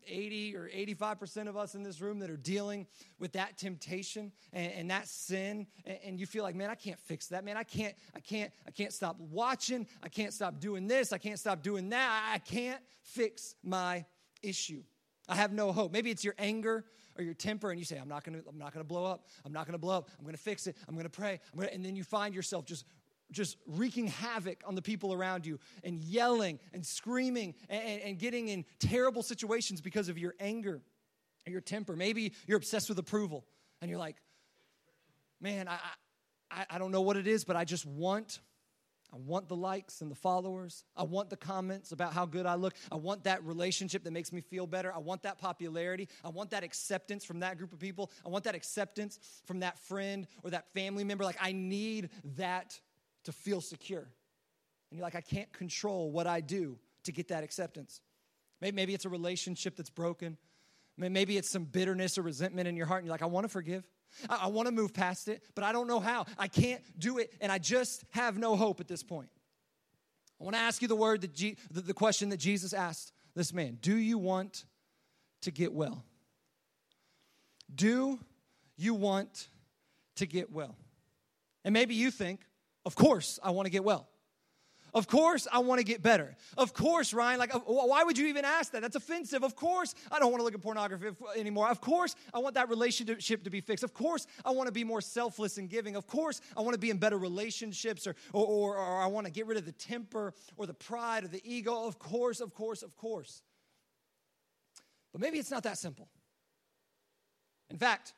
80 0.06 0.56
or 0.56 0.70
85% 0.74 1.48
of 1.48 1.56
us 1.56 1.74
in 1.74 1.82
this 1.82 2.00
room 2.00 2.18
that 2.20 2.30
are 2.30 2.36
dealing 2.36 2.86
with 3.18 3.32
that 3.32 3.56
temptation 3.58 4.32
and, 4.52 4.72
and 4.72 4.90
that 4.90 5.08
sin 5.08 5.66
and, 5.84 5.98
and, 6.04 6.20
you 6.20 6.26
feel 6.26 6.42
like 6.42 6.54
man 6.54 6.70
i 6.70 6.74
can't 6.74 6.98
fix 7.00 7.26
that. 7.28 7.44
Man 7.44 7.56
i 7.56 7.62
can't 7.62 7.94
i 8.14 8.20
can't 8.20 8.50
i 8.66 8.70
can't 8.70 8.92
stop 8.92 9.16
watching. 9.18 9.86
I 10.02 10.08
can't 10.08 10.32
stop 10.32 10.60
doing 10.60 10.86
this. 10.86 11.12
I 11.12 11.18
can't 11.18 11.38
stop 11.38 11.62
doing 11.62 11.90
that. 11.90 12.30
I 12.32 12.38
can't 12.38 12.80
fix 13.02 13.54
my 13.62 14.04
issue. 14.42 14.82
I 15.28 15.36
have 15.36 15.52
no 15.52 15.72
hope. 15.72 15.92
Maybe 15.92 16.10
it's 16.10 16.24
your 16.24 16.34
anger 16.38 16.84
or 17.16 17.24
your 17.24 17.34
temper 17.34 17.70
and 17.70 17.78
you 17.78 17.84
say 17.84 17.98
i'm 17.98 18.08
not 18.08 18.24
gonna 18.24 18.40
i'm 18.48 18.58
not 18.58 18.72
gonna 18.72 18.84
blow 18.84 19.04
up. 19.04 19.26
I'm 19.44 19.52
not 19.52 19.66
gonna 19.66 19.78
blow 19.78 19.96
up. 19.96 20.10
I'm 20.18 20.24
gonna 20.24 20.36
fix 20.36 20.66
it. 20.66 20.76
I'm 20.88 20.96
gonna 20.96 21.08
pray. 21.08 21.40
I'm 21.52 21.58
gonna, 21.58 21.72
and 21.72 21.84
then 21.84 21.96
you 21.96 22.04
find 22.04 22.34
yourself 22.34 22.64
just 22.64 22.84
just 23.30 23.56
wreaking 23.66 24.06
havoc 24.06 24.62
on 24.66 24.74
the 24.74 24.82
people 24.82 25.12
around 25.12 25.44
you 25.44 25.58
and 25.84 25.98
yelling 25.98 26.58
and 26.72 26.84
screaming 26.84 27.54
and, 27.68 28.02
and, 28.02 28.18
getting 28.18 28.48
in 28.48 28.64
terrible 28.78 29.22
situations 29.22 29.80
because 29.80 30.08
of 30.08 30.18
your 30.18 30.34
anger 30.40 30.80
or 31.46 31.50
your 31.50 31.60
temper. 31.60 31.94
Maybe 31.94 32.32
you're 32.46 32.56
obsessed 32.56 32.88
with 32.88 32.98
approval 32.98 33.44
and 33.80 33.90
you're 33.90 33.98
like, 33.98 34.16
man, 35.40 35.68
I, 35.68 35.78
I, 36.50 36.66
I 36.70 36.78
don't 36.78 36.90
know 36.90 37.02
what 37.02 37.16
it 37.16 37.26
is, 37.26 37.44
but 37.44 37.56
I 37.56 37.64
just 37.64 37.86
want. 37.86 38.40
I 39.10 39.16
want 39.16 39.48
the 39.48 39.56
likes 39.56 40.02
and 40.02 40.10
the 40.10 40.14
followers. 40.14 40.84
I 40.94 41.02
want 41.02 41.30
the 41.30 41.36
comments 41.36 41.92
about 41.92 42.12
how 42.12 42.26
good 42.26 42.44
I 42.44 42.56
look. 42.56 42.74
I 42.92 42.96
want 42.96 43.24
that 43.24 43.42
relationship 43.42 44.04
that 44.04 44.10
makes 44.10 44.32
me 44.32 44.42
feel 44.42 44.66
better. 44.66 44.92
I 44.94 44.98
want 44.98 45.22
that 45.22 45.38
popularity. 45.38 46.08
I 46.22 46.28
want 46.28 46.50
that 46.50 46.62
acceptance 46.62 47.24
from 47.24 47.40
that 47.40 47.56
group 47.56 47.72
of 47.72 47.78
people. 47.78 48.10
I 48.24 48.28
want 48.28 48.44
that 48.44 48.54
acceptance 48.54 49.18
from 49.46 49.60
that 49.60 49.78
friend 49.78 50.26
or 50.42 50.50
that 50.50 50.66
family 50.74 51.04
member. 51.04 51.24
Like, 51.24 51.38
I 51.40 51.52
need 51.52 52.10
that 52.36 52.78
to 53.28 53.32
feel 53.32 53.60
secure. 53.60 54.08
And 54.90 54.98
you're 54.98 55.02
like, 55.02 55.14
I 55.14 55.20
can't 55.20 55.52
control 55.52 56.10
what 56.10 56.26
I 56.26 56.40
do 56.40 56.78
to 57.04 57.12
get 57.12 57.28
that 57.28 57.44
acceptance. 57.44 58.00
Maybe 58.62 58.94
it's 58.94 59.04
a 59.04 59.10
relationship 59.10 59.76
that's 59.76 59.90
broken. 59.90 60.38
Maybe 60.96 61.36
it's 61.36 61.50
some 61.50 61.64
bitterness 61.64 62.16
or 62.16 62.22
resentment 62.22 62.66
in 62.66 62.74
your 62.74 62.86
heart, 62.86 63.00
and 63.00 63.06
you're 63.06 63.12
like, 63.12 63.22
I 63.22 63.26
want 63.26 63.44
to 63.44 63.50
forgive. 63.50 63.86
I, 64.30 64.46
want 64.46 64.66
to 64.66 64.72
move 64.72 64.94
past 64.94 65.28
it, 65.28 65.42
but 65.54 65.62
I 65.62 65.72
don't 65.72 65.86
know 65.86 66.00
how. 66.00 66.24
I 66.38 66.48
can't 66.48 66.80
do 66.98 67.18
it, 67.18 67.30
and 67.42 67.52
I 67.52 67.58
just 67.58 68.02
have 68.12 68.38
no 68.38 68.56
hope 68.56 68.80
at 68.80 68.88
this 68.88 69.02
point. 69.02 69.28
I 70.40 70.44
want 70.44 70.56
to 70.56 70.62
ask 70.62 70.80
you 70.80 70.88
the 70.88 70.96
word 70.96 71.20
that 71.20 71.34
the 71.70 71.94
question 71.94 72.30
that 72.30 72.38
Jesus 72.38 72.72
asked 72.72 73.12
this 73.36 73.52
man 73.52 73.76
Do 73.82 73.94
you 73.94 74.16
want 74.16 74.64
to 75.42 75.50
get 75.50 75.74
well? 75.74 76.02
Do 77.72 78.18
you 78.78 78.94
want 78.94 79.48
to 80.16 80.26
get 80.26 80.50
well? 80.50 80.74
And 81.62 81.74
maybe 81.74 81.94
you 81.94 82.10
think, 82.10 82.40
of 82.88 82.94
course, 82.94 83.38
I 83.42 83.50
want 83.50 83.66
to 83.66 83.70
get 83.70 83.84
well. 83.84 84.08
Of 84.94 85.08
course, 85.08 85.46
I 85.52 85.58
want 85.58 85.78
to 85.78 85.84
get 85.84 86.02
better. 86.02 86.34
Of 86.56 86.72
course, 86.72 87.12
Ryan, 87.12 87.38
like, 87.38 87.54
uh, 87.54 87.58
why 87.58 88.02
would 88.02 88.16
you 88.16 88.28
even 88.28 88.46
ask 88.46 88.72
that? 88.72 88.80
That's 88.80 88.96
offensive. 88.96 89.44
Of 89.44 89.54
course, 89.54 89.94
I 90.10 90.18
don't 90.18 90.30
want 90.30 90.40
to 90.40 90.44
look 90.46 90.54
at 90.54 90.62
pornography 90.62 91.10
anymore. 91.36 91.68
Of 91.68 91.82
course, 91.82 92.14
I 92.32 92.38
want 92.38 92.54
that 92.54 92.70
relationship 92.70 93.44
to 93.44 93.50
be 93.50 93.60
fixed. 93.60 93.84
Of 93.84 93.92
course, 93.92 94.26
I 94.42 94.52
want 94.52 94.68
to 94.68 94.72
be 94.72 94.84
more 94.84 95.02
selfless 95.02 95.58
and 95.58 95.68
giving. 95.68 95.96
Of 95.96 96.06
course, 96.06 96.40
I 96.56 96.62
want 96.62 96.72
to 96.72 96.78
be 96.78 96.88
in 96.88 96.96
better 96.96 97.18
relationships 97.18 98.06
or, 98.06 98.16
or, 98.32 98.46
or, 98.46 98.78
or 98.78 99.02
I 99.02 99.06
want 99.06 99.26
to 99.26 99.30
get 99.30 99.46
rid 99.46 99.58
of 99.58 99.66
the 99.66 99.72
temper 99.72 100.32
or 100.56 100.64
the 100.64 100.72
pride 100.72 101.24
or 101.24 101.28
the 101.28 101.42
ego. 101.44 101.84
Of 101.84 101.98
course, 101.98 102.40
of 102.40 102.54
course, 102.54 102.82
of 102.82 102.96
course. 102.96 103.42
But 105.12 105.20
maybe 105.20 105.38
it's 105.38 105.50
not 105.50 105.64
that 105.64 105.76
simple. 105.76 106.08
In 107.68 107.76
fact, 107.76 108.14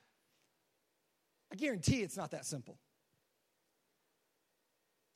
I 1.53 1.57
guarantee 1.57 2.03
it's 2.03 2.17
not 2.17 2.31
that 2.31 2.45
simple. 2.45 2.79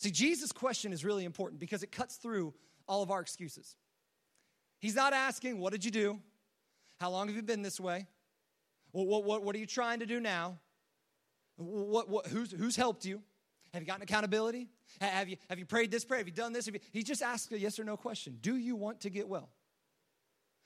See, 0.05 0.11
Jesus' 0.11 0.53
question 0.53 0.93
is 0.93 1.03
really 1.03 1.25
important 1.25 1.59
because 1.59 1.83
it 1.83 1.90
cuts 1.90 2.17
through 2.17 2.53
all 2.87 3.03
of 3.03 3.11
our 3.11 3.23
excuses. 3.23 3.75
He's 4.79 4.95
not 4.95 5.14
asking, 5.14 5.59
What 5.59 5.73
did 5.73 5.83
you 5.83 5.90
do? 5.90 6.21
How 7.01 7.09
long 7.09 7.27
have 7.29 7.35
you 7.35 7.40
been 7.40 7.62
this 7.62 7.81
way? 7.81 8.07
What, 8.93 9.25
what, 9.25 9.43
what, 9.43 9.57
are 9.57 9.59
you 9.59 9.64
trying 9.64 10.01
to 10.01 10.07
do 10.07 10.21
now? 10.21 10.59
What, 11.57 12.11
what, 12.11 12.27
who's, 12.27 12.53
who's 12.53 12.77
helped 12.77 13.07
you? 13.07 13.23
Have 13.73 13.83
you 13.83 13.87
gotten 13.87 14.03
accountability? 14.03 14.69
Have 15.01 15.31
you, 15.31 15.38
have 15.49 15.59
you 15.59 15.64
prayed 15.64 15.90
this 15.90 16.05
prayer? 16.05 16.19
Have 16.19 16.29
you 16.29 16.35
done 16.35 16.53
this? 16.53 16.67
You, 16.67 16.75
he 16.93 17.03
just 17.03 17.23
asks 17.23 17.51
a 17.51 17.59
yes 17.59 17.79
or 17.79 17.85
no 17.85 17.97
question 17.97 18.37
Do 18.43 18.57
you 18.57 18.77
want 18.77 19.01
to 19.01 19.11
get 19.11 19.27
well? 19.27 19.49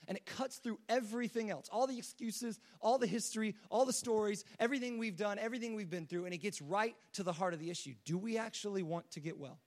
And 0.08 0.16
it 0.16 0.26
cuts 0.26 0.56
through 0.56 0.78
everything 0.88 1.50
else 1.50 1.68
all 1.70 1.86
the 1.86 1.96
excuses, 1.96 2.58
all 2.80 2.98
the 2.98 3.06
history, 3.06 3.54
all 3.70 3.84
the 3.84 3.92
stories, 3.92 4.44
everything 4.58 4.98
we've 4.98 5.16
done, 5.16 5.38
everything 5.38 5.74
we've 5.74 5.90
been 5.90 6.06
through, 6.06 6.24
and 6.24 6.34
it 6.34 6.38
gets 6.38 6.60
right 6.60 6.96
to 7.12 7.22
the 7.22 7.32
heart 7.32 7.54
of 7.54 7.60
the 7.60 7.70
issue. 7.70 7.94
Do 8.04 8.18
we 8.18 8.38
actually 8.38 8.82
want 8.82 9.10
to 9.12 9.20
get 9.20 9.38
well? 9.38 9.58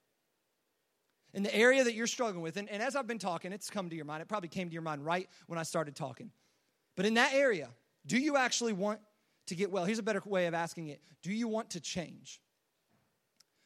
In 1.34 1.44
the 1.44 1.56
area 1.56 1.84
that 1.84 1.94
you're 1.94 2.08
struggling 2.08 2.42
with, 2.42 2.58
and, 2.58 2.68
and 2.70 2.84
as 2.84 2.96
I've 2.96 3.08
been 3.08 3.20
talking, 3.20 3.54
it's 3.54 3.70
come 3.70 3.90
to 3.90 3.96
your 3.96 4.04
mind. 4.04 4.22
It 4.22 4.28
probably 4.28 4.50
came 4.50 4.68
to 4.68 4.74
your 4.74 4.82
mind 4.82 5.06
right 5.06 5.30
when 5.48 5.58
I 5.58 5.64
started 5.64 5.96
talking. 5.96 6.32
But 6.98 7.06
in 7.06 7.14
that 7.14 7.34
area, 7.34 7.70
do 8.06 8.18
you 8.18 8.36
actually 8.36 8.74
want 8.74 9.00
to 9.48 9.56
get 9.56 9.72
well? 9.72 9.86
Here's 9.86 10.00
a 10.00 10.04
better 10.04 10.22
way 10.26 10.48
of 10.48 10.54
asking 10.54 10.88
it 10.88 11.02
Do 11.22 11.32
you 11.32 11.48
want 11.48 11.70
to 11.72 11.80
change? 11.80 12.42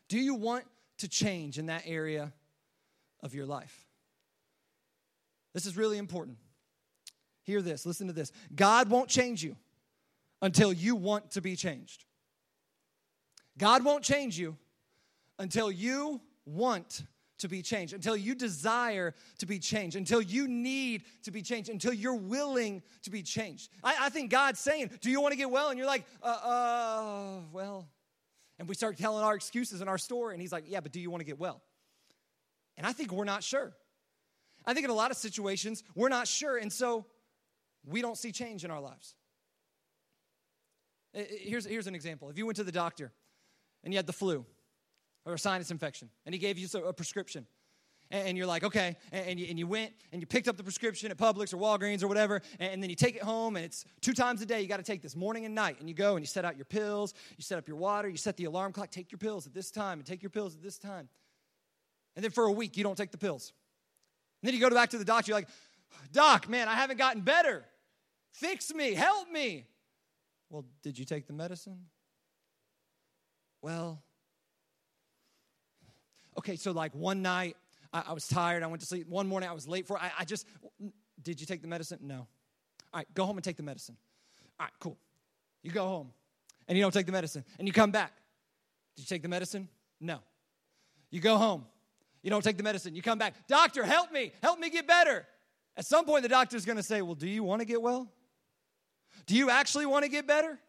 Do 0.10 0.20
you 0.20 0.36
want 0.36 0.66
to 1.00 1.08
change 1.08 1.58
in 1.58 1.68
that 1.68 1.84
area 1.86 2.34
of 3.24 3.34
your 3.34 3.48
life? 3.48 3.88
This 5.54 5.66
is 5.66 5.76
really 5.76 5.98
important. 5.98 6.38
Hear 7.46 7.62
this, 7.62 7.86
listen 7.86 8.08
to 8.08 8.14
this. 8.14 8.32
God 8.56 8.90
won't 8.90 9.08
change 9.08 9.44
you 9.44 9.56
until 10.42 10.74
you 10.74 10.96
want 10.96 11.32
to 11.32 11.42
be 11.42 11.56
changed. 11.56 12.06
God 13.58 13.86
won't 13.86 14.04
change 14.04 14.38
you 14.38 14.58
until 15.40 15.72
you 15.72 16.22
want 16.46 17.04
to 17.38 17.48
be 17.48 17.62
changed, 17.62 17.94
until 17.94 18.16
you 18.16 18.34
desire 18.34 19.14
to 19.38 19.46
be 19.46 19.60
changed, 19.60 19.96
until 19.96 20.22
you 20.22 20.48
need 20.48 21.04
to 21.24 21.32
be 21.32 21.42
changed, 21.42 21.70
until 21.70 21.94
you're 21.94 22.16
willing 22.16 22.82
to 23.04 23.12
be 23.12 23.22
changed. 23.22 23.70
I, 23.84 23.96
I 24.02 24.10
think 24.10 24.32
God's 24.32 24.60
saying, 24.60 24.90
Do 25.02 25.12
you 25.12 25.22
want 25.22 25.34
to 25.34 25.38
get 25.38 25.52
well? 25.52 25.70
And 25.70 25.78
you're 25.78 25.88
like, 25.88 26.06
uh, 26.24 26.28
uh, 26.28 27.40
well. 27.52 27.88
And 28.58 28.70
we 28.70 28.76
start 28.76 28.98
telling 28.98 29.24
our 29.24 29.36
excuses 29.36 29.82
and 29.82 29.90
our 29.90 29.98
story, 29.98 30.34
and 30.34 30.42
He's 30.42 30.52
like, 30.52 30.66
Yeah, 30.68 30.80
but 30.80 30.92
do 30.92 31.00
you 31.00 31.12
want 31.12 31.22
to 31.22 31.26
get 31.26 31.40
well? 31.40 31.62
And 32.78 32.88
I 32.88 32.94
think 32.94 33.12
we're 33.12 33.26
not 33.26 33.44
sure. 33.44 33.74
I 34.66 34.74
think 34.74 34.86
in 34.86 34.90
a 34.90 34.96
lot 34.96 35.12
of 35.12 35.18
situations, 35.18 35.84
we're 35.94 36.10
not 36.10 36.28
sure, 36.28 36.58
and 36.58 36.72
so 36.74 37.06
we 37.88 38.02
don't 38.02 38.18
see 38.18 38.32
change 38.32 38.64
in 38.66 38.72
our 38.72 38.82
lives. 38.82 39.16
Here's, 41.14 41.66
here's 41.66 41.88
an 41.88 41.96
example. 41.96 42.30
If 42.30 42.38
you 42.38 42.46
went 42.46 42.58
to 42.58 42.64
the 42.64 42.72
doctor 42.72 43.12
and 43.84 43.94
you 43.94 43.98
had 43.98 44.08
the 44.08 44.14
flu, 44.14 44.46
or 45.26 45.34
a 45.34 45.40
sinus 45.40 45.72
infection, 45.72 46.10
and 46.26 46.36
he 46.36 46.40
gave 46.40 46.58
you 46.58 46.68
a 46.86 46.94
prescription. 46.94 47.48
And 48.12 48.38
you're 48.38 48.46
like, 48.46 48.64
okay, 48.64 48.96
and 49.12 49.40
you, 49.40 49.48
and 49.50 49.58
you 49.58 49.66
went 49.66 49.92
and 50.12 50.22
you 50.22 50.28
picked 50.28 50.48
up 50.48 50.58
the 50.58 50.64
prescription 50.64 51.10
at 51.10 51.18
Publix 51.18 51.52
or 51.52 51.58
Walgreens 51.58 52.04
or 52.04 52.08
whatever, 52.08 52.44
and 52.60 52.82
then 52.82 52.92
you 52.92 52.96
take 52.96 53.16
it 53.16 53.24
home, 53.24 53.56
and 53.56 53.66
it's 53.66 53.84
two 54.02 54.14
times 54.14 54.44
a 54.44 54.46
day. 54.46 54.62
You 54.62 54.68
got 54.68 54.78
to 54.78 54.84
take 54.84 55.02
this 55.02 55.16
morning 55.16 55.46
and 55.46 55.56
night. 55.56 55.78
And 55.80 55.90
you 55.90 55.96
go 55.96 56.16
and 56.16 56.22
you 56.22 56.28
set 56.28 56.46
out 56.46 56.56
your 56.56 56.66
pills, 56.66 57.16
you 57.36 57.42
set 57.42 57.58
up 57.58 57.68
your 57.68 57.78
water, 57.78 58.08
you 58.08 58.18
set 58.18 58.38
the 58.38 58.46
alarm 58.46 58.74
clock, 58.74 58.92
take 58.92 59.12
your 59.12 59.18
pills 59.18 59.48
at 59.48 59.56
this 59.56 59.72
time, 59.72 59.98
and 59.98 60.06
take 60.06 60.22
your 60.22 60.30
pills 60.30 60.54
at 60.54 60.62
this 60.62 60.78
time. 60.78 61.10
And 62.16 62.24
then 62.24 62.30
for 62.30 62.44
a 62.44 62.52
week, 62.52 62.78
you 62.78 62.84
don't 62.84 62.96
take 62.96 63.12
the 63.12 63.18
pills. 63.18 63.52
And 64.44 64.48
then 64.48 64.54
you 64.54 64.62
go 64.62 64.70
back 64.70 64.92
to 64.92 65.00
the 65.00 65.06
doctor, 65.06 65.32
you're 65.32 65.40
like, 65.40 65.50
Doc, 66.12 66.48
man, 66.48 66.68
I 66.68 66.76
haven't 66.76 66.98
gotten 66.98 67.24
better. 67.24 67.66
Fix 68.36 68.74
me, 68.74 68.94
help 68.94 69.32
me. 69.32 69.66
Well, 70.50 70.66
did 70.84 71.00
you 71.00 71.06
take 71.06 71.26
the 71.26 71.34
medicine? 71.34 71.86
Well, 73.62 74.04
okay, 76.38 76.58
so 76.58 76.72
like 76.72 76.94
one 76.94 77.22
night 77.22 77.56
I, 77.94 78.04
I, 78.08 78.14
was 78.14 78.28
tired, 78.28 78.62
I 78.62 78.68
went 78.68 78.82
to 78.82 78.88
sleep. 78.88 79.08
One 79.08 79.28
morning 79.28 79.50
I 79.50 79.54
was 79.54 79.68
late 79.68 79.88
for 79.88 79.98
I, 79.98 80.12
I 80.20 80.26
just, 80.26 80.46
did 81.22 81.40
you 81.40 81.48
take 81.48 81.62
the 81.62 81.68
medicine? 81.68 82.00
No. 82.02 82.28
All 82.94 83.00
right, 83.00 83.08
go 83.14 83.26
home 83.26 83.38
and 83.38 83.44
take 83.44 83.58
the 83.58 83.64
medicine. 83.64 83.96
All 84.60 84.66
right, 84.66 84.74
cool. 84.80 84.98
You 85.64 85.72
go 85.72 85.88
home 85.88 86.12
and 86.68 86.78
you 86.78 86.84
don't 86.84 86.94
take 86.94 87.06
the 87.06 87.14
medicine 87.14 87.46
and 87.58 87.68
you 87.68 87.74
come 87.74 87.92
back. 87.92 88.12
Did 88.96 89.04
you 89.04 89.08
take 89.08 89.22
the 89.22 89.30
medicine? 89.30 89.70
No. 90.02 90.20
You 91.10 91.22
go 91.22 91.38
home. 91.38 91.66
You 92.22 92.30
don't 92.30 92.44
take 92.44 92.58
the 92.58 92.64
medicine. 92.64 92.96
You 92.96 93.02
come 93.02 93.18
back. 93.18 93.48
Doctor, 93.48 93.86
help 93.86 94.12
me. 94.12 94.34
Help 94.44 94.60
me 94.60 94.70
get 94.70 94.88
better. 94.88 95.26
At 95.78 95.86
some 95.86 96.06
point, 96.06 96.24
the 96.24 96.30
doctor's 96.30 96.66
going 96.66 96.78
to 96.78 96.84
say, 96.84 97.02
Well, 97.02 97.16
do 97.16 97.28
you 97.28 97.44
want 97.44 97.62
to 97.62 97.66
get 97.66 97.82
well? 97.82 98.12
Do 99.26 99.36
you 99.36 99.50
actually 99.50 99.86
want 99.86 100.04
to 100.04 100.10
get 100.10 100.28
better? 100.28 100.60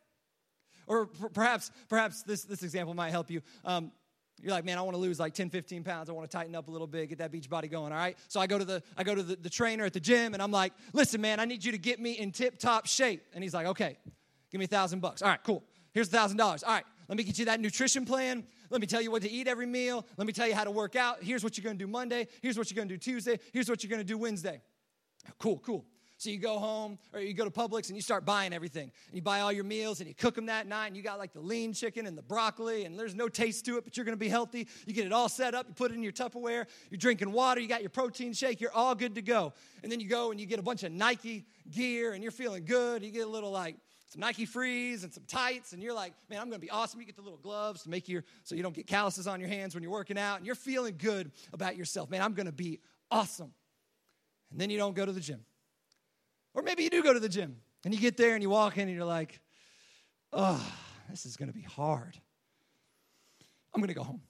Or 0.86 1.06
perhaps, 1.06 1.70
perhaps 1.88 2.22
this, 2.22 2.44
this 2.44 2.62
example 2.62 2.94
might 2.94 3.10
help 3.10 3.30
you. 3.30 3.42
Um, 3.64 3.90
you're 4.42 4.52
like, 4.52 4.64
man, 4.64 4.76
I 4.76 4.82
want 4.82 4.94
to 4.94 5.00
lose 5.00 5.18
like 5.18 5.34
10, 5.34 5.50
15 5.50 5.82
pounds. 5.82 6.10
I 6.10 6.12
want 6.12 6.30
to 6.30 6.36
tighten 6.36 6.54
up 6.54 6.68
a 6.68 6.70
little 6.70 6.86
bit, 6.86 7.08
get 7.08 7.18
that 7.18 7.32
beach 7.32 7.48
body 7.48 7.68
going, 7.68 7.92
all 7.92 7.98
right? 7.98 8.16
So 8.28 8.38
I 8.38 8.46
go 8.46 8.58
to 8.58 8.64
the 8.64 8.82
I 8.96 9.02
go 9.02 9.14
to 9.14 9.22
the, 9.22 9.36
the 9.36 9.48
trainer 9.48 9.84
at 9.84 9.92
the 9.92 10.00
gym 10.00 10.34
and 10.34 10.42
I'm 10.42 10.52
like, 10.52 10.72
listen, 10.92 11.20
man, 11.20 11.40
I 11.40 11.46
need 11.46 11.64
you 11.64 11.72
to 11.72 11.78
get 11.78 12.00
me 12.00 12.12
in 12.12 12.32
tip-top 12.32 12.86
shape. 12.86 13.22
And 13.34 13.42
he's 13.42 13.54
like, 13.54 13.66
okay, 13.66 13.96
give 14.50 14.58
me 14.58 14.66
a 14.66 14.68
thousand 14.68 15.00
bucks. 15.00 15.22
All 15.22 15.28
right, 15.28 15.42
cool. 15.42 15.64
Here's 15.92 16.08
a 16.08 16.12
thousand 16.12 16.36
dollars. 16.36 16.62
All 16.62 16.74
right, 16.74 16.84
let 17.08 17.16
me 17.16 17.24
get 17.24 17.38
you 17.38 17.46
that 17.46 17.60
nutrition 17.60 18.04
plan. 18.04 18.44
Let 18.68 18.80
me 18.80 18.86
tell 18.86 19.00
you 19.00 19.10
what 19.10 19.22
to 19.22 19.30
eat 19.30 19.48
every 19.48 19.66
meal. 19.66 20.04
Let 20.18 20.26
me 20.26 20.32
tell 20.32 20.46
you 20.46 20.54
how 20.54 20.64
to 20.64 20.70
work 20.70 20.96
out. 20.96 21.22
Here's 21.22 21.42
what 21.42 21.56
you're 21.56 21.64
gonna 21.64 21.78
do 21.78 21.86
Monday. 21.86 22.28
Here's 22.42 22.58
what 22.58 22.70
you're 22.70 22.76
gonna 22.76 22.88
do 22.88 22.98
Tuesday. 22.98 23.38
Here's 23.52 23.70
what 23.70 23.82
you're 23.82 23.90
gonna 23.90 24.04
do 24.04 24.18
Wednesday. 24.18 24.60
Cool, 25.38 25.58
cool. 25.60 25.86
So 26.18 26.30
you 26.30 26.38
go 26.38 26.58
home 26.58 26.98
or 27.12 27.20
you 27.20 27.34
go 27.34 27.44
to 27.44 27.50
Publix 27.50 27.88
and 27.88 27.96
you 27.96 28.00
start 28.00 28.24
buying 28.24 28.52
everything. 28.52 28.90
And 29.08 29.16
you 29.16 29.20
buy 29.20 29.40
all 29.40 29.52
your 29.52 29.64
meals 29.64 30.00
and 30.00 30.08
you 30.08 30.14
cook 30.14 30.34
them 30.34 30.46
that 30.46 30.66
night 30.66 30.86
and 30.86 30.96
you 30.96 31.02
got 31.02 31.18
like 31.18 31.34
the 31.34 31.40
lean 31.40 31.74
chicken 31.74 32.06
and 32.06 32.16
the 32.16 32.22
broccoli 32.22 32.84
and 32.84 32.98
there's 32.98 33.14
no 33.14 33.28
taste 33.28 33.66
to 33.66 33.76
it, 33.76 33.84
but 33.84 33.96
you're 33.96 34.04
gonna 34.06 34.16
be 34.16 34.28
healthy. 34.28 34.66
You 34.86 34.94
get 34.94 35.06
it 35.06 35.12
all 35.12 35.28
set 35.28 35.54
up, 35.54 35.66
you 35.68 35.74
put 35.74 35.90
it 35.90 35.94
in 35.94 36.02
your 36.02 36.12
Tupperware, 36.12 36.66
you're 36.90 36.98
drinking 36.98 37.32
water, 37.32 37.60
you 37.60 37.68
got 37.68 37.82
your 37.82 37.90
protein 37.90 38.32
shake, 38.32 38.60
you're 38.60 38.72
all 38.72 38.94
good 38.94 39.14
to 39.16 39.22
go. 39.22 39.52
And 39.82 39.92
then 39.92 40.00
you 40.00 40.08
go 40.08 40.30
and 40.30 40.40
you 40.40 40.46
get 40.46 40.58
a 40.58 40.62
bunch 40.62 40.84
of 40.84 40.92
Nike 40.92 41.44
gear 41.70 42.12
and 42.12 42.22
you're 42.22 42.32
feeling 42.32 42.64
good. 42.64 43.04
You 43.04 43.10
get 43.10 43.26
a 43.26 43.30
little 43.30 43.50
like 43.50 43.76
some 44.08 44.20
Nike 44.20 44.46
Frees 44.46 45.04
and 45.04 45.12
some 45.12 45.24
tights, 45.26 45.72
and 45.72 45.82
you're 45.82 45.92
like, 45.92 46.14
man, 46.30 46.40
I'm 46.40 46.48
gonna 46.48 46.60
be 46.60 46.70
awesome. 46.70 47.00
You 47.00 47.06
get 47.06 47.16
the 47.16 47.22
little 47.22 47.38
gloves 47.38 47.82
to 47.82 47.90
make 47.90 48.08
your 48.08 48.24
so 48.44 48.54
you 48.54 48.62
don't 48.62 48.74
get 48.74 48.86
calluses 48.86 49.26
on 49.26 49.40
your 49.40 49.48
hands 49.48 49.74
when 49.74 49.82
you're 49.82 49.92
working 49.92 50.16
out, 50.16 50.36
and 50.36 50.46
you're 50.46 50.54
feeling 50.54 50.94
good 50.96 51.32
about 51.52 51.76
yourself. 51.76 52.08
Man, 52.08 52.22
I'm 52.22 52.32
gonna 52.32 52.52
be 52.52 52.80
awesome. 53.10 53.52
And 54.50 54.60
then 54.60 54.70
you 54.70 54.78
don't 54.78 54.94
go 54.94 55.04
to 55.04 55.12
the 55.12 55.20
gym. 55.20 55.44
Or 56.56 56.62
maybe 56.62 56.82
you 56.82 56.90
do 56.90 57.02
go 57.02 57.12
to 57.12 57.20
the 57.20 57.28
gym 57.28 57.56
and 57.84 57.94
you 57.94 58.00
get 58.00 58.16
there 58.16 58.32
and 58.32 58.42
you 58.42 58.48
walk 58.48 58.78
in 58.78 58.88
and 58.88 58.96
you're 58.96 59.04
like, 59.04 59.40
oh, 60.32 60.60
this 61.10 61.26
is 61.26 61.36
going 61.36 61.48
to 61.48 61.54
be 61.54 61.62
hard. 61.62 62.18
I'm 63.74 63.80
going 63.80 63.88
to 63.88 63.94
go 63.94 64.02
home. 64.02 64.22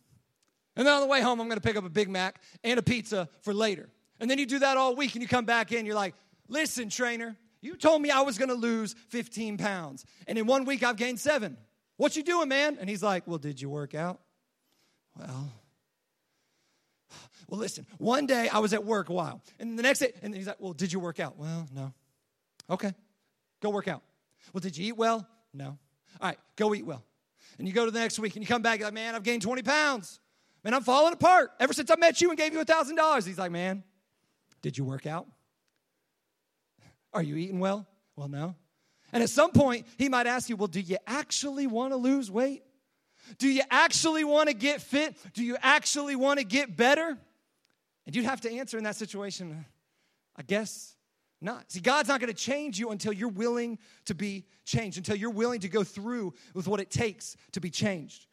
And 0.74 0.84
then 0.84 0.92
on 0.92 1.00
the 1.00 1.06
way 1.06 1.22
home, 1.22 1.40
I'm 1.40 1.46
going 1.46 1.58
to 1.58 1.66
pick 1.66 1.76
up 1.76 1.84
a 1.84 1.88
Big 1.88 2.10
Mac 2.10 2.42
and 2.64 2.80
a 2.80 2.82
pizza 2.82 3.28
for 3.42 3.54
later. 3.54 3.88
And 4.18 4.28
then 4.28 4.38
you 4.38 4.44
do 4.44 4.58
that 4.58 4.76
all 4.76 4.96
week 4.96 5.14
and 5.14 5.22
you 5.22 5.28
come 5.28 5.44
back 5.44 5.70
in, 5.70 5.86
you're 5.86 5.94
like, 5.94 6.14
listen, 6.48 6.90
trainer, 6.90 7.36
you 7.60 7.76
told 7.76 8.02
me 8.02 8.10
I 8.10 8.22
was 8.22 8.38
going 8.38 8.48
to 8.48 8.56
lose 8.56 8.94
15 9.08 9.56
pounds. 9.56 10.04
And 10.26 10.36
in 10.36 10.46
one 10.46 10.64
week, 10.64 10.82
I've 10.82 10.96
gained 10.96 11.20
seven. 11.20 11.56
What 11.96 12.16
you 12.16 12.24
doing, 12.24 12.48
man? 12.48 12.76
And 12.80 12.90
he's 12.90 13.04
like, 13.04 13.26
well, 13.26 13.38
did 13.38 13.60
you 13.60 13.70
work 13.70 13.94
out? 13.94 14.20
Well, 15.16 15.52
well, 17.48 17.60
listen, 17.60 17.86
one 17.98 18.26
day 18.26 18.48
I 18.48 18.58
was 18.58 18.72
at 18.74 18.84
work 18.84 19.10
a 19.10 19.12
while. 19.12 19.42
And 19.60 19.78
the 19.78 19.82
next 19.84 20.00
day, 20.00 20.12
and 20.22 20.34
he's 20.34 20.48
like, 20.48 20.60
well, 20.60 20.72
did 20.72 20.92
you 20.92 20.98
work 20.98 21.20
out? 21.20 21.38
Well, 21.38 21.68
no. 21.72 21.94
Okay, 22.68 22.92
go 23.60 23.70
work 23.70 23.88
out. 23.88 24.02
Well, 24.52 24.60
did 24.60 24.76
you 24.76 24.88
eat 24.88 24.96
well? 24.96 25.26
No. 25.52 25.78
All 26.20 26.28
right, 26.28 26.38
go 26.56 26.74
eat 26.74 26.86
well. 26.86 27.04
And 27.58 27.66
you 27.66 27.72
go 27.72 27.84
to 27.84 27.90
the 27.90 28.00
next 28.00 28.18
week 28.18 28.34
and 28.34 28.42
you 28.42 28.46
come 28.46 28.62
back, 28.62 28.78
you're 28.78 28.88
like, 28.88 28.94
man, 28.94 29.14
I've 29.14 29.22
gained 29.22 29.42
20 29.42 29.62
pounds. 29.62 30.20
Man, 30.64 30.74
I'm 30.74 30.82
falling 30.82 31.12
apart 31.12 31.52
ever 31.60 31.72
since 31.72 31.90
I 31.90 31.96
met 31.96 32.20
you 32.20 32.28
and 32.30 32.38
gave 32.38 32.52
you 32.52 32.58
$1,000. 32.58 33.26
He's 33.26 33.38
like, 33.38 33.52
man, 33.52 33.84
did 34.62 34.76
you 34.76 34.84
work 34.84 35.06
out? 35.06 35.26
Are 37.12 37.22
you 37.22 37.36
eating 37.36 37.60
well? 37.60 37.86
Well, 38.16 38.28
no. 38.28 38.56
And 39.12 39.22
at 39.22 39.30
some 39.30 39.52
point, 39.52 39.86
he 39.96 40.08
might 40.08 40.26
ask 40.26 40.48
you, 40.48 40.56
well, 40.56 40.66
do 40.66 40.80
you 40.80 40.96
actually 41.06 41.66
want 41.66 41.92
to 41.92 41.96
lose 41.96 42.30
weight? 42.30 42.62
Do 43.38 43.48
you 43.48 43.62
actually 43.70 44.24
want 44.24 44.48
to 44.48 44.54
get 44.54 44.82
fit? 44.82 45.16
Do 45.32 45.44
you 45.44 45.56
actually 45.62 46.16
want 46.16 46.40
to 46.40 46.44
get 46.44 46.76
better? 46.76 47.16
And 48.06 48.16
you'd 48.16 48.24
have 48.24 48.40
to 48.42 48.50
answer 48.50 48.76
in 48.76 48.84
that 48.84 48.96
situation, 48.96 49.64
I 50.36 50.42
guess 50.42 50.95
not. 51.40 51.70
See, 51.70 51.80
God's 51.80 52.08
not 52.08 52.20
going 52.20 52.32
to 52.32 52.38
change 52.38 52.78
you 52.78 52.90
until 52.90 53.12
you're 53.12 53.28
willing 53.28 53.78
to 54.06 54.14
be 54.14 54.46
changed, 54.64 54.96
until 54.96 55.16
you're 55.16 55.30
willing 55.30 55.60
to 55.60 55.68
go 55.68 55.84
through 55.84 56.34
with 56.54 56.66
what 56.66 56.80
it 56.80 56.90
takes 56.90 57.36
to 57.52 57.60
be 57.60 57.70
changed. 57.70 58.26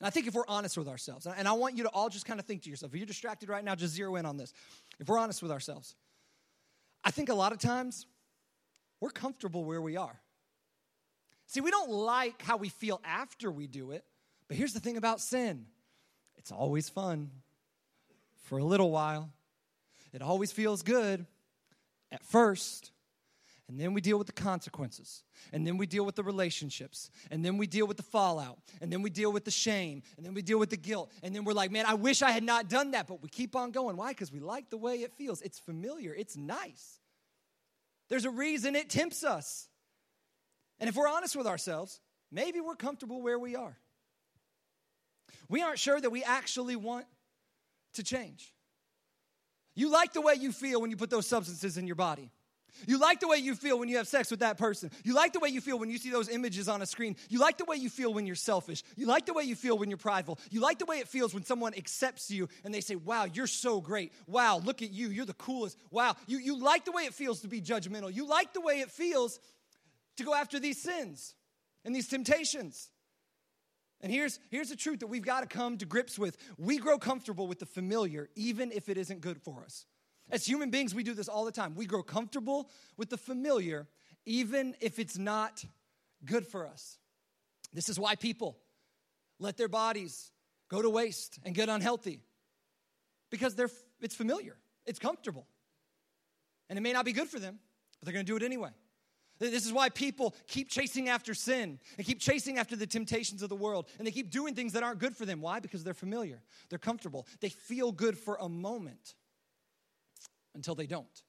And 0.00 0.06
I 0.06 0.10
think 0.10 0.26
if 0.26 0.34
we're 0.34 0.46
honest 0.46 0.76
with 0.76 0.86
ourselves, 0.86 1.26
and 1.26 1.48
I 1.48 1.52
want 1.52 1.76
you 1.76 1.84
to 1.84 1.88
all 1.90 2.08
just 2.08 2.26
kind 2.26 2.38
of 2.38 2.46
think 2.46 2.62
to 2.62 2.70
yourself, 2.70 2.92
if 2.92 2.98
you're 2.98 3.06
distracted 3.06 3.48
right 3.48 3.64
now, 3.64 3.74
just 3.74 3.94
zero 3.94 4.16
in 4.16 4.26
on 4.26 4.36
this. 4.36 4.52
If 5.00 5.08
we're 5.08 5.18
honest 5.18 5.42
with 5.42 5.50
ourselves, 5.50 5.96
I 7.02 7.10
think 7.10 7.30
a 7.30 7.34
lot 7.34 7.52
of 7.52 7.58
times 7.58 8.06
we're 9.00 9.10
comfortable 9.10 9.64
where 9.64 9.82
we 9.82 9.96
are. 9.96 10.20
See, 11.46 11.60
we 11.60 11.70
don't 11.70 11.90
like 11.90 12.42
how 12.42 12.56
we 12.56 12.68
feel 12.68 13.00
after 13.04 13.50
we 13.50 13.66
do 13.66 13.90
it, 13.90 14.04
but 14.48 14.56
here's 14.56 14.72
the 14.72 14.80
thing 14.80 14.96
about 14.96 15.20
sin 15.20 15.66
it's 16.36 16.52
always 16.52 16.88
fun 16.88 17.30
for 18.44 18.58
a 18.58 18.64
little 18.64 18.90
while. 18.90 19.30
It 20.12 20.22
always 20.22 20.52
feels 20.52 20.82
good 20.82 21.26
at 22.12 22.22
first. 22.22 22.92
And 23.66 23.80
then 23.80 23.94
we 23.94 24.02
deal 24.02 24.18
with 24.18 24.26
the 24.26 24.34
consequences. 24.34 25.24
And 25.52 25.66
then 25.66 25.78
we 25.78 25.86
deal 25.86 26.04
with 26.04 26.16
the 26.16 26.22
relationships. 26.22 27.10
And 27.30 27.42
then 27.44 27.56
we 27.56 27.66
deal 27.66 27.86
with 27.86 27.96
the 27.96 28.02
fallout. 28.02 28.58
And 28.82 28.92
then 28.92 29.00
we 29.00 29.08
deal 29.08 29.32
with 29.32 29.44
the 29.44 29.50
shame. 29.50 30.02
And 30.16 30.24
then 30.24 30.34
we 30.34 30.42
deal 30.42 30.58
with 30.58 30.68
the 30.68 30.76
guilt. 30.76 31.10
And 31.22 31.34
then 31.34 31.44
we're 31.44 31.54
like, 31.54 31.70
man, 31.70 31.86
I 31.86 31.94
wish 31.94 32.22
I 32.22 32.30
had 32.30 32.44
not 32.44 32.68
done 32.68 32.90
that. 32.90 33.06
But 33.06 33.22
we 33.22 33.30
keep 33.30 33.56
on 33.56 33.70
going. 33.70 33.96
Why? 33.96 34.10
Because 34.10 34.30
we 34.30 34.40
like 34.40 34.68
the 34.68 34.76
way 34.76 34.96
it 34.96 35.12
feels. 35.14 35.40
It's 35.40 35.58
familiar, 35.58 36.14
it's 36.14 36.36
nice. 36.36 37.00
There's 38.10 38.26
a 38.26 38.30
reason 38.30 38.76
it 38.76 38.90
tempts 38.90 39.24
us. 39.24 39.68
And 40.78 40.88
if 40.90 40.94
we're 40.94 41.08
honest 41.08 41.34
with 41.34 41.46
ourselves, 41.46 42.00
maybe 42.30 42.60
we're 42.60 42.76
comfortable 42.76 43.22
where 43.22 43.38
we 43.38 43.56
are. 43.56 43.78
We 45.48 45.62
aren't 45.62 45.78
sure 45.78 45.98
that 45.98 46.10
we 46.10 46.22
actually 46.22 46.76
want 46.76 47.06
to 47.94 48.02
change. 48.02 48.52
You 49.74 49.90
like 49.90 50.12
the 50.12 50.20
way 50.20 50.34
you 50.34 50.52
feel 50.52 50.80
when 50.80 50.90
you 50.90 50.96
put 50.96 51.10
those 51.10 51.26
substances 51.26 51.76
in 51.76 51.86
your 51.86 51.96
body. 51.96 52.30
You 52.86 52.98
like 52.98 53.20
the 53.20 53.28
way 53.28 53.36
you 53.36 53.54
feel 53.54 53.78
when 53.78 53.88
you 53.88 53.98
have 53.98 54.08
sex 54.08 54.30
with 54.30 54.40
that 54.40 54.58
person. 54.58 54.90
You 55.04 55.14
like 55.14 55.32
the 55.32 55.38
way 55.38 55.48
you 55.48 55.60
feel 55.60 55.78
when 55.78 55.90
you 55.90 55.98
see 55.98 56.10
those 56.10 56.28
images 56.28 56.68
on 56.68 56.82
a 56.82 56.86
screen. 56.86 57.16
You 57.28 57.38
like 57.38 57.56
the 57.56 57.64
way 57.64 57.76
you 57.76 57.88
feel 57.88 58.12
when 58.12 58.26
you're 58.26 58.34
selfish. 58.34 58.82
You 58.96 59.06
like 59.06 59.26
the 59.26 59.32
way 59.32 59.44
you 59.44 59.54
feel 59.54 59.78
when 59.78 59.90
you're 59.90 59.96
prideful. 59.96 60.38
You 60.50 60.60
like 60.60 60.78
the 60.78 60.84
way 60.84 60.98
it 60.98 61.08
feels 61.08 61.32
when 61.32 61.44
someone 61.44 61.74
accepts 61.74 62.30
you 62.30 62.48
and 62.64 62.74
they 62.74 62.80
say, 62.80 62.96
Wow, 62.96 63.26
you're 63.32 63.46
so 63.46 63.80
great. 63.80 64.12
Wow, 64.26 64.58
look 64.58 64.82
at 64.82 64.90
you. 64.90 65.08
You're 65.08 65.24
the 65.24 65.34
coolest. 65.34 65.78
Wow. 65.90 66.16
You, 66.26 66.38
you 66.38 66.58
like 66.58 66.84
the 66.84 66.92
way 66.92 67.04
it 67.04 67.14
feels 67.14 67.40
to 67.42 67.48
be 67.48 67.60
judgmental. 67.60 68.12
You 68.12 68.26
like 68.26 68.52
the 68.52 68.60
way 68.60 68.80
it 68.80 68.90
feels 68.90 69.38
to 70.16 70.24
go 70.24 70.34
after 70.34 70.58
these 70.58 70.80
sins 70.80 71.34
and 71.84 71.94
these 71.94 72.08
temptations. 72.08 72.90
And 74.04 74.12
here's, 74.12 74.38
here's 74.50 74.68
the 74.68 74.76
truth 74.76 75.00
that 75.00 75.06
we've 75.06 75.24
got 75.24 75.40
to 75.40 75.46
come 75.46 75.78
to 75.78 75.86
grips 75.86 76.18
with. 76.18 76.36
We 76.58 76.76
grow 76.76 76.98
comfortable 76.98 77.46
with 77.46 77.58
the 77.58 77.64
familiar, 77.64 78.28
even 78.36 78.70
if 78.70 78.90
it 78.90 78.98
isn't 78.98 79.22
good 79.22 79.40
for 79.40 79.62
us. 79.64 79.86
As 80.30 80.44
human 80.44 80.68
beings, 80.68 80.94
we 80.94 81.02
do 81.02 81.14
this 81.14 81.26
all 81.26 81.46
the 81.46 81.50
time. 81.50 81.74
We 81.74 81.86
grow 81.86 82.02
comfortable 82.02 82.68
with 82.98 83.08
the 83.08 83.16
familiar, 83.16 83.88
even 84.26 84.76
if 84.82 84.98
it's 84.98 85.16
not 85.16 85.64
good 86.22 86.46
for 86.46 86.66
us. 86.66 86.98
This 87.72 87.88
is 87.88 87.98
why 87.98 88.14
people 88.14 88.58
let 89.38 89.56
their 89.56 89.68
bodies 89.68 90.30
go 90.68 90.82
to 90.82 90.90
waste 90.90 91.38
and 91.42 91.54
get 91.54 91.70
unhealthy 91.70 92.20
because 93.30 93.54
they're, 93.54 93.70
it's 94.02 94.14
familiar, 94.14 94.58
it's 94.84 94.98
comfortable. 94.98 95.46
And 96.68 96.78
it 96.78 96.82
may 96.82 96.92
not 96.92 97.06
be 97.06 97.14
good 97.14 97.28
for 97.28 97.38
them, 97.38 97.58
but 98.00 98.04
they're 98.04 98.12
going 98.12 98.26
to 98.26 98.30
do 98.30 98.36
it 98.36 98.42
anyway. 98.42 98.70
This 99.38 99.66
is 99.66 99.72
why 99.72 99.88
people 99.88 100.34
keep 100.46 100.68
chasing 100.68 101.08
after 101.08 101.34
sin 101.34 101.80
and 101.98 102.06
keep 102.06 102.20
chasing 102.20 102.58
after 102.58 102.76
the 102.76 102.86
temptations 102.86 103.42
of 103.42 103.48
the 103.48 103.56
world. 103.56 103.88
And 103.98 104.06
they 104.06 104.12
keep 104.12 104.30
doing 104.30 104.54
things 104.54 104.72
that 104.74 104.82
aren't 104.82 105.00
good 105.00 105.16
for 105.16 105.26
them. 105.26 105.40
Why? 105.40 105.58
Because 105.60 105.82
they're 105.82 105.92
familiar, 105.92 106.40
they're 106.68 106.78
comfortable, 106.78 107.26
they 107.40 107.48
feel 107.48 107.90
good 107.90 108.16
for 108.16 108.36
a 108.40 108.48
moment 108.48 109.14
until 110.54 110.74
they 110.74 110.86
don't. 110.86 111.22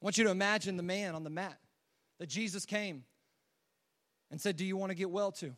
I 0.00 0.04
want 0.04 0.18
you 0.18 0.24
to 0.24 0.30
imagine 0.30 0.76
the 0.76 0.82
man 0.82 1.14
on 1.14 1.22
the 1.22 1.30
mat 1.30 1.58
that 2.18 2.28
Jesus 2.28 2.66
came 2.66 3.04
and 4.32 4.40
said, 4.40 4.56
Do 4.56 4.64
you 4.64 4.76
want 4.76 4.90
to 4.90 4.96
get 4.96 5.10
well 5.10 5.30
too? 5.30 5.54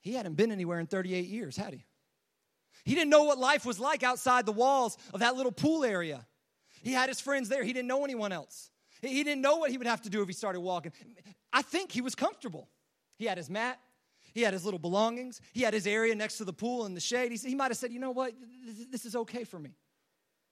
He 0.00 0.12
hadn't 0.12 0.34
been 0.34 0.52
anywhere 0.52 0.78
in 0.78 0.86
38 0.86 1.26
years, 1.26 1.56
had 1.56 1.72
he? 1.72 1.86
He 2.84 2.94
didn't 2.94 3.10
know 3.10 3.24
what 3.24 3.38
life 3.38 3.64
was 3.64 3.80
like 3.80 4.02
outside 4.02 4.46
the 4.46 4.52
walls 4.52 4.98
of 5.14 5.20
that 5.20 5.36
little 5.36 5.50
pool 5.50 5.84
area. 5.84 6.26
He 6.86 6.92
had 6.92 7.08
his 7.08 7.20
friends 7.20 7.48
there, 7.48 7.64
he 7.64 7.72
didn't 7.72 7.88
know 7.88 8.04
anyone 8.04 8.30
else. 8.30 8.70
He 9.02 9.24
didn't 9.24 9.42
know 9.42 9.56
what 9.56 9.72
he 9.72 9.76
would 9.76 9.88
have 9.88 10.02
to 10.02 10.08
do 10.08 10.22
if 10.22 10.28
he 10.28 10.32
started 10.32 10.60
walking. 10.60 10.92
I 11.52 11.62
think 11.62 11.90
he 11.90 12.00
was 12.00 12.14
comfortable. 12.14 12.68
He 13.18 13.24
had 13.24 13.38
his 13.38 13.50
mat, 13.50 13.80
he 14.32 14.42
had 14.42 14.52
his 14.52 14.64
little 14.64 14.78
belongings. 14.78 15.40
He 15.52 15.62
had 15.62 15.74
his 15.74 15.84
area 15.84 16.14
next 16.14 16.38
to 16.38 16.44
the 16.44 16.52
pool 16.52 16.86
in 16.86 16.94
the 16.94 17.00
shade. 17.00 17.32
He, 17.32 17.54
might 17.56 17.72
have 17.72 17.76
said, 17.76 17.92
you 17.92 17.98
know 17.98 18.12
what, 18.12 18.34
this 18.88 19.04
is 19.04 19.16
okay 19.16 19.42
for 19.42 19.58
me. 19.58 19.70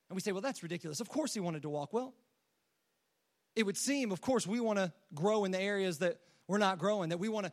And 0.08 0.16
we 0.16 0.20
say, 0.20 0.32
well, 0.32 0.40
that's 0.40 0.62
ridiculous. 0.64 0.98
Of 0.98 1.08
course 1.08 1.34
he 1.34 1.38
wanted 1.38 1.62
to 1.62 1.68
walk 1.68 1.92
well. 1.92 2.14
It 3.54 3.64
would 3.64 3.76
seem, 3.76 4.10
of 4.10 4.20
course, 4.20 4.44
we 4.44 4.58
want 4.58 4.80
to 4.80 4.92
grow 5.14 5.44
in 5.44 5.52
the 5.52 5.60
areas 5.60 5.98
that 5.98 6.18
we're 6.48 6.58
not 6.58 6.78
growing, 6.78 7.10
that 7.10 7.18
we 7.18 7.28
want 7.28 7.46
to 7.46 7.52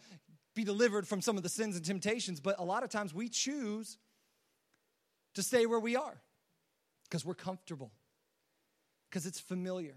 be 0.55 0.63
delivered 0.63 1.07
from 1.07 1.21
some 1.21 1.37
of 1.37 1.43
the 1.43 1.49
sins 1.49 1.75
and 1.75 1.85
temptations, 1.85 2.39
but 2.39 2.57
a 2.57 2.63
lot 2.63 2.81
of 2.81 2.89
times 2.89 3.13
we 3.13 3.29
choose 3.29 3.99
to 5.35 5.43
stay 5.43 5.67
where 5.67 5.79
we 5.79 5.95
are 5.95 6.19
because 7.03 7.23
we're 7.23 7.35
comfortable, 7.35 7.91
because 9.11 9.25
it's 9.25 9.41
familiar. 9.41 9.95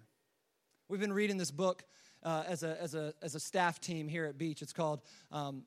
We've 0.88 1.00
been 1.00 1.12
reading 1.12 1.36
this 1.36 1.52
book 1.52 1.84
uh, 2.24 2.42
as, 2.48 2.64
a, 2.64 2.80
as, 2.82 2.96
a, 2.96 3.14
as 3.22 3.36
a 3.36 3.40
staff 3.40 3.80
team 3.80 4.08
here 4.08 4.24
at 4.24 4.36
Beach. 4.36 4.60
It's 4.60 4.72
called 4.72 5.02
um, 5.30 5.62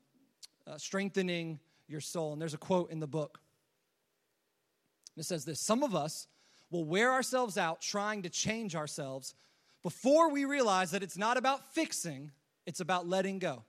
uh, 0.68 0.78
strengthening 0.78 1.60
your 1.88 2.02
soul. 2.02 2.34
And 2.34 2.42
there's 2.42 2.54
a 2.54 2.58
quote 2.60 2.92
in 2.92 3.00
the 3.00 3.08
book. 3.08 3.40
It 5.16 5.24
says 5.24 5.46
this 5.46 5.62
Some 5.62 5.82
of 5.82 5.96
us 5.96 6.28
will 6.70 6.84
wear 6.84 7.14
ourselves 7.14 7.58
out 7.58 7.82
trying 7.82 8.24
to 8.24 8.30
change 8.30 8.76
ourselves 8.76 9.34
before 9.82 10.30
we 10.30 10.44
realize 10.44 10.92
that 10.92 11.02
it's 11.02 11.18
not 11.18 11.38
about 11.38 11.74
fixing, 11.74 12.32
it's 12.66 12.82
about 12.82 13.08
letting 13.08 13.40
go. 13.40 13.64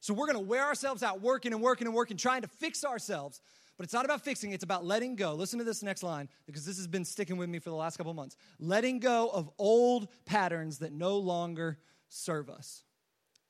So 0.00 0.14
we're 0.14 0.26
gonna 0.26 0.40
wear 0.40 0.64
ourselves 0.64 1.04
out 1.04 1.20
working 1.20 1.52
and 1.52 1.62
working 1.62 1.86
and 1.86 1.94
working, 1.94 2.16
trying 2.16 2.42
to 2.42 2.48
fix 2.48 2.84
ourselves. 2.84 3.40
But 3.76 3.84
it's 3.84 3.94
not 3.94 4.04
about 4.04 4.22
fixing, 4.22 4.52
it's 4.52 4.64
about 4.64 4.84
letting 4.84 5.16
go. 5.16 5.34
Listen 5.34 5.58
to 5.58 5.64
this 5.64 5.82
next 5.82 6.02
line 6.02 6.28
because 6.46 6.64
this 6.66 6.76
has 6.76 6.86
been 6.86 7.04
sticking 7.04 7.36
with 7.36 7.48
me 7.48 7.58
for 7.58 7.70
the 7.70 7.76
last 7.76 7.96
couple 7.96 8.12
months. 8.14 8.36
Letting 8.58 8.98
go 8.98 9.28
of 9.28 9.50
old 9.58 10.08
patterns 10.26 10.78
that 10.78 10.92
no 10.92 11.16
longer 11.18 11.78
serve 12.08 12.50
us. 12.50 12.84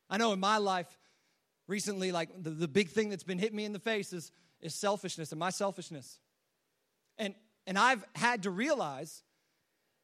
I 0.09 0.19
know 0.19 0.33
in 0.33 0.41
my 0.41 0.59
life, 0.59 0.87
recently, 1.67 2.13
like 2.13 2.31
the, 2.41 2.51
the 2.51 2.69
big 2.69 2.91
thing 2.91 3.09
that's 3.09 3.25
been 3.25 3.39
hitting 3.39 3.57
me 3.57 3.65
in 3.65 3.73
the 3.73 3.79
face 3.79 4.13
is, 4.13 4.31
is 4.61 4.75
selfishness 4.75 5.33
and 5.33 5.39
my 5.39 5.51
selfishness. 5.51 6.21
And, 7.19 7.35
and 7.67 7.79
I've 7.79 8.05
had 8.15 8.45
to 8.45 8.51
realize 8.51 9.23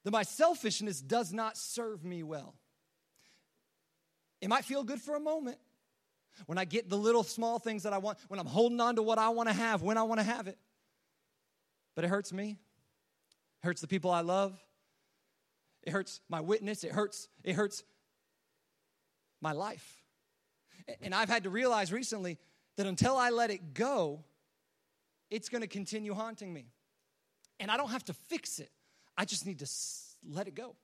that 0.04 0.10
my 0.10 0.22
selfishness 0.24 1.00
does 1.00 1.32
not 1.32 1.56
serve 1.56 2.04
me 2.04 2.22
well. 2.22 2.54
It 4.40 4.48
might 4.48 4.64
feel 4.64 4.84
good 4.84 5.00
for 5.00 5.14
a 5.14 5.20
moment 5.20 5.58
when 6.46 6.58
I 6.58 6.64
get 6.64 6.88
the 6.88 6.96
little 6.96 7.22
small 7.22 7.58
things 7.58 7.82
that 7.82 7.92
I 7.92 7.98
want, 7.98 8.18
when 8.28 8.38
I'm 8.40 8.46
holding 8.46 8.80
on 8.80 8.96
to 8.96 9.02
what 9.02 9.18
I 9.18 9.28
want 9.30 9.48
to 9.48 9.54
have, 9.54 9.82
when 9.82 9.96
I 9.98 10.02
want 10.02 10.20
to 10.20 10.24
have 10.24 10.46
it. 10.46 10.58
But 11.94 12.04
it 12.04 12.08
hurts 12.08 12.32
me, 12.32 12.58
it 13.62 13.66
hurts 13.66 13.80
the 13.80 13.88
people 13.88 14.10
I 14.10 14.20
love, 14.20 14.58
it 15.82 15.90
hurts 15.90 16.20
my 16.28 16.40
witness, 16.40 16.84
it 16.84 16.92
hurts, 16.92 17.28
it 17.44 17.54
hurts 17.54 17.82
my 19.40 19.52
life. 19.52 20.02
And 21.02 21.14
I've 21.14 21.28
had 21.28 21.44
to 21.44 21.50
realize 21.50 21.92
recently 21.92 22.38
that 22.76 22.86
until 22.86 23.16
I 23.16 23.30
let 23.30 23.50
it 23.50 23.74
go, 23.74 24.24
it's 25.30 25.48
going 25.48 25.62
to 25.62 25.68
continue 25.68 26.14
haunting 26.14 26.52
me. 26.52 26.66
And 27.60 27.70
I 27.70 27.76
don't 27.76 27.90
have 27.90 28.04
to 28.06 28.12
fix 28.12 28.58
it, 28.60 28.70
I 29.16 29.24
just 29.24 29.46
need 29.46 29.58
to 29.58 29.68
let 30.28 30.46
it 30.46 30.54
go 30.54 30.76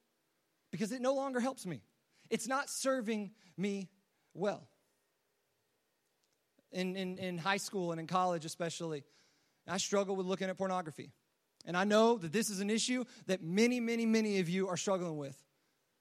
because 0.71 0.91
it 0.91 1.01
no 1.01 1.15
longer 1.15 1.39
helps 1.39 1.65
me. 1.67 1.81
It's 2.31 2.49
not 2.49 2.69
serving 2.69 3.31
me 3.57 3.89
well. 4.35 4.67
In, 6.75 6.97
in, 6.97 7.19
in 7.19 7.39
high 7.39 7.57
school 7.57 7.93
and 7.93 8.01
in 8.01 8.07
college, 8.07 8.45
especially, 8.45 9.05
I 9.67 9.79
struggle 9.79 10.17
with 10.17 10.27
looking 10.27 10.51
at 10.51 10.59
pornography. 10.59 11.13
And 11.65 11.77
I 11.77 11.85
know 11.85 12.19
that 12.19 12.33
this 12.33 12.51
is 12.51 12.61
an 12.61 12.69
issue 12.69 13.05
that 13.27 13.43
many, 13.43 13.81
many, 13.81 14.05
many 14.05 14.41
of 14.41 14.49
you 14.49 14.69
are 14.69 14.77
struggling 14.77 15.17
with. 15.17 15.41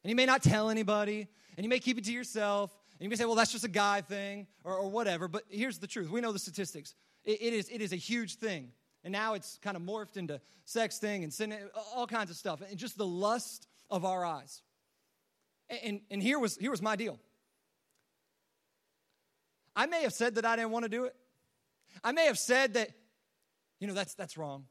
And 0.04 0.10
you 0.10 0.16
may 0.16 0.26
not 0.26 0.44
tell 0.44 0.70
anybody, 0.70 1.28
and 1.56 1.64
you 1.64 1.70
may 1.70 1.80
keep 1.80 1.98
it 1.98 2.04
to 2.06 2.12
yourself, 2.12 2.76
and 2.94 3.02
you 3.06 3.10
may 3.10 3.16
say, 3.16 3.26
well, 3.26 3.36
that's 3.36 3.52
just 3.52 3.64
a 3.64 3.70
guy 3.70 4.02
thing 4.02 4.48
or, 4.64 4.76
or 4.76 4.90
whatever. 4.90 5.28
But 5.28 5.44
here's 5.50 5.80
the 5.80 5.88
truth 5.88 6.10
we 6.10 6.22
know 6.22 6.32
the 6.32 6.40
statistics. 6.40 6.96
It, 7.24 7.42
it, 7.42 7.54
is, 7.54 7.70
it 7.70 7.82
is 7.82 7.94
a 7.94 7.98
huge 7.98 8.36
thing. 8.36 8.72
And 9.04 9.12
now 9.12 9.34
it's 9.34 9.60
kind 9.62 9.76
of 9.76 9.84
morphed 9.84 10.18
into 10.18 10.40
sex 10.66 10.98
thing 10.98 11.24
and 11.24 11.34
sin, 11.34 11.54
all 11.96 12.08
kinds 12.08 12.30
of 12.30 12.38
stuff. 12.38 12.62
And 12.68 12.78
just 12.78 12.98
the 12.98 13.06
lust 13.06 13.68
of 13.90 14.06
our 14.06 14.26
eyes. 14.26 14.62
And, 15.70 16.02
and, 16.10 16.22
here, 16.22 16.40
was, 16.40 16.58
here 16.58 16.72
was 16.72 16.82
my 16.82 16.96
deal. 16.96 17.20
I 19.76 19.86
may 19.86 20.04
have 20.04 20.14
said 20.14 20.36
that 20.36 20.46
I 20.46 20.56
didn't 20.56 20.72
want 20.72 20.84
to 20.84 20.90
do 20.90 21.06
it. 21.06 21.16
I 22.04 22.12
may 22.12 22.26
have 22.26 22.38
said 22.38 22.76
that, 22.76 22.90
you 23.80 23.88
know, 23.88 23.94
that's, 23.94 24.14
that's 24.16 24.38
wrong. 24.38 24.66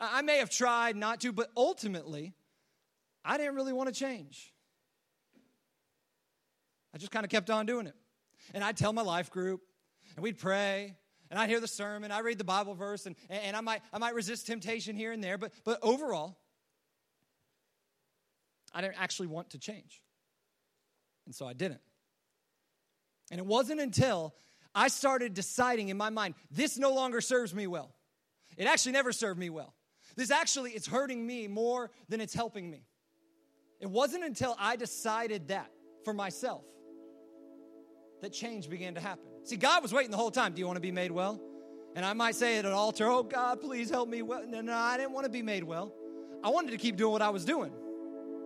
I 0.00 0.22
may 0.22 0.38
have 0.38 0.50
tried 0.50 0.96
not 0.96 1.20
to, 1.22 1.32
but 1.32 1.50
ultimately, 1.56 2.34
I 3.24 3.36
didn't 3.36 3.54
really 3.54 3.72
want 3.72 3.88
to 3.88 3.94
change. 3.94 4.52
I 6.94 6.98
just 6.98 7.10
kind 7.10 7.24
of 7.24 7.30
kept 7.30 7.50
on 7.50 7.66
doing 7.66 7.86
it. 7.86 7.94
And 8.54 8.62
I'd 8.62 8.76
tell 8.76 8.92
my 8.92 9.02
life 9.02 9.30
group, 9.30 9.60
and 10.16 10.22
we'd 10.22 10.38
pray, 10.38 10.96
and 11.30 11.38
I'd 11.38 11.48
hear 11.48 11.60
the 11.60 11.68
sermon, 11.68 12.10
I'd 12.10 12.24
read 12.24 12.38
the 12.38 12.44
Bible 12.44 12.74
verse, 12.74 13.06
and, 13.06 13.16
and 13.28 13.56
I, 13.56 13.60
might, 13.60 13.82
I 13.92 13.98
might 13.98 14.14
resist 14.14 14.46
temptation 14.46 14.96
here 14.96 15.12
and 15.12 15.22
there, 15.22 15.36
but, 15.36 15.52
but 15.64 15.78
overall, 15.82 16.38
I 18.72 18.80
didn't 18.80 19.00
actually 19.00 19.28
want 19.28 19.50
to 19.50 19.58
change. 19.58 20.02
And 21.26 21.34
so 21.34 21.46
I 21.46 21.52
didn't. 21.52 21.80
And 23.30 23.38
it 23.38 23.46
wasn't 23.46 23.80
until 23.80 24.34
I 24.74 24.88
started 24.88 25.34
deciding 25.34 25.88
in 25.88 25.96
my 25.96 26.10
mind, 26.10 26.34
this 26.50 26.78
no 26.78 26.94
longer 26.94 27.20
serves 27.20 27.54
me 27.54 27.66
well. 27.66 27.94
It 28.56 28.66
actually 28.66 28.92
never 28.92 29.12
served 29.12 29.38
me 29.38 29.50
well. 29.50 29.74
This 30.16 30.30
actually, 30.30 30.72
it's 30.72 30.86
hurting 30.86 31.24
me 31.24 31.46
more 31.46 31.90
than 32.08 32.20
it's 32.20 32.34
helping 32.34 32.70
me. 32.70 32.84
It 33.80 33.88
wasn't 33.88 34.24
until 34.24 34.56
I 34.58 34.76
decided 34.76 35.48
that 35.48 35.70
for 36.04 36.12
myself 36.12 36.64
that 38.20 38.32
change 38.32 38.68
began 38.68 38.94
to 38.94 39.00
happen. 39.00 39.24
See, 39.44 39.56
God 39.56 39.82
was 39.82 39.92
waiting 39.92 40.10
the 40.10 40.16
whole 40.16 40.30
time. 40.30 40.52
Do 40.52 40.60
you 40.60 40.66
want 40.66 40.76
to 40.76 40.82
be 40.82 40.90
made 40.90 41.10
well? 41.10 41.40
And 41.94 42.04
I 42.04 42.12
might 42.12 42.34
say 42.34 42.58
at 42.58 42.64
an 42.64 42.72
altar, 42.72 43.06
Oh, 43.06 43.22
God, 43.22 43.60
please 43.60 43.90
help 43.90 44.08
me. 44.08 44.22
Well, 44.22 44.44
no, 44.46 44.60
no, 44.60 44.74
I 44.74 44.96
didn't 44.96 45.12
want 45.12 45.24
to 45.24 45.30
be 45.30 45.42
made 45.42 45.64
well. 45.64 45.92
I 46.42 46.50
wanted 46.50 46.72
to 46.72 46.76
keep 46.76 46.96
doing 46.96 47.12
what 47.12 47.22
I 47.22 47.30
was 47.30 47.44
doing 47.44 47.72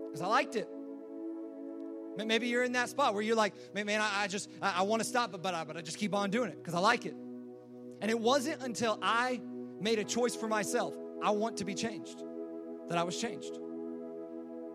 because 0.06 0.22
I 0.22 0.26
liked 0.26 0.56
it. 0.56 0.68
Maybe 2.16 2.46
you're 2.48 2.64
in 2.64 2.72
that 2.72 2.88
spot 2.88 3.14
where 3.14 3.22
you're 3.22 3.36
like, 3.36 3.54
man, 3.74 4.00
I, 4.00 4.26
just, 4.26 4.50
I, 4.60 4.82
want 4.82 5.00
to 5.00 5.08
stop, 5.08 5.32
but, 5.32 5.42
but, 5.42 5.54
I, 5.54 5.64
but 5.64 5.76
I 5.76 5.80
just 5.80 5.98
keep 5.98 6.14
on 6.14 6.30
doing 6.30 6.50
it 6.50 6.58
because 6.58 6.74
I 6.74 6.78
like 6.78 7.06
it. 7.06 7.14
And 8.00 8.10
it 8.10 8.18
wasn't 8.18 8.62
until 8.62 8.98
I 9.00 9.40
made 9.80 9.98
a 9.98 10.04
choice 10.04 10.34
for 10.34 10.48
myself, 10.48 10.94
I 11.22 11.30
want 11.30 11.56
to 11.58 11.64
be 11.64 11.74
changed, 11.74 12.22
that 12.88 12.98
I 12.98 13.02
was 13.02 13.18
changed. 13.18 13.58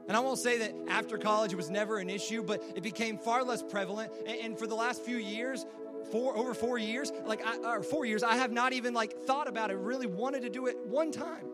And 0.08 0.16
I 0.16 0.22
won't 0.22 0.40
say 0.40 0.58
that 0.60 0.74
after 0.90 1.18
college 1.18 1.52
it 1.52 1.58
was 1.58 1.70
never 1.70 1.98
an 1.98 2.10
issue, 2.10 2.42
but 2.42 2.64
it 2.76 2.82
became 2.82 3.18
far 3.18 3.44
less 3.44 3.62
prevalent. 3.62 4.12
And, 4.26 4.58
for 4.58 4.66
the 4.66 4.76
last 4.76 5.04
few 5.04 5.18
years, 5.18 5.66
four 6.12 6.36
over 6.38 6.54
four 6.54 6.78
years, 6.78 7.12
like 7.26 7.46
I, 7.46 7.58
or 7.58 7.84
four 7.84 8.06
years, 8.06 8.24
I 8.24 8.38
have 8.38 8.52
not 8.52 8.74
even 8.74 8.94
like 8.94 9.22
thought 9.24 9.48
about 9.48 9.70
it, 9.70 9.78
really 9.78 10.08
wanted 10.08 10.42
to 10.44 10.50
do 10.50 10.68
it 10.68 10.78
one 10.86 11.12
time. 11.12 11.46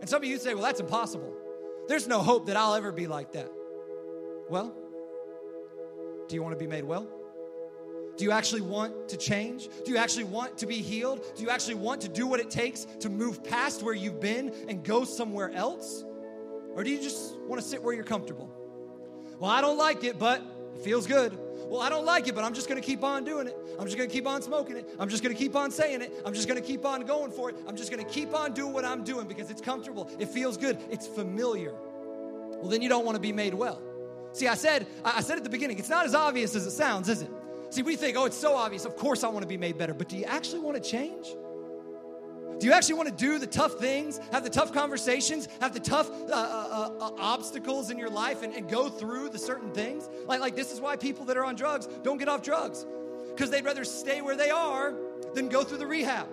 And 0.00 0.08
some 0.08 0.22
of 0.22 0.28
you 0.28 0.38
say, 0.38 0.54
well, 0.54 0.62
that's 0.62 0.80
impossible. 0.80 1.34
There's 1.88 2.06
no 2.06 2.20
hope 2.20 2.46
that 2.46 2.56
I'll 2.56 2.74
ever 2.74 2.92
be 2.92 3.08
like 3.08 3.32
that. 3.32 3.50
Well, 4.48 4.74
do 6.28 6.34
you 6.34 6.42
want 6.42 6.54
to 6.54 6.58
be 6.58 6.66
made 6.66 6.84
well? 6.84 7.06
Do 8.16 8.24
you 8.24 8.32
actually 8.32 8.62
want 8.62 9.08
to 9.10 9.16
change? 9.16 9.68
Do 9.84 9.92
you 9.92 9.96
actually 9.96 10.24
want 10.24 10.58
to 10.58 10.66
be 10.66 10.76
healed? 10.76 11.24
Do 11.36 11.42
you 11.42 11.50
actually 11.50 11.76
want 11.76 12.00
to 12.00 12.08
do 12.08 12.26
what 12.26 12.40
it 12.40 12.50
takes 12.50 12.84
to 13.00 13.08
move 13.08 13.44
past 13.44 13.82
where 13.82 13.94
you've 13.94 14.20
been 14.20 14.52
and 14.68 14.82
go 14.82 15.04
somewhere 15.04 15.52
else? 15.52 16.04
Or 16.74 16.82
do 16.82 16.90
you 16.90 17.00
just 17.00 17.36
want 17.40 17.62
to 17.62 17.66
sit 17.66 17.82
where 17.82 17.94
you're 17.94 18.04
comfortable? 18.04 18.50
Well, 19.38 19.50
I 19.50 19.60
don't 19.60 19.78
like 19.78 20.02
it, 20.02 20.18
but 20.18 20.42
it 20.74 20.80
feels 20.80 21.06
good. 21.06 21.38
Well, 21.68 21.80
I 21.80 21.88
don't 21.90 22.06
like 22.06 22.26
it, 22.26 22.34
but 22.34 22.44
I'm 22.44 22.54
just 22.54 22.68
going 22.68 22.80
to 22.80 22.86
keep 22.86 23.04
on 23.04 23.24
doing 23.24 23.46
it. 23.46 23.56
I'm 23.78 23.84
just 23.84 23.96
going 23.96 24.08
to 24.08 24.12
keep 24.12 24.26
on 24.26 24.42
smoking 24.42 24.76
it. 24.76 24.88
I'm 24.98 25.08
just 25.08 25.22
going 25.22 25.34
to 25.34 25.38
keep 25.38 25.54
on 25.54 25.70
saying 25.70 26.02
it. 26.02 26.12
I'm 26.24 26.34
just 26.34 26.48
going 26.48 26.60
to 26.60 26.66
keep 26.66 26.84
on 26.84 27.02
going 27.02 27.30
for 27.30 27.50
it. 27.50 27.56
I'm 27.68 27.76
just 27.76 27.92
going 27.92 28.04
to 28.04 28.10
keep 28.10 28.34
on 28.34 28.52
doing 28.52 28.72
what 28.72 28.84
I'm 28.84 29.04
doing 29.04 29.28
because 29.28 29.50
it's 29.50 29.60
comfortable. 29.60 30.10
It 30.18 30.28
feels 30.28 30.56
good. 30.56 30.78
It's 30.90 31.06
familiar. 31.06 31.72
Well, 31.72 32.68
then 32.68 32.82
you 32.82 32.88
don't 32.88 33.04
want 33.04 33.16
to 33.16 33.20
be 33.20 33.32
made 33.32 33.54
well. 33.54 33.80
See, 34.32 34.46
I 34.46 34.54
said 34.54 34.86
I 35.04 35.20
said 35.20 35.38
at 35.38 35.44
the 35.44 35.50
beginning, 35.50 35.78
it's 35.78 35.88
not 35.88 36.06
as 36.06 36.14
obvious 36.14 36.54
as 36.54 36.66
it 36.66 36.72
sounds, 36.72 37.08
is 37.08 37.22
it? 37.22 37.30
See, 37.70 37.82
we 37.82 37.96
think, 37.96 38.16
oh, 38.16 38.24
it's 38.24 38.36
so 38.36 38.54
obvious. 38.54 38.84
Of 38.84 38.96
course, 38.96 39.24
I 39.24 39.28
want 39.28 39.42
to 39.42 39.48
be 39.48 39.58
made 39.58 39.76
better. 39.76 39.92
But 39.94 40.08
do 40.08 40.16
you 40.16 40.24
actually 40.24 40.60
want 40.60 40.82
to 40.82 40.90
change? 40.90 41.28
Do 42.58 42.66
you 42.66 42.72
actually 42.72 42.94
want 42.94 43.08
to 43.08 43.14
do 43.14 43.38
the 43.38 43.46
tough 43.46 43.74
things, 43.74 44.18
have 44.32 44.42
the 44.42 44.50
tough 44.50 44.72
conversations, 44.72 45.48
have 45.60 45.72
the 45.72 45.80
tough 45.80 46.10
uh, 46.10 46.32
uh, 46.32 46.90
uh, 47.00 47.10
obstacles 47.18 47.90
in 47.90 47.98
your 47.98 48.10
life, 48.10 48.42
and, 48.42 48.52
and 48.52 48.68
go 48.68 48.88
through 48.88 49.28
the 49.28 49.38
certain 49.38 49.70
things? 49.70 50.08
Like, 50.26 50.40
like 50.40 50.56
this 50.56 50.72
is 50.72 50.80
why 50.80 50.96
people 50.96 51.24
that 51.26 51.36
are 51.36 51.44
on 51.44 51.54
drugs 51.54 51.86
don't 52.02 52.18
get 52.18 52.28
off 52.28 52.42
drugs 52.42 52.84
because 53.38 53.50
they'd 53.50 53.64
rather 53.64 53.84
stay 53.84 54.20
where 54.20 54.34
they 54.34 54.50
are 54.50 54.92
than 55.34 55.48
go 55.48 55.62
through 55.62 55.78
the 55.78 55.86
rehab, 55.86 56.26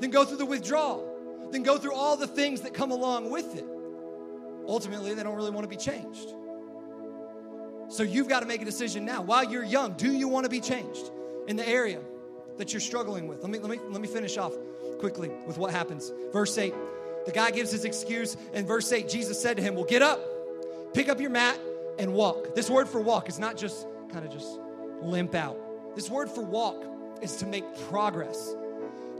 than 0.00 0.10
go 0.10 0.24
through 0.24 0.38
the 0.38 0.46
withdrawal, 0.46 1.06
than 1.50 1.62
go 1.62 1.76
through 1.76 1.92
all 1.92 2.16
the 2.16 2.26
things 2.26 2.62
that 2.62 2.72
come 2.72 2.90
along 2.90 3.30
with 3.30 3.54
it. 3.54 3.66
Ultimately, 4.66 5.12
they 5.12 5.22
don't 5.22 5.36
really 5.36 5.50
want 5.50 5.64
to 5.64 5.68
be 5.68 5.76
changed. 5.76 6.32
So 7.88 8.02
you've 8.02 8.28
got 8.28 8.40
to 8.40 8.46
make 8.46 8.60
a 8.60 8.64
decision 8.64 9.04
now. 9.04 9.22
While 9.22 9.50
you're 9.50 9.64
young, 9.64 9.94
do 9.94 10.12
you 10.12 10.28
want 10.28 10.44
to 10.44 10.50
be 10.50 10.60
changed 10.60 11.10
in 11.46 11.56
the 11.56 11.66
area 11.66 12.00
that 12.58 12.72
you're 12.72 12.80
struggling 12.80 13.26
with? 13.26 13.42
Let 13.42 13.50
me 13.50 13.58
let 13.58 13.70
me 13.70 13.78
let 13.88 14.00
me 14.00 14.08
finish 14.08 14.36
off 14.36 14.52
quickly 14.98 15.30
with 15.46 15.58
what 15.58 15.70
happens. 15.70 16.12
Verse 16.32 16.56
8. 16.56 16.74
The 17.24 17.32
guy 17.32 17.50
gives 17.50 17.70
his 17.70 17.84
excuse 17.84 18.36
and 18.52 18.66
verse 18.66 18.90
8 18.92 19.08
Jesus 19.08 19.40
said 19.40 19.56
to 19.56 19.62
him, 19.62 19.74
"Well, 19.74 19.84
get 19.84 20.02
up. 20.02 20.20
Pick 20.92 21.08
up 21.08 21.20
your 21.20 21.30
mat 21.30 21.58
and 21.98 22.12
walk." 22.12 22.54
This 22.54 22.68
word 22.68 22.88
for 22.88 23.00
walk 23.00 23.28
is 23.28 23.38
not 23.38 23.56
just 23.56 23.86
kind 24.12 24.24
of 24.24 24.32
just 24.32 24.58
limp 25.00 25.34
out. 25.34 25.58
This 25.94 26.10
word 26.10 26.30
for 26.30 26.42
walk 26.42 26.84
is 27.22 27.36
to 27.36 27.46
make 27.46 27.64
progress, 27.88 28.54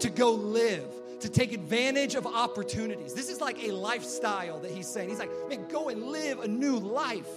to 0.00 0.10
go 0.10 0.32
live, 0.32 0.86
to 1.20 1.28
take 1.28 1.52
advantage 1.52 2.14
of 2.14 2.26
opportunities. 2.26 3.14
This 3.14 3.28
is 3.28 3.40
like 3.40 3.62
a 3.64 3.72
lifestyle 3.72 4.60
that 4.60 4.70
he's 4.70 4.86
saying. 4.86 5.08
He's 5.08 5.18
like, 5.18 5.30
man, 5.48 5.66
go 5.68 5.88
and 5.88 6.04
live 6.04 6.40
a 6.40 6.48
new 6.48 6.78
life. 6.78 7.28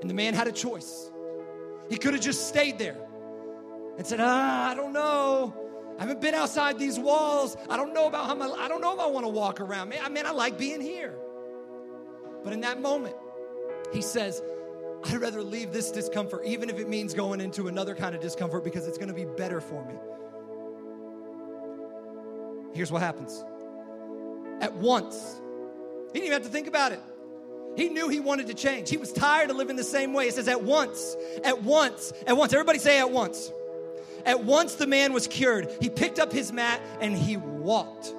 And 0.00 0.08
the 0.08 0.14
man 0.14 0.34
had 0.34 0.46
a 0.46 0.52
choice. 0.52 1.10
He 1.88 1.96
could 1.96 2.14
have 2.14 2.22
just 2.22 2.48
stayed 2.48 2.78
there 2.78 2.96
and 3.96 4.06
said, 4.06 4.20
ah, 4.20 4.70
I 4.70 4.74
don't 4.74 4.92
know. 4.92 5.54
I 5.98 6.02
haven't 6.02 6.20
been 6.20 6.34
outside 6.34 6.78
these 6.78 6.98
walls. 6.98 7.56
I 7.68 7.76
don't 7.76 7.92
know 7.92 8.06
about 8.06 8.26
how 8.26 8.34
my, 8.34 8.46
I 8.46 8.68
don't 8.68 8.80
know 8.80 8.94
if 8.94 9.00
I 9.00 9.06
want 9.06 9.26
to 9.26 9.30
walk 9.30 9.60
around. 9.60 9.88
Man, 9.88 9.98
I 10.02 10.08
mean, 10.08 10.26
I 10.26 10.30
like 10.30 10.56
being 10.56 10.80
here. 10.80 11.18
But 12.44 12.52
in 12.52 12.60
that 12.60 12.80
moment, 12.80 13.16
he 13.92 14.00
says, 14.00 14.40
I'd 15.04 15.20
rather 15.20 15.42
leave 15.42 15.72
this 15.72 15.90
discomfort, 15.90 16.44
even 16.44 16.70
if 16.70 16.78
it 16.78 16.88
means 16.88 17.14
going 17.14 17.40
into 17.40 17.66
another 17.68 17.94
kind 17.94 18.14
of 18.14 18.20
discomfort, 18.20 18.62
because 18.62 18.86
it's 18.86 18.98
going 18.98 19.08
to 19.08 19.14
be 19.14 19.24
better 19.24 19.60
for 19.60 19.84
me. 19.84 19.94
Here's 22.74 22.92
what 22.92 23.02
happens. 23.02 23.44
At 24.60 24.74
once, 24.74 25.40
he 26.08 26.20
didn't 26.20 26.26
even 26.26 26.32
have 26.32 26.42
to 26.42 26.48
think 26.48 26.68
about 26.68 26.92
it. 26.92 27.00
He 27.78 27.88
knew 27.88 28.08
he 28.08 28.18
wanted 28.18 28.48
to 28.48 28.54
change. 28.54 28.90
He 28.90 28.96
was 28.96 29.12
tired 29.12 29.50
of 29.50 29.56
living 29.56 29.76
the 29.76 29.84
same 29.84 30.12
way. 30.12 30.26
It 30.26 30.34
says, 30.34 30.48
at 30.48 30.64
once, 30.64 31.16
at 31.44 31.62
once, 31.62 32.12
at 32.26 32.36
once. 32.36 32.52
Everybody 32.52 32.80
say 32.80 32.98
at 32.98 33.12
once. 33.12 33.52
At 34.26 34.42
once 34.42 34.74
the 34.74 34.88
man 34.88 35.12
was 35.12 35.28
cured. 35.28 35.70
He 35.80 35.88
picked 35.88 36.18
up 36.18 36.32
his 36.32 36.52
mat 36.52 36.80
and 37.00 37.16
he 37.16 37.36
walked. 37.36 38.12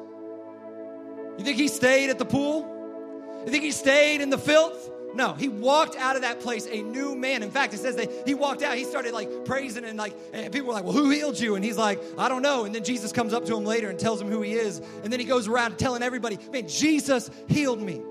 You 1.38 1.44
think 1.44 1.58
he 1.58 1.68
stayed 1.68 2.10
at 2.10 2.18
the 2.18 2.26
pool? 2.26 3.42
You 3.46 3.52
think 3.52 3.66
he 3.66 3.72
stayed 3.72 4.22
in 4.22 4.30
the 4.30 4.38
filth? 4.38 4.90
No, 5.14 5.34
he 5.34 5.50
walked 5.50 5.98
out 5.98 6.16
of 6.16 6.22
that 6.22 6.40
place 6.40 6.66
a 6.66 6.82
new 6.82 7.14
man. 7.14 7.44
In 7.44 7.52
fact, 7.52 7.74
it 7.74 7.80
says 7.80 7.98
that 7.98 8.10
he 8.26 8.36
walked 8.36 8.62
out, 8.62 8.78
he 8.78 8.86
started 8.86 9.14
like 9.14 9.44
praising 9.44 9.84
and 9.84 9.98
like, 9.98 10.16
and 10.32 10.54
people 10.54 10.70
were 10.70 10.74
like, 10.74 10.86
Well, 10.86 10.94
who 10.94 11.10
healed 11.10 11.38
you? 11.38 11.56
And 11.56 11.66
he's 11.66 11.78
like, 11.78 12.02
I 12.18 12.30
don't 12.30 12.44
know. 12.44 12.64
And 12.64 12.74
then 12.74 12.86
Jesus 12.86 13.12
comes 13.12 13.34
up 13.34 13.44
to 13.48 13.58
him 13.58 13.66
later 13.66 13.90
and 13.90 14.00
tells 14.00 14.22
him 14.22 14.30
who 14.30 14.42
he 14.42 14.54
is. 14.54 14.82
And 15.04 15.12
then 15.12 15.20
he 15.20 15.26
goes 15.26 15.50
around 15.50 15.78
telling 15.78 16.02
everybody, 16.02 16.38
Man, 16.54 16.66
Jesus 16.68 17.30
healed 17.50 17.82
me. 17.82 18.02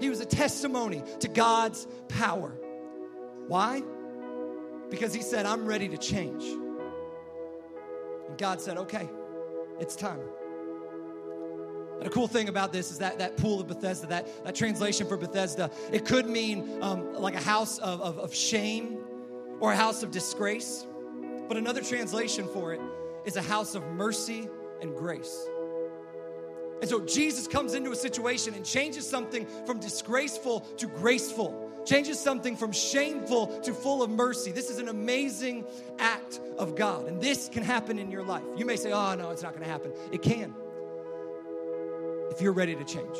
He 0.00 0.10
was 0.10 0.20
a 0.20 0.26
testimony 0.26 1.02
to 1.20 1.28
God's 1.28 1.86
power. 2.08 2.50
Why? 3.48 3.82
Because 4.90 5.14
he 5.14 5.22
said, 5.22 5.46
I'm 5.46 5.66
ready 5.66 5.88
to 5.88 5.96
change. 5.96 6.44
And 8.28 8.38
God 8.38 8.60
said, 8.60 8.76
Okay, 8.78 9.08
it's 9.80 9.96
time. 9.96 10.20
And 11.98 12.06
a 12.06 12.10
cool 12.10 12.28
thing 12.28 12.48
about 12.48 12.72
this 12.72 12.90
is 12.90 12.98
that 12.98 13.18
that 13.20 13.38
pool 13.38 13.60
of 13.60 13.68
Bethesda, 13.68 14.06
that, 14.08 14.44
that 14.44 14.54
translation 14.54 15.06
for 15.06 15.16
Bethesda, 15.16 15.70
it 15.90 16.04
could 16.04 16.28
mean 16.28 16.82
um, 16.82 17.14
like 17.14 17.34
a 17.34 17.40
house 17.40 17.78
of, 17.78 18.02
of, 18.02 18.18
of 18.18 18.34
shame 18.34 18.98
or 19.60 19.72
a 19.72 19.76
house 19.76 20.02
of 20.02 20.10
disgrace. 20.10 20.86
But 21.48 21.56
another 21.56 21.80
translation 21.80 22.48
for 22.48 22.74
it 22.74 22.80
is 23.24 23.36
a 23.36 23.42
house 23.42 23.74
of 23.74 23.82
mercy 23.92 24.48
and 24.82 24.94
grace. 24.94 25.46
And 26.80 26.90
so 26.90 27.00
Jesus 27.00 27.48
comes 27.48 27.74
into 27.74 27.90
a 27.90 27.96
situation 27.96 28.54
and 28.54 28.64
changes 28.64 29.08
something 29.08 29.46
from 29.64 29.80
disgraceful 29.80 30.60
to 30.76 30.86
graceful, 30.86 31.70
changes 31.86 32.18
something 32.20 32.56
from 32.56 32.72
shameful 32.72 33.46
to 33.60 33.72
full 33.72 34.02
of 34.02 34.10
mercy. 34.10 34.52
This 34.52 34.68
is 34.68 34.78
an 34.78 34.88
amazing 34.88 35.64
act 35.98 36.40
of 36.58 36.76
God. 36.76 37.06
And 37.06 37.20
this 37.20 37.48
can 37.48 37.62
happen 37.62 37.98
in 37.98 38.10
your 38.10 38.22
life. 38.22 38.44
You 38.56 38.66
may 38.66 38.76
say, 38.76 38.92
oh, 38.92 39.14
no, 39.14 39.30
it's 39.30 39.42
not 39.42 39.52
going 39.52 39.64
to 39.64 39.70
happen. 39.70 39.92
It 40.12 40.22
can 40.22 40.54
if 42.30 42.42
you're 42.42 42.52
ready 42.52 42.74
to 42.74 42.84
change. 42.84 43.16